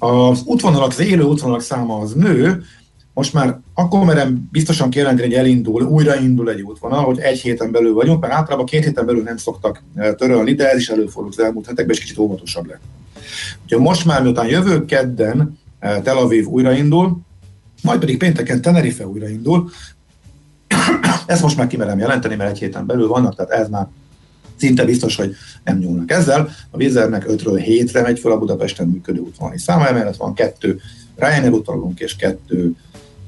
az 0.00 0.42
útvonalak, 0.44 0.88
az 0.88 1.00
élő 1.00 1.22
útvonalak 1.22 1.62
száma 1.62 1.98
az 1.98 2.12
nő, 2.12 2.62
most 3.14 3.32
már 3.32 3.58
akkor 3.74 4.04
merem 4.04 4.48
biztosan 4.52 4.90
kijelenteni, 4.90 5.28
hogy 5.28 5.36
elindul, 5.36 5.82
újraindul 5.82 6.50
egy 6.50 6.60
útvonal, 6.60 7.04
hogy 7.04 7.18
egy 7.18 7.40
héten 7.40 7.70
belül 7.70 7.94
vagyunk, 7.94 8.20
mert 8.20 8.32
általában 8.32 8.66
két 8.66 8.84
héten 8.84 9.06
belül 9.06 9.22
nem 9.22 9.36
szoktak 9.36 9.82
eh, 9.94 10.12
törölni, 10.12 10.54
de 10.54 10.70
ez 10.70 10.78
is 10.78 10.88
előfordult 10.88 11.38
az 11.38 11.44
elmúlt 11.44 11.66
hetekben, 11.66 11.94
és 11.94 12.00
kicsit 12.00 12.18
óvatosabb 12.18 12.66
lett. 12.66 12.80
Úgyhogy 13.62 13.80
most 13.80 14.04
már, 14.04 14.22
miután 14.22 14.46
jövő 14.46 14.84
kedden 14.84 15.58
eh, 15.78 16.00
Tel 16.02 16.16
Aviv 16.16 16.46
újraindul, 16.46 17.18
majd 17.82 18.00
pedig 18.00 18.18
pénteken 18.18 18.60
Tenerife 18.60 19.06
újraindul, 19.06 19.70
ezt 21.26 21.42
most 21.42 21.56
már 21.56 21.66
kimerem 21.66 21.98
jelenteni, 21.98 22.34
mert 22.34 22.50
egy 22.50 22.58
héten 22.58 22.86
belül 22.86 23.08
vannak, 23.08 23.34
tehát 23.34 23.50
ez 23.50 23.68
már 23.68 23.88
szinte 24.60 24.84
biztos, 24.84 25.16
hogy 25.16 25.34
nem 25.64 25.78
nyúlnak 25.78 26.10
ezzel. 26.10 26.50
A 26.70 26.76
Vizernek 26.76 27.24
5-ről 27.28 27.64
7-re 27.66 28.02
megy 28.02 28.18
fel 28.18 28.32
a 28.32 28.38
Budapesten 28.38 28.88
működő 28.88 29.20
útvonali 29.20 29.58
száma, 29.58 29.88
emellett 29.88 30.16
van 30.16 30.34
kettő 30.34 30.80
Ryanair 31.16 31.52
útvonalunk 31.52 32.00
és 32.00 32.16
kettő 32.16 32.72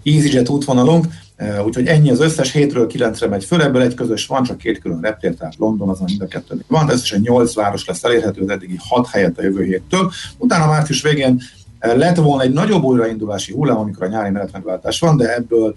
EasyJet 0.05 0.49
útvonalunk, 0.49 1.07
e, 1.37 1.64
úgyhogy 1.64 1.87
ennyi 1.87 2.11
az 2.11 2.20
összes, 2.20 2.53
7-ről 2.55 2.91
9-re 2.95 3.26
megy 3.26 3.45
föl, 3.45 3.62
ebből 3.62 3.83
egy 3.83 3.95
közös 3.95 4.26
van, 4.26 4.43
csak 4.43 4.59
két 4.59 4.78
külön 4.78 5.01
reptér, 5.01 5.35
tehát 5.35 5.57
London 5.57 5.89
azon 5.89 6.05
mind 6.09 6.22
a 6.22 6.26
kettő 6.26 6.64
van, 6.66 6.91
összesen 6.91 7.20
8 7.20 7.55
város 7.55 7.85
lesz 7.85 8.05
elérhető 8.05 8.43
az 8.43 8.49
eddigi 8.49 8.76
6 8.89 9.09
helyet 9.09 9.39
a 9.39 9.43
jövő 9.43 9.64
héttől. 9.64 10.11
Utána 10.39 10.66
március 10.66 11.03
végén 11.03 11.41
e, 11.78 11.95
lett 11.95 12.16
volna 12.16 12.43
egy 12.43 12.53
nagyobb 12.53 12.83
újraindulási 12.83 13.53
hullám, 13.53 13.78
amikor 13.78 14.03
a 14.07 14.09
nyári 14.09 14.30
menetmegváltás 14.30 15.01
van, 15.01 15.16
de 15.16 15.35
ebből 15.35 15.74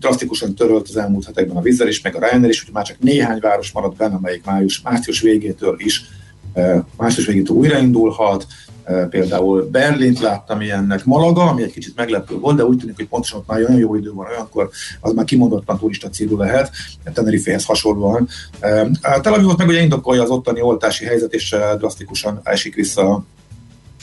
drasztikusan 0.00 0.54
törölt 0.54 0.88
az 0.88 0.96
elmúlt 0.96 1.24
hetekben 1.24 1.56
a 1.56 1.60
Vizzer 1.60 1.88
is, 1.88 2.00
meg 2.00 2.16
a 2.16 2.18
Ryanair 2.18 2.50
is, 2.50 2.62
hogy 2.64 2.72
már 2.72 2.84
csak 2.84 2.98
néhány 2.98 3.38
város 3.40 3.72
maradt 3.72 3.96
benne, 3.96 4.14
amelyik 4.14 4.44
május, 4.44 4.80
március 4.80 5.20
végétől 5.20 5.76
is 5.78 6.04
e, 6.52 6.84
március 6.96 7.26
végétől 7.26 7.56
újraindulhat, 7.56 8.46
e, 8.84 9.06
például 9.06 9.68
Berlint 9.70 10.20
láttam 10.20 10.60
ilyennek, 10.60 11.04
Malaga, 11.04 11.42
ami 11.42 11.62
egy 11.62 11.72
kicsit 11.72 11.96
meglepő 11.96 12.38
volt, 12.38 12.56
de 12.56 12.64
úgy 12.64 12.78
tűnik, 12.78 12.96
hogy 12.96 13.08
pontosan 13.08 13.38
ott 13.38 13.46
már 13.46 13.58
olyan 13.58 13.76
jó 13.76 13.94
idő 13.94 14.12
van, 14.12 14.26
olyankor 14.26 14.70
az 15.00 15.12
már 15.12 15.24
kimondottan 15.24 15.78
turista 15.78 16.08
célú 16.08 16.36
lehet, 16.36 16.70
Tenerifehez 17.12 17.64
hasonlóan. 17.64 18.28
Tel 19.00 19.32
Avivot 19.32 19.58
meg 19.58 19.68
ugye 19.68 19.82
indokolja 19.82 20.22
az 20.22 20.30
ottani 20.30 20.60
oltási 20.60 21.04
helyzet, 21.04 21.34
és 21.34 21.56
drasztikusan 21.78 22.40
esik 22.42 22.74
vissza 22.74 23.24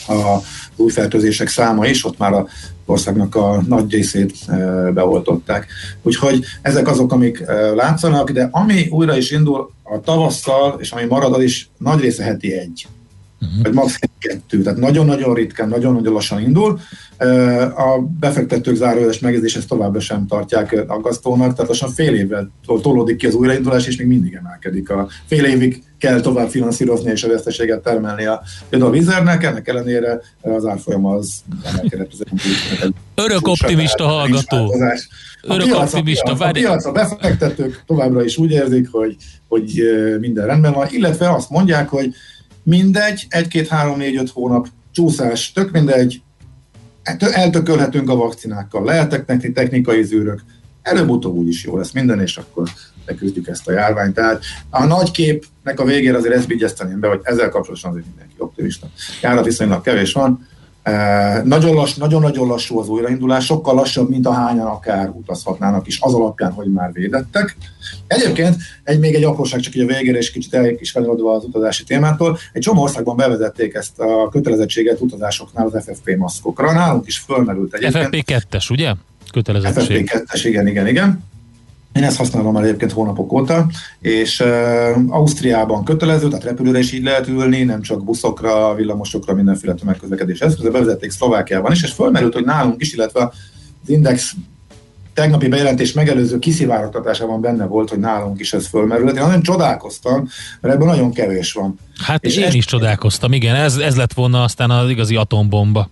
a 0.08 0.42
új 0.76 0.92
fertőzések 0.92 1.48
száma 1.48 1.86
is, 1.86 2.06
ott 2.06 2.18
már 2.18 2.34
a 2.34 2.48
országnak 2.86 3.36
a 3.36 3.64
nagy 3.68 3.92
részét 3.92 4.34
e, 4.48 4.56
beoltották. 4.92 5.68
Úgyhogy 6.02 6.46
ezek 6.62 6.88
azok, 6.88 7.12
amik 7.12 7.40
e, 7.40 7.54
látszanak, 7.54 8.32
de 8.32 8.50
ami 8.52 8.88
újra 8.90 9.18
is 9.18 9.32
indul 9.32 9.72
a 9.84 10.00
tavasszal, 10.00 10.78
és 10.80 10.92
ami 10.92 11.06
marad, 11.06 11.34
az 11.34 11.44
is 11.44 11.70
nagy 11.78 12.00
része 12.00 12.24
heti 12.24 12.54
egy. 12.54 12.88
Uh-huh. 13.42 13.64
Vagy 13.64 13.74
maximum 13.74 14.11
kettő. 14.22 14.62
Tehát 14.62 14.80
nagyon-nagyon 14.80 15.34
ritkán, 15.34 15.70
nagyon-nagyon 15.70 16.14
lassan 16.14 16.42
indul. 16.42 16.80
A 17.76 18.00
befektetők 18.20 18.76
zárójeles 18.76 19.20
megjegyzés 19.20 19.56
ezt 19.56 19.68
továbbra 19.68 20.00
sem 20.00 20.28
tartják 20.28 20.84
aggasztónak, 20.88 21.54
tehát 21.54 21.70
lassan 21.70 21.90
fél 21.90 22.16
évvel 22.16 22.52
tolódik 22.82 23.16
ki 23.16 23.26
az 23.26 23.34
újraindulás, 23.34 23.88
és 23.88 23.98
még 23.98 24.08
mindig 24.08 24.34
emelkedik. 24.34 24.90
A 24.90 25.08
fél 25.26 25.46
évig 25.46 25.84
kell 25.98 26.20
tovább 26.20 26.50
finanszírozni 26.50 27.12
és 27.12 27.24
a 27.24 27.28
veszteséget 27.28 27.84
termelni 27.84 28.26
a, 28.26 28.42
a 28.80 28.90
Vizernek, 28.90 29.44
ennek 29.44 29.68
ellenére 29.68 30.22
az 30.42 30.66
árfolyam 30.66 31.06
az 31.06 31.42
emelkedett. 31.64 32.12
Örök 33.16 33.48
optimista 33.48 34.04
hallgató. 34.04 34.74
Örök 35.42 35.66
piac, 35.66 35.94
optimista. 35.94 36.32
A 36.32 36.36
piac, 36.36 36.48
a, 36.48 36.52
piac, 36.52 36.86
a 36.86 36.92
befektetők 36.92 37.84
továbbra 37.86 38.24
is 38.24 38.38
úgy 38.38 38.52
érzik, 38.52 38.88
hogy, 38.92 39.16
hogy 39.48 39.82
minden 40.20 40.46
rendben 40.46 40.74
van, 40.74 40.88
illetve 40.90 41.34
azt 41.34 41.50
mondják, 41.50 41.90
hogy 41.90 42.14
mindegy, 42.64 43.26
egy-két, 43.30 43.68
három, 43.68 43.98
négy, 43.98 44.18
öt 44.18 44.30
hónap 44.30 44.68
csúszás, 44.92 45.52
tök 45.52 45.72
mindegy, 45.72 46.22
eltökölhetünk 47.20 48.10
a 48.10 48.16
vakcinákkal, 48.16 48.84
lehetek 48.84 49.26
technikai 49.54 50.04
zűrök, 50.04 50.42
előbb-utóbb 50.82 51.36
úgy 51.36 51.48
is 51.48 51.64
jó 51.64 51.78
lesz 51.78 51.92
minden, 51.92 52.22
és 52.22 52.38
akkor 52.38 52.70
leküzdjük 53.06 53.48
ezt 53.48 53.68
a 53.68 53.72
járványt. 53.72 54.14
Tehát 54.14 54.44
a 54.70 54.86
nagy 54.86 55.12
képnek 55.12 55.80
a 55.80 55.84
végére 55.84 56.18
azért 56.18 56.34
ezt 56.34 56.48
vigyezteném 56.48 57.00
be, 57.00 57.08
hogy 57.08 57.20
ezzel 57.24 57.50
kapcsolatban 57.50 57.92
azért 57.92 58.06
mindenki 58.08 58.36
optimista. 58.38 58.88
Járat 59.22 59.46
viszonylag 59.46 59.82
kevés 59.82 60.14
van, 60.14 60.48
nagyon 61.44 61.74
lass, 61.74 61.94
nagyon-nagyon 61.94 62.48
lassú 62.48 62.80
az 62.80 62.88
újraindulás, 62.88 63.46
sokkal 63.46 63.76
lassabb, 63.76 64.10
mint 64.10 64.26
a 64.26 64.34
hányan 64.34 64.68
akár 64.68 65.10
utazhatnának 65.10 65.88
is, 65.88 66.00
az 66.02 66.14
alapján, 66.14 66.52
hogy 66.52 66.72
már 66.72 66.92
védettek. 66.94 67.58
Egyébként 68.08 68.56
egy, 68.84 69.00
még 69.00 69.14
egy 69.14 69.24
apróság, 69.24 69.60
csak 69.60 69.76
így 69.76 69.82
a 69.82 69.86
végére, 69.86 70.18
és 70.18 70.32
kicsit 70.32 70.54
el 70.54 70.70
is 70.70 70.92
kanyarodva 70.92 71.36
az 71.36 71.44
utazási 71.44 71.84
témától, 71.84 72.38
egy 72.54 72.62
csomó 72.62 72.82
országban 72.82 73.16
bevezették 73.16 73.74
ezt 73.74 74.00
a 74.00 74.30
kötelezettséget 74.30 75.02
utazásoknál 75.02 75.70
az 75.72 75.84
FFP 75.84 76.16
maszkokra. 76.18 76.72
Nálunk 76.72 77.08
is 77.08 77.18
fölmerült 77.18 77.74
egyébként. 77.74 78.08
FFP2-es, 78.12 78.72
ugye? 78.72 78.94
Kötelezettség. 79.32 80.10
FFP2-es, 80.14 80.42
igen, 80.44 80.68
igen, 80.68 80.88
igen. 80.88 81.24
Én 81.94 82.04
ezt 82.04 82.18
használom 82.18 82.54
már 82.54 82.64
egyébként 82.64 82.92
hónapok 82.92 83.32
óta, 83.32 83.66
és 84.00 84.40
uh, 84.40 85.16
Ausztriában 85.16 85.84
kötelező, 85.84 86.28
tehát 86.28 86.44
repülőre 86.44 86.80
is 86.80 86.92
így 86.92 87.04
lehet 87.04 87.28
ülni, 87.28 87.64
nem 87.64 87.82
csak 87.82 88.04
buszokra, 88.04 88.76
villamosokra, 88.76 89.34
mindenféle 89.34 89.74
tömegközlekedés 89.74 90.40
eszközre, 90.40 90.72
bevezették 90.72 91.12
Szlovákiában 91.12 91.72
is, 91.72 91.84
és 91.84 91.92
fölmerült, 91.92 92.34
hogy 92.34 92.46
nálunk 92.46 92.82
is, 92.82 92.94
illetve 92.94 93.24
az 93.84 93.90
Index 93.90 94.34
tegnapi 95.14 95.48
bejelentés 95.48 95.94
megelőző 95.94 96.40
kiszivárogtatásában 96.40 97.42
benne 97.42 97.66
volt, 97.66 97.90
hogy 97.90 98.00
nálunk 98.00 98.40
is 98.40 98.54
ez 98.54 98.68
fölmerült. 98.68 99.16
Én 99.16 99.24
nagyon 99.24 99.42
csodálkoztam, 99.42 100.28
mert 100.62 100.76
ebből 100.76 100.88
nagyon 100.88 101.14
kevés 101.14 101.54
van. 101.54 101.80
Hát 102.04 102.24
és 102.24 102.38
én 102.38 102.44
est... 102.44 102.56
is 102.56 102.66
csodálkoztam, 102.66 103.34
igen, 103.34 103.56
ez, 103.56 103.76
ez 103.76 103.96
lett 103.96 104.14
volna 104.14 104.44
aztán 104.44 104.70
az 104.70 104.90
igazi 104.90 105.16
atombomba. 105.16 105.90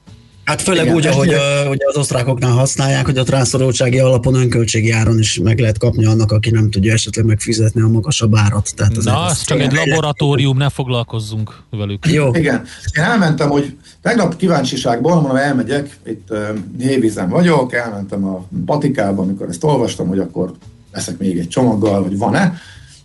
Hát 0.50 0.62
főleg 0.62 0.84
Igen, 0.84 0.96
úgy, 0.96 1.06
ahogy 1.06 1.30
a, 1.34 1.70
ugye 1.70 1.86
az 1.88 1.98
osztrákoknál 1.98 2.52
használják, 2.52 3.06
hogy 3.06 3.18
a 3.18 3.24
rászorultsági 3.28 4.00
alapon 4.00 4.36
önköltségi 4.36 4.92
áron 4.92 5.20
is 5.20 5.40
meg 5.44 5.60
lehet 5.60 5.78
kapni 5.78 6.06
annak, 6.06 6.32
aki 6.32 6.50
nem 6.50 6.70
tudja 6.70 6.94
esetleg 6.94 7.26
megfizetni 7.26 7.82
a 7.82 7.88
magasabb 7.88 8.36
árat. 8.36 8.76
Tehát 8.76 8.96
Na, 9.04 9.26
az 9.26 9.42
csak 9.42 9.60
egy 9.60 9.72
laboratórium, 9.72 10.58
ne 10.58 10.70
foglalkozzunk 10.70 11.64
velük. 11.70 12.06
Jó. 12.08 12.34
Igen. 12.34 12.66
Én 12.98 13.04
elmentem, 13.04 13.50
hogy 13.50 13.76
tegnap 14.02 14.36
kíváncsiságból, 14.36 15.14
mondom, 15.16 15.36
elmegyek, 15.36 15.98
itt 16.06 16.34
Hévízen 16.80 17.30
vagyok, 17.30 17.74
elmentem 17.74 18.26
a 18.26 18.46
patikába, 18.66 19.22
amikor 19.22 19.48
ezt 19.50 19.64
olvastam, 19.64 20.08
hogy 20.08 20.20
akkor 20.20 20.52
veszek 20.92 21.18
még 21.18 21.38
egy 21.38 21.48
csomaggal, 21.48 22.04
vagy 22.04 22.18
van-e, 22.18 22.54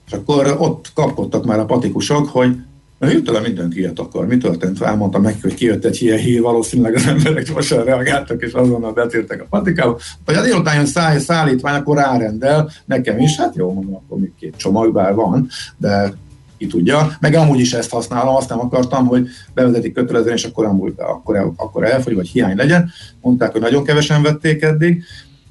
és 0.07 0.12
akkor 0.12 0.57
ott 0.59 0.90
kapkodtak 0.95 1.45
már 1.45 1.59
a 1.59 1.64
patikusok, 1.64 2.28
hogy 2.28 2.57
Na, 2.99 3.07
hirtelen 3.07 3.42
mindenki 3.42 3.78
ilyet 3.78 3.99
akar. 3.99 4.26
Mi 4.26 4.36
történt? 4.36 4.82
Elmondtam 4.82 5.22
neki, 5.22 5.38
hogy 5.42 5.55
kijött 5.55 5.84
egy 5.84 6.03
ilyen 6.03 6.18
hír, 6.18 6.40
valószínűleg 6.40 6.95
az 6.95 7.07
emberek 7.07 7.45
gyorsan 7.45 7.84
reagáltak, 7.84 8.42
és 8.42 8.53
azonnal 8.53 8.92
betértek 8.92 9.42
a 9.42 9.47
patikába. 9.51 9.99
Vagy 10.24 10.34
a 10.34 10.42
délután 10.42 10.74
jön 10.74 10.86
száll, 10.86 11.18
szállítvány, 11.18 11.74
akkor 11.74 11.97
rárendel, 11.97 12.70
nekem 12.84 13.18
is, 13.18 13.36
hát 13.36 13.57
jó, 13.57 13.72
mondom, 13.72 13.95
akkor 13.95 14.18
még 14.18 14.32
két 14.38 14.57
csomag 14.57 14.92
van, 14.92 15.49
de 15.76 16.12
ki 16.59 16.66
tudja. 16.66 17.16
Meg 17.20 17.34
amúgy 17.34 17.61
is 17.61 17.72
ezt 17.72 17.90
használom, 17.90 18.34
azt 18.34 18.49
nem 18.49 18.61
akartam, 18.61 19.07
hogy 19.07 19.28
bevezetik 19.55 19.95
kötelezően, 19.95 20.36
és 20.36 20.45
akkor 20.45 20.64
amúgy 20.64 20.92
akkor, 20.97 21.53
akkor 21.57 21.84
elfogy, 21.84 22.14
vagy 22.14 22.28
hiány 22.28 22.57
legyen. 22.57 22.90
Mondták, 23.20 23.53
hogy 23.53 23.61
nagyon 23.61 23.84
kevesen 23.84 24.22
vették 24.22 24.62
eddig, 24.62 25.05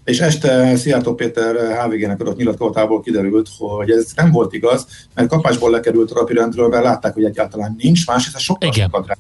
és 0.03 0.19
este 0.19 0.75
Szijjártó 0.75 1.13
Péter 1.13 1.55
HVG-nek 1.55 2.21
adott 2.21 2.37
nyilatkozatából 2.37 3.01
kiderült, 3.01 3.49
hogy 3.57 3.91
ez 3.91 4.05
nem 4.15 4.31
volt 4.31 4.53
igaz, 4.53 4.85
mert 5.15 5.29
kapásból 5.29 5.71
lekerült 5.71 6.11
a 6.11 6.19
napirendről, 6.19 6.67
mert 6.67 6.83
látták, 6.83 7.13
hogy 7.13 7.23
egyáltalán 7.23 7.75
nincs, 7.79 8.07
másrészt 8.07 8.39
sokkal 8.39 8.69
Igen. 8.69 8.89
sokat 8.89 9.07
rá. 9.07 9.15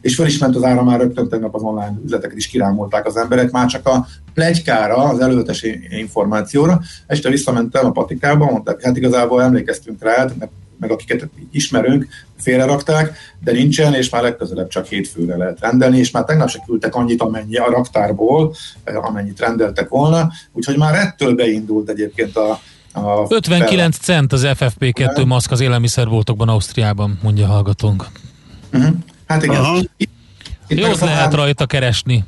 És 0.00 0.14
föl 0.14 0.26
is 0.26 0.38
ment 0.38 0.56
az 0.56 0.62
ára 0.62 0.82
már 0.82 1.00
rögtön 1.00 1.28
tegnap 1.28 1.54
az 1.54 1.62
online 1.62 2.00
üzleteket 2.04 2.36
is 2.36 2.46
kirámolták 2.46 3.06
az 3.06 3.16
emberek, 3.16 3.50
már 3.50 3.66
csak 3.66 3.86
a 3.86 4.06
plegykára, 4.34 4.96
az 4.96 5.20
előzetes 5.20 5.66
információra. 5.88 6.80
Este 7.06 7.28
visszamentem 7.28 7.86
a 7.86 7.90
patikába, 7.90 8.50
mondták, 8.50 8.82
hát 8.82 8.96
igazából 8.96 9.42
emlékeztünk 9.42 10.02
rá, 10.02 10.26
mert 10.38 10.50
meg 10.78 10.90
akiket 10.90 11.28
ismerünk, 11.52 12.06
félrerakták, 12.38 13.16
de 13.40 13.52
nincsen, 13.52 13.94
és 13.94 14.10
már 14.10 14.22
legközelebb 14.22 14.68
csak 14.68 14.86
hétfőre 14.86 15.36
lehet 15.36 15.60
rendelni, 15.60 15.98
és 15.98 16.10
már 16.10 16.24
tegnap 16.24 16.48
se 16.48 16.62
küldtek 16.66 16.94
annyit, 16.94 17.20
amennyi 17.20 17.56
a 17.56 17.70
raktárból, 17.70 18.54
eh, 18.84 19.04
amennyit 19.04 19.40
rendeltek 19.40 19.88
volna, 19.88 20.30
úgyhogy 20.52 20.76
már 20.76 20.94
ettől 20.94 21.34
beindult 21.34 21.88
egyébként 21.88 22.36
a, 22.36 22.60
a 22.92 23.26
59 23.28 23.96
fel... 23.96 24.16
cent 24.16 24.32
az 24.32 24.46
FFP2 24.46 25.26
maszk 25.26 25.50
az 25.50 25.60
élelmiszerboltokban 25.60 26.48
Ausztriában, 26.48 27.18
mondja 27.22 27.44
a 27.44 27.50
hallgatónk. 27.50 28.06
Uh-huh. 28.72 28.94
Hát 29.26 29.42
igen. 29.42 29.60
Aha. 29.60 29.80
Itt 29.96 30.10
Jót 30.68 31.00
lehet 31.00 31.34
rajta 31.34 31.66
keresni. 31.66 32.24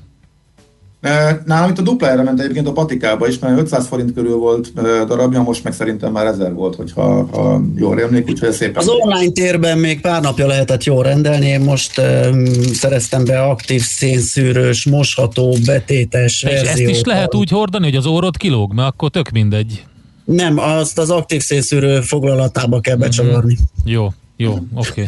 Nálam 1.45 1.71
itt 1.71 1.79
a 1.79 1.83
duplára 1.83 2.23
ment 2.23 2.41
egyébként 2.41 2.69
a 2.69 2.73
patikába 2.73 3.29
is, 3.29 3.39
mert 3.39 3.59
500 3.59 3.87
forint 3.87 4.15
körül 4.15 4.37
volt 4.37 4.73
darabja, 5.07 5.43
most 5.43 5.65
meg 5.65 5.73
szerintem 5.73 6.13
már 6.13 6.27
1000 6.27 6.53
volt, 6.55 6.75
hogyha 6.75 7.27
ha 7.33 7.61
jól 7.77 8.01
emlék, 8.01 8.29
úgyhogy 8.29 8.53
szépen. 8.53 8.77
Az 8.77 8.89
online 8.89 9.33
térben 9.33 9.79
még 9.79 10.01
pár 10.01 10.23
napja 10.23 10.47
lehetett 10.47 10.85
jól 10.85 11.03
rendelni, 11.03 11.47
én 11.47 11.61
most 11.61 11.99
um, 11.99 12.45
szereztem 12.73 13.25
be 13.25 13.43
aktív 13.43 13.83
szénszűrős, 13.83 14.85
mosható, 14.85 15.57
betétes 15.65 16.43
És 16.43 16.51
verziót. 16.51 16.91
ezt 16.91 16.99
is 16.99 17.05
lehet 17.05 17.35
úgy 17.35 17.51
hordani, 17.51 17.85
hogy 17.85 17.97
az 17.97 18.07
órod 18.07 18.37
kilóg, 18.37 18.75
mert 18.75 18.89
akkor 18.89 19.11
tök 19.11 19.31
mindegy. 19.31 19.85
Nem, 20.25 20.59
azt 20.59 20.99
az 20.99 21.11
aktív 21.11 21.43
szénszűrő 21.43 22.01
foglalatába 22.01 22.81
kell 22.81 22.97
becsavarni. 22.97 23.53
Mm-hmm. 23.53 23.93
Jó, 23.93 24.09
jó, 24.37 24.53
oké. 24.53 24.91
Okay. 24.91 25.07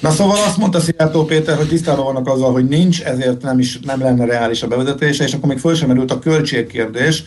Na 0.00 0.10
szóval 0.10 0.36
azt 0.46 0.56
mondta 0.56 0.80
Szijjártó 0.80 1.24
Péter, 1.24 1.56
hogy 1.56 1.68
tisztában 1.68 2.04
vannak 2.04 2.26
azzal, 2.26 2.52
hogy 2.52 2.68
nincs, 2.68 3.02
ezért 3.02 3.42
nem 3.42 3.58
is 3.58 3.78
nem 3.80 4.00
lenne 4.00 4.24
reális 4.24 4.62
a 4.62 4.66
bevezetése, 4.66 5.24
és 5.24 5.32
akkor 5.32 5.48
még 5.48 5.58
föl 5.58 5.74
sem 5.74 5.88
merült 5.88 6.10
a 6.10 6.18
költségkérdés, 6.18 7.24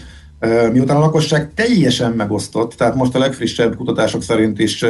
miután 0.72 0.98
a 0.98 1.00
lakosság 1.00 1.54
teljesen 1.54 2.12
megosztott, 2.12 2.74
tehát 2.74 2.96
most 2.96 3.16
a 3.16 3.20
legfrissebb 3.20 3.76
kutatások 3.76 4.24
szerint 4.24 4.60
is 4.60 4.86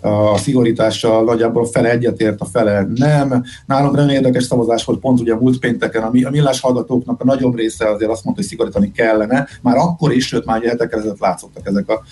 a 0.00 0.36
szigorítással 0.36 1.24
nagyjából 1.24 1.66
fele 1.66 1.90
egyetért, 1.90 2.40
a 2.40 2.44
fele 2.44 2.86
nem. 2.94 3.44
Nálunk 3.66 3.94
nagyon 3.94 4.10
érdekes 4.10 4.44
szavazás 4.44 4.84
volt 4.84 5.00
pont 5.00 5.20
ugye 5.20 5.34
múlt 5.34 5.58
pénteken, 5.58 6.02
a, 6.02 6.10
a 6.24 6.30
millás 6.30 6.60
hallgatóknak 6.60 7.20
a 7.20 7.24
nagyobb 7.24 7.56
része 7.56 7.90
azért 7.90 8.10
azt 8.10 8.24
mondta, 8.24 8.42
hogy 8.42 8.50
szigorítani 8.50 8.92
kellene. 8.92 9.46
Már 9.62 9.76
akkor 9.76 10.12
is, 10.12 10.26
sőt 10.26 10.44
már 10.44 10.62
hetek 10.62 10.92
ezelőtt 10.92 11.20
látszottak 11.20 11.66
ezek 11.66 11.88
a, 11.88 12.02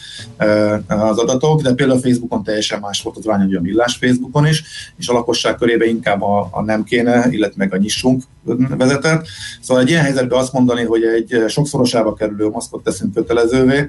az 0.94 1.18
adatok, 1.18 1.62
de 1.62 1.74
például 1.74 1.98
a 1.98 2.02
Facebookon 2.02 2.42
teljesen 2.42 2.80
más 2.80 3.02
volt 3.02 3.16
az 3.16 3.26
arány, 3.26 3.56
a 3.56 3.60
millás 3.60 3.96
Facebookon 3.96 4.46
is, 4.46 4.64
és 4.96 5.08
a 5.08 5.12
lakosság 5.12 5.54
körébe 5.54 5.84
inkább 5.84 6.22
a, 6.22 6.48
a 6.50 6.62
nem 6.62 6.84
kéne, 6.84 7.26
illetve 7.30 7.54
meg 7.56 7.74
a 7.74 7.76
nyissunk 7.76 8.22
vezetett. 8.68 9.26
Szóval 9.60 9.82
egy 9.82 9.88
ilyen 9.88 10.02
helyzetben 10.02 10.38
azt 10.38 10.52
mondani, 10.52 10.84
hogy 10.84 11.02
egy 11.02 11.50
sokszorosába 11.50 12.14
kerülő 12.14 12.48
maszkot 12.48 12.82
teszünk 12.82 13.14
kötelezővé, 13.14 13.88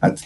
hát 0.00 0.18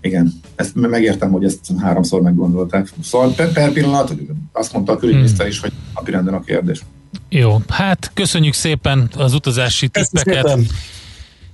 igen, 0.00 0.32
ezt 0.54 0.74
megértem, 0.74 1.30
hogy 1.30 1.44
ezt 1.44 1.60
háromszor 1.78 2.20
meggondolták. 2.20 2.92
Szóval 3.02 3.32
per, 3.34 3.52
per 3.52 3.72
pillanat 3.72 4.14
azt 4.52 4.72
mondta 4.72 4.92
a 4.92 4.96
külügyminiszter 4.96 5.46
is, 5.46 5.60
hogy 5.60 5.72
napirenden 5.94 6.34
a 6.34 6.40
kérdés. 6.40 6.82
Jó, 7.28 7.60
hát 7.68 8.10
köszönjük 8.14 8.54
szépen 8.54 9.10
az 9.16 9.34
utazási 9.34 9.88
tippeket. 9.88 10.58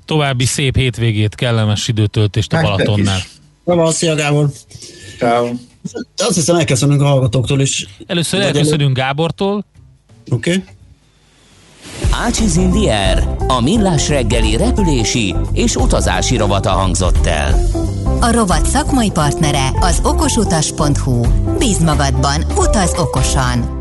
További 0.05 0.45
szép 0.45 0.77
hétvégét, 0.77 1.35
kellemes 1.35 1.89
időtöltést 1.89 2.53
a 2.53 2.61
Balatonnál. 2.61 3.21
Szia, 3.65 3.91
szia 3.91 4.15
Gábor. 4.15 4.51
Ciao. 5.19 5.51
Azt 6.17 6.35
hiszem 6.35 6.57
elköszönünk 6.57 7.01
a 7.01 7.05
hallgatóktól 7.05 7.61
is. 7.61 7.87
Először 8.07 8.41
elköszönünk 8.41 8.97
Gábortól. 8.97 9.65
Oké. 10.31 10.51
Okay. 10.51 10.65
Ácsiz 12.11 12.57
Indier, 12.57 13.29
a 13.47 13.61
millás 13.61 14.09
reggeli 14.09 14.57
repülési 14.57 15.35
és 15.53 15.77
utazási 15.77 16.37
rovata 16.37 16.71
hangzott 16.71 17.27
el. 17.27 17.55
A 18.21 18.33
rovat 18.33 18.67
szakmai 18.67 19.11
partnere 19.11 19.71
az 19.81 20.01
okosutas.hu. 20.05 21.21
Bíz 21.59 21.79
magadban, 21.79 22.45
utaz 22.57 22.95
okosan! 22.99 23.77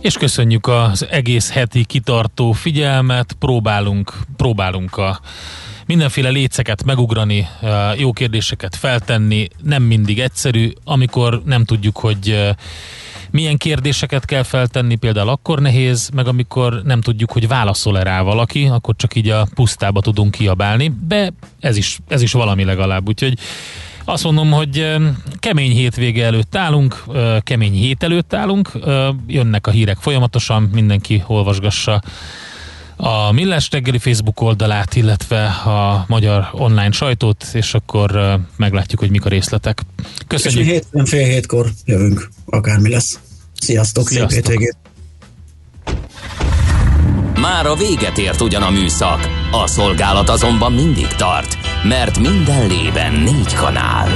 És 0.00 0.14
köszönjük 0.14 0.66
az 0.66 1.06
egész 1.10 1.50
heti 1.50 1.84
kitartó 1.84 2.52
figyelmet, 2.52 3.32
próbálunk, 3.38 4.14
próbálunk 4.36 4.96
a 4.96 5.20
mindenféle 5.86 6.28
léceket 6.28 6.84
megugrani, 6.84 7.48
jó 7.96 8.12
kérdéseket 8.12 8.76
feltenni, 8.76 9.48
nem 9.62 9.82
mindig 9.82 10.20
egyszerű, 10.20 10.72
amikor 10.84 11.42
nem 11.44 11.64
tudjuk, 11.64 11.96
hogy 11.96 12.54
milyen 13.30 13.56
kérdéseket 13.56 14.24
kell 14.24 14.42
feltenni, 14.42 14.96
például 14.96 15.28
akkor 15.28 15.60
nehéz, 15.60 16.10
meg 16.14 16.26
amikor 16.26 16.82
nem 16.84 17.00
tudjuk, 17.00 17.32
hogy 17.32 17.48
válaszol-e 17.48 18.02
rá 18.02 18.22
valaki, 18.22 18.66
akkor 18.66 18.94
csak 18.96 19.14
így 19.14 19.28
a 19.28 19.46
pusztába 19.54 20.00
tudunk 20.00 20.30
kiabálni, 20.30 20.92
de 21.06 21.32
ez 21.60 21.76
is, 21.76 21.98
ez 22.08 22.22
is 22.22 22.32
valami 22.32 22.64
legalább, 22.64 23.08
úgyhogy 23.08 23.38
azt 24.04 24.24
mondom, 24.24 24.50
hogy 24.50 24.96
kemény 25.38 25.72
hétvége 25.72 26.24
előtt 26.24 26.56
állunk, 26.56 27.04
kemény 27.40 27.72
hét 27.72 28.02
előtt 28.02 28.34
állunk, 28.34 28.72
jönnek 29.26 29.66
a 29.66 29.70
hírek 29.70 29.96
folyamatosan, 29.96 30.62
mindenki 30.62 31.22
olvasgassa 31.26 32.02
a 33.00 33.32
Millás 33.32 33.68
reggeli 33.70 33.98
Facebook 33.98 34.40
oldalát, 34.40 34.94
illetve 34.96 35.44
a 35.46 36.04
magyar 36.08 36.48
online 36.52 36.90
sajtót, 36.90 37.46
és 37.52 37.74
akkor 37.74 38.38
meglátjuk, 38.56 39.00
hogy 39.00 39.10
mik 39.10 39.24
a 39.24 39.28
részletek. 39.28 39.82
Köszönjük. 40.26 40.60
És 40.60 40.66
hétfőn 40.66 41.04
fél 41.04 41.24
hétkor 41.24 41.70
jövünk, 41.84 42.28
akármi 42.46 42.88
lesz. 42.88 43.18
Sziasztok, 43.60 44.08
Sziasztok. 44.08 44.30
szép 44.30 44.44
hétvégét. 44.44 44.76
Már 47.40 47.66
a 47.66 47.74
véget 47.74 48.18
ért 48.18 48.40
ugyan 48.40 48.62
a 48.62 48.70
műszak, 48.70 49.28
a 49.52 49.66
szolgálat 49.66 50.28
azonban 50.28 50.72
mindig 50.72 51.06
tart, 51.06 51.56
mert 51.84 52.18
minden 52.18 52.66
lében 52.66 53.12
négy 53.12 53.54
kanál. 53.54 54.08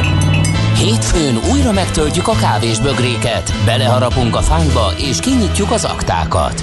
Hétfőn 0.76 1.38
újra 1.52 1.72
megtöltjük 1.72 2.28
a 2.28 2.34
kávés 2.34 2.78
bögréket, 2.78 3.52
beleharapunk 3.64 4.36
a 4.36 4.40
fánkba 4.42 4.92
és 4.98 5.18
kinyitjuk 5.20 5.70
az 5.70 5.84
aktákat. 5.84 6.62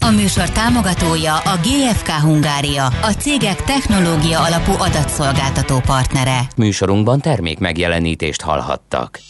A 0.00 0.10
műsor 0.10 0.50
támogatója 0.50 1.36
a 1.36 1.58
GFK 1.62 2.08
Hungária, 2.08 2.86
a 2.86 3.12
cégek 3.18 3.64
technológia 3.64 4.40
alapú 4.40 4.72
adatszolgáltató 4.72 5.80
partnere. 5.86 6.38
Műsorunkban 6.56 7.20
termék 7.20 7.58
megjelenítést 7.58 8.40
hallhattak. 8.40 9.20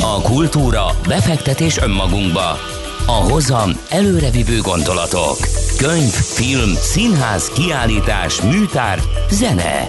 A 0.00 0.20
kultúra, 0.20 0.86
befektetés 1.08 1.78
önmagunkba. 1.78 2.58
A 3.06 3.12
hozam 3.12 3.70
előrevívő 3.90 4.60
gondolatok. 4.60 5.36
Könyv, 5.76 6.12
film, 6.12 6.74
színház, 6.74 7.48
kiállítás, 7.48 8.40
műtár, 8.40 8.98
zene. 9.30 9.88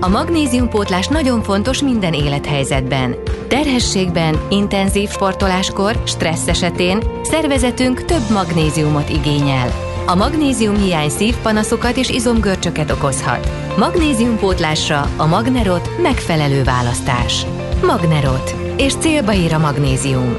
A 0.00 0.08
magnéziumpótlás 0.08 1.08
nagyon 1.08 1.42
fontos 1.42 1.82
minden 1.82 2.12
élethelyzetben. 2.12 3.16
Terhességben, 3.48 4.40
intenzív 4.50 5.08
sportoláskor, 5.08 6.02
stressz 6.06 6.48
esetén 6.48 7.02
szervezetünk 7.22 8.04
több 8.04 8.30
magnéziumot 8.30 9.08
igényel. 9.08 9.68
A 10.06 10.14
magnézium 10.14 10.76
hiány 10.76 11.08
szívpanaszokat 11.08 11.96
és 11.96 12.08
izomgörcsöket 12.08 12.90
okozhat. 12.90 13.48
Magnéziumpótlásra 13.76 15.10
a 15.16 15.26
Magnerot 15.26 15.90
megfelelő 16.02 16.62
választás. 16.64 17.46
Magnerot. 17.82 18.54
És 18.76 18.94
célba 18.94 19.34
ér 19.34 19.54
a 19.54 19.58
magnézium. 19.58 20.36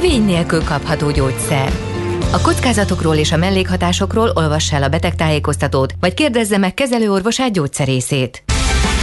Vény 0.00 0.24
nélkül 0.24 0.64
kapható 0.64 1.10
gyógyszer. 1.10 1.72
A 2.32 2.40
kockázatokról 2.40 3.16
és 3.16 3.32
a 3.32 3.36
mellékhatásokról 3.36 4.30
olvassa 4.34 4.76
el 4.76 4.82
a 4.82 4.88
betegtájékoztatót, 4.88 5.94
vagy 6.00 6.14
kérdezze 6.14 6.58
meg 6.58 6.74
kezelőorvosát 6.74 7.52
gyógyszerészét. 7.52 8.42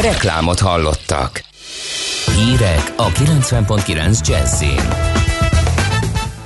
Reklámot 0.00 0.60
hallottak. 0.60 1.44
Hírek 2.36 2.92
a 2.96 3.06
90.9 3.06 4.28
Jazzin. 4.28 5.14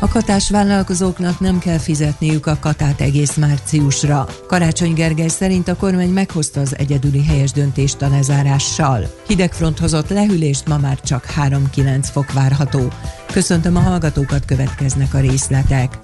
A 0.03 0.09
katás 0.09 0.51
vállalkozóknak 0.51 1.40
nem 1.40 1.59
kell 1.59 1.78
fizetniük 1.78 2.46
a 2.46 2.57
katát 2.61 3.01
egész 3.01 3.36
márciusra. 3.36 4.26
Karácsony 4.46 4.92
Gergely 4.92 5.28
szerint 5.28 5.68
a 5.68 5.76
kormány 5.76 6.09
meghozta 6.09 6.61
az 6.61 6.78
egyedüli 6.78 7.24
helyes 7.24 7.53
döntést 7.53 8.03
a 8.03 8.09
lezárással. 8.09 9.14
Hidegfront 9.26 9.78
hozott 9.78 10.09
lehűlést, 10.09 10.68
ma 10.68 10.78
már 10.78 11.01
csak 11.01 11.26
3-9 11.36 12.09
fok 12.12 12.32
várható. 12.32 12.88
Köszöntöm 13.33 13.76
a 13.76 13.81
hallgatókat, 13.81 14.45
következnek 14.45 15.14
a 15.14 15.20
részletek. 15.20 15.99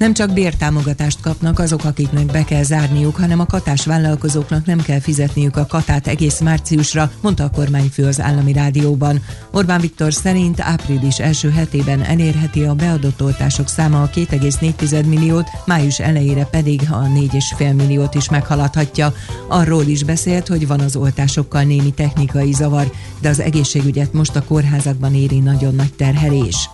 Nem 0.00 0.14
csak 0.14 0.32
bértámogatást 0.32 1.20
kapnak 1.20 1.58
azok, 1.58 1.84
akiknek 1.84 2.26
be 2.26 2.44
kell 2.44 2.62
zárniuk, 2.62 3.16
hanem 3.16 3.40
a 3.40 3.46
katás 3.46 3.86
vállalkozóknak 3.86 4.66
nem 4.66 4.80
kell 4.80 5.00
fizetniük 5.00 5.56
a 5.56 5.66
katát 5.66 6.06
egész 6.06 6.40
márciusra, 6.40 7.10
mondta 7.22 7.44
a 7.44 7.50
kormányfő 7.50 8.04
az 8.04 8.20
állami 8.20 8.52
rádióban. 8.52 9.22
Orbán 9.50 9.80
Viktor 9.80 10.12
szerint 10.12 10.60
április 10.60 11.18
első 11.18 11.50
hetében 11.50 12.02
elérheti 12.02 12.62
a 12.64 12.74
beadott 12.74 13.22
oltások 13.22 13.68
száma 13.68 14.02
a 14.02 14.10
2,4 14.10 15.06
milliót, 15.06 15.48
május 15.66 15.98
elejére 15.98 16.44
pedig 16.44 16.80
a 16.90 17.02
4,5 17.02 17.76
milliót 17.76 18.14
is 18.14 18.30
meghaladhatja. 18.30 19.14
Arról 19.48 19.84
is 19.84 20.04
beszélt, 20.04 20.48
hogy 20.48 20.66
van 20.66 20.80
az 20.80 20.96
oltásokkal 20.96 21.62
némi 21.62 21.92
technikai 21.92 22.52
zavar, 22.52 22.92
de 23.20 23.28
az 23.28 23.40
egészségügyet 23.40 24.12
most 24.12 24.36
a 24.36 24.44
kórházakban 24.44 25.14
éri 25.14 25.38
nagyon 25.38 25.74
nagy 25.74 25.92
terhelés. 25.92 26.69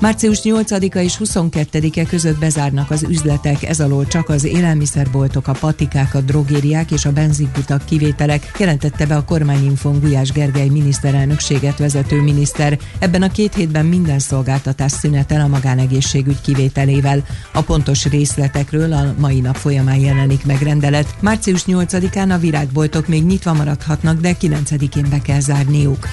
Március 0.00 0.40
8-a 0.42 0.98
és 0.98 1.16
22-e 1.24 2.06
között 2.06 2.38
bezárnak 2.38 2.90
az 2.90 3.02
üzletek, 3.08 3.62
ez 3.62 3.80
alól 3.80 4.06
csak 4.06 4.28
az 4.28 4.44
élelmiszerboltok, 4.44 5.48
a 5.48 5.52
patikák, 5.52 6.14
a 6.14 6.20
drogériák 6.20 6.90
és 6.90 7.04
a 7.04 7.12
benzinkutak 7.12 7.84
kivételek, 7.84 8.50
jelentette 8.58 9.06
be 9.06 9.16
a 9.16 9.24
kormányinfon 9.24 10.00
Gulyás 10.00 10.32
Gergely 10.32 10.68
miniszterelnökséget 10.68 11.78
vezető 11.78 12.22
miniszter. 12.22 12.78
Ebben 12.98 13.22
a 13.22 13.28
két 13.28 13.54
hétben 13.54 13.86
minden 13.86 14.18
szolgáltatás 14.18 14.92
szünetel 14.92 15.40
a 15.40 15.46
magánegészségügy 15.46 16.40
kivételével. 16.40 17.26
A 17.52 17.62
pontos 17.62 18.04
részletekről 18.04 18.92
a 18.92 19.14
mai 19.18 19.40
nap 19.40 19.56
folyamán 19.56 19.98
jelenik 19.98 20.46
meg 20.46 20.62
rendelet. 20.62 21.14
Március 21.20 21.64
8-án 21.66 22.34
a 22.34 22.38
virágboltok 22.38 23.08
még 23.08 23.24
nyitva 23.24 23.52
maradhatnak, 23.52 24.20
de 24.20 24.36
9-én 24.40 25.06
be 25.10 25.20
kell 25.20 25.40
zárniuk. 25.40 26.08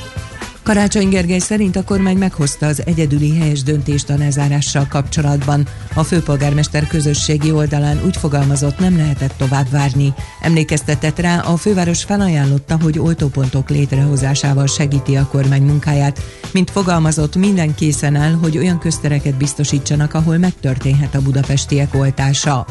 Karácsony 0.63 1.09
Gergely 1.09 1.39
szerint 1.39 1.75
a 1.75 1.83
kormány 1.83 2.17
meghozta 2.17 2.65
az 2.65 2.81
egyedüli 2.85 3.37
helyes 3.37 3.63
döntést 3.63 4.09
a 4.09 4.17
lezárással 4.17 4.87
kapcsolatban. 4.89 5.67
A 5.93 6.03
főpolgármester 6.03 6.87
közösségi 6.87 7.51
oldalán 7.51 8.01
úgy 8.05 8.17
fogalmazott, 8.17 8.79
nem 8.79 8.97
lehetett 8.97 9.33
tovább 9.37 9.69
várni. 9.69 10.13
Emlékeztetett 10.41 11.19
rá, 11.19 11.39
a 11.39 11.57
főváros 11.57 12.03
felajánlotta, 12.03 12.77
hogy 12.81 12.99
oltópontok 12.99 13.69
létrehozásával 13.69 14.67
segíti 14.67 15.15
a 15.15 15.27
kormány 15.27 15.63
munkáját. 15.63 16.21
Mint 16.51 16.71
fogalmazott, 16.71 17.35
minden 17.35 17.75
készen 17.75 18.15
áll, 18.15 18.33
hogy 18.33 18.57
olyan 18.57 18.79
köztereket 18.79 19.35
biztosítsanak, 19.35 20.13
ahol 20.13 20.37
megtörténhet 20.37 21.15
a 21.15 21.21
budapestiek 21.21 21.95
oltása. 21.95 22.65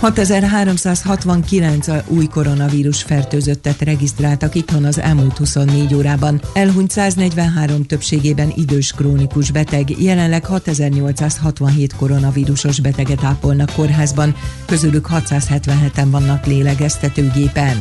6369 0.00 1.86
új 2.06 2.26
koronavírus 2.26 3.02
fertőzöttet 3.02 3.80
regisztráltak 3.80 4.54
itthon 4.54 4.84
az 4.84 4.98
elmúlt 4.98 5.36
24 5.36 5.94
órában. 5.94 6.40
Elhunyt 6.52 6.90
143 6.90 7.84
többségében 7.84 8.52
idős 8.56 8.92
krónikus 8.92 9.50
beteg, 9.50 10.02
jelenleg 10.02 10.44
6867 10.44 11.96
koronavírusos 11.96 12.80
beteget 12.80 13.24
ápolnak 13.24 13.72
kórházban, 13.72 14.34
közülük 14.66 15.08
677-en 15.10 16.06
vannak 16.10 16.46
lélegeztetőgépen. 16.46 17.76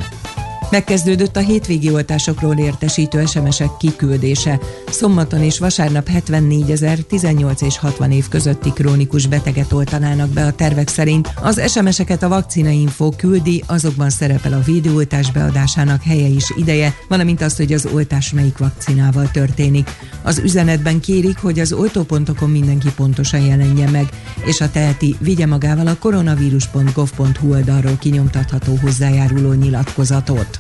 Megkezdődött 0.70 1.36
a 1.36 1.40
hétvégi 1.40 1.92
oltásokról 1.92 2.58
értesítő 2.58 3.26
SMS-ek 3.26 3.78
kiküldése. 3.80 4.60
Szombaton 4.90 5.42
és 5.42 5.60
vasárnap 5.60 6.08
74 6.08 6.72
ezer 6.72 6.98
18 6.98 7.62
és 7.62 7.78
60 7.78 8.12
év 8.12 8.28
közötti 8.28 8.72
krónikus 8.72 9.28
beteget 9.28 9.72
oltanának 9.72 10.30
be 10.30 10.46
a 10.46 10.52
tervek 10.52 10.88
szerint. 10.88 11.30
Az 11.42 11.72
SMS-eket 11.72 12.24
a 12.24 12.28
vakcinainfo 12.28 13.10
küldi, 13.10 13.64
azokban 13.68 14.10
szerepel 14.10 14.54
a 14.54 14.60
védőoltás 14.60 15.32
beadásának 15.32 16.04
helye 16.04 16.28
is 16.28 16.46
ideje, 16.56 16.94
valamint 17.08 17.42
az, 17.42 17.56
hogy 17.56 17.74
az 17.74 17.88
oltás 17.94 18.34
melyik 18.34 18.58
vakcinával 18.58 19.32
történik. 19.32 19.90
Az 20.24 20.38
üzenetben 20.38 21.00
kérik, 21.00 21.38
hogy 21.38 21.60
az 21.60 21.74
oltópontokon 21.74 22.50
mindenki 22.50 22.90
pontosan 22.96 23.42
jelenje 23.42 23.90
meg, 23.90 24.10
és 24.46 24.62
a 24.62 24.72
teheti 24.72 25.16
vigye 25.20 25.46
magával 25.46 25.88
a 25.88 25.98
koronavírus.gov.hu 26.00 27.52
oldalról 27.52 27.98
kinyomtatható 28.00 28.78
hozzájáruló 28.82 29.54
nyilatkozatot. 29.54 30.57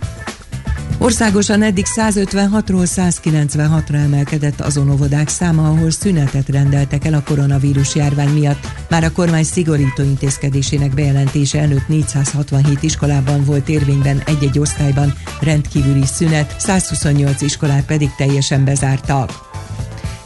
Országosan 1.00 1.62
eddig 1.62 1.86
156-ról 1.96 2.88
196-ra 2.96 4.04
emelkedett 4.04 4.62
azon 4.62 4.92
óvodák 4.92 5.28
száma, 5.28 5.68
ahol 5.68 5.92
szünetet 5.92 6.50
rendeltek 6.50 7.06
el 7.06 7.14
a 7.14 7.24
koronavírus 7.24 7.96
járvány 7.96 8.30
miatt. 8.30 8.68
Már 8.90 9.04
a 9.04 9.12
kormány 9.12 9.44
szigorító 9.44 10.04
intézkedésének 10.04 10.94
bejelentése 10.94 11.60
előtt 11.60 11.88
467 11.88 12.84
iskolában 12.84 13.44
volt 13.46 13.70
érvényben 13.70 14.22
egy-egy 14.26 14.60
osztályban 14.60 15.14
rendkívüli 15.42 16.06
szünet, 16.06 16.56
128 16.58 17.42
iskolát 17.42 17.86
pedig 17.86 18.10
teljesen 18.18 18.66
bezártak. 18.66 19.47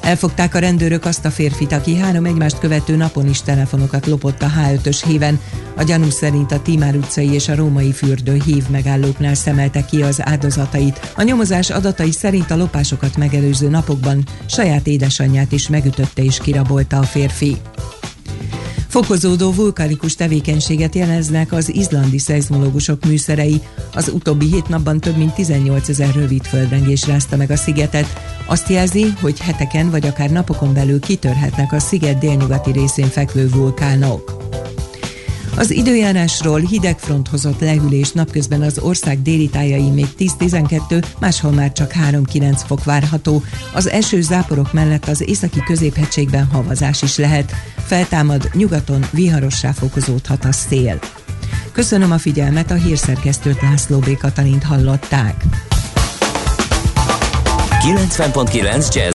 Elfogták 0.02 0.56
a 0.56 0.60
rendőrök 0.60 1.06
azt 1.06 1.26
a 1.26 1.32
férfit, 1.32 1.72
aki 1.72 1.98
három 1.98 2.26
egymást 2.26 2.60
követő 2.60 2.96
napon 2.96 3.28
is 3.28 3.42
telefonokat 3.42 4.06
lopott 4.06 4.42
a 4.42 4.52
H5-ös 4.60 5.02
híven. 5.06 5.40
A 5.76 5.84
gyanú 5.84 6.10
szerint 6.10 6.52
a 6.52 6.62
Timár 6.62 6.96
utcai 6.96 7.34
és 7.34 7.48
a 7.48 7.56
római 7.56 7.92
fürdő 7.92 8.42
hív 8.46 8.64
megállóknál 8.70 9.34
szemelte 9.34 9.86
ki 9.86 10.02
az 10.02 10.28
áldozatait. 10.28 11.14
A 11.16 11.22
nyomozás 11.22 11.70
adatai 11.70 12.12
szerint 12.12 12.52
a 12.52 12.56
lopásokat 12.56 13.18
megelőző 13.18 13.70
napokban 13.70 14.24
saját 14.46 14.88
édesanyját 14.88 15.52
is 15.52 15.70
megütötte 15.70 16.24
és 16.24 16.38
kirabolta 16.38 16.98
a 16.98 17.04
férfi. 17.04 17.58
Fokozódó 18.92 19.52
vulkanikus 19.52 20.16
tevékenységet 20.16 20.96
jeleznek 20.96 21.52
az 21.52 21.74
izlandi 21.74 22.18
szeizmológusok 22.18 23.06
műszerei. 23.06 23.62
Az 23.94 24.12
utóbbi 24.14 24.46
hét 24.46 24.68
napban 24.68 25.00
több 25.00 25.18
mint 25.18 25.34
18 25.34 25.90
ezer 25.90 26.14
rövid 26.14 26.44
földrengés 26.44 27.08
rázta 27.08 27.36
meg 27.36 27.52
a 27.52 27.56
szigetet. 27.56 28.06
Azt 28.46 28.70
jelzi, 28.70 29.14
hogy 29.22 29.40
heteken 29.40 29.90
vagy 29.90 30.08
akár 30.08 30.30
napokon 30.30 30.74
belül 30.74 31.00
kitörhetnek 31.00 31.74
a 31.74 31.80
sziget 31.80 32.18
délnyugati 32.18 32.72
részén 32.72 33.08
fekvő 33.08 33.50
vulkánok. 33.50 34.38
Az 35.56 35.72
időjárásról 35.72 36.60
hideg 36.60 37.00
front 37.00 37.28
hozott 37.28 37.60
lehűlés 37.60 38.12
napközben 38.12 38.62
az 38.62 38.80
ország 38.80 39.22
déli 39.22 39.50
tájai 39.50 39.90
még 39.90 40.08
10-12, 40.20 41.06
máshol 41.20 41.52
már 41.52 41.72
csak 41.72 41.94
3-9 42.12 42.60
fok 42.66 42.84
várható. 42.84 43.44
Az 43.74 43.90
eső 43.90 44.22
záporok 44.22 44.74
mellett 44.74 45.08
az 45.08 45.30
északi 45.30 45.60
középhegységben 45.60 46.46
havazás 46.46 47.02
is 47.02 47.18
lehet. 47.18 47.54
Feltámad, 47.86 48.50
nyugaton 48.54 49.06
viharossá 49.12 49.72
fokozódhat 49.72 50.46
a 50.46 50.52
szél. 50.52 51.00
Köszönöm 51.72 52.12
a 52.12 52.18
figyelmet, 52.18 52.72
a 52.72 52.76
hírszerkesztőt 52.76 53.62
László 53.62 54.00
B. 54.00 54.18
Katalint 54.18 54.64
hallották. 54.64 55.44
90.9 57.82 58.94
Jazz 58.94 58.96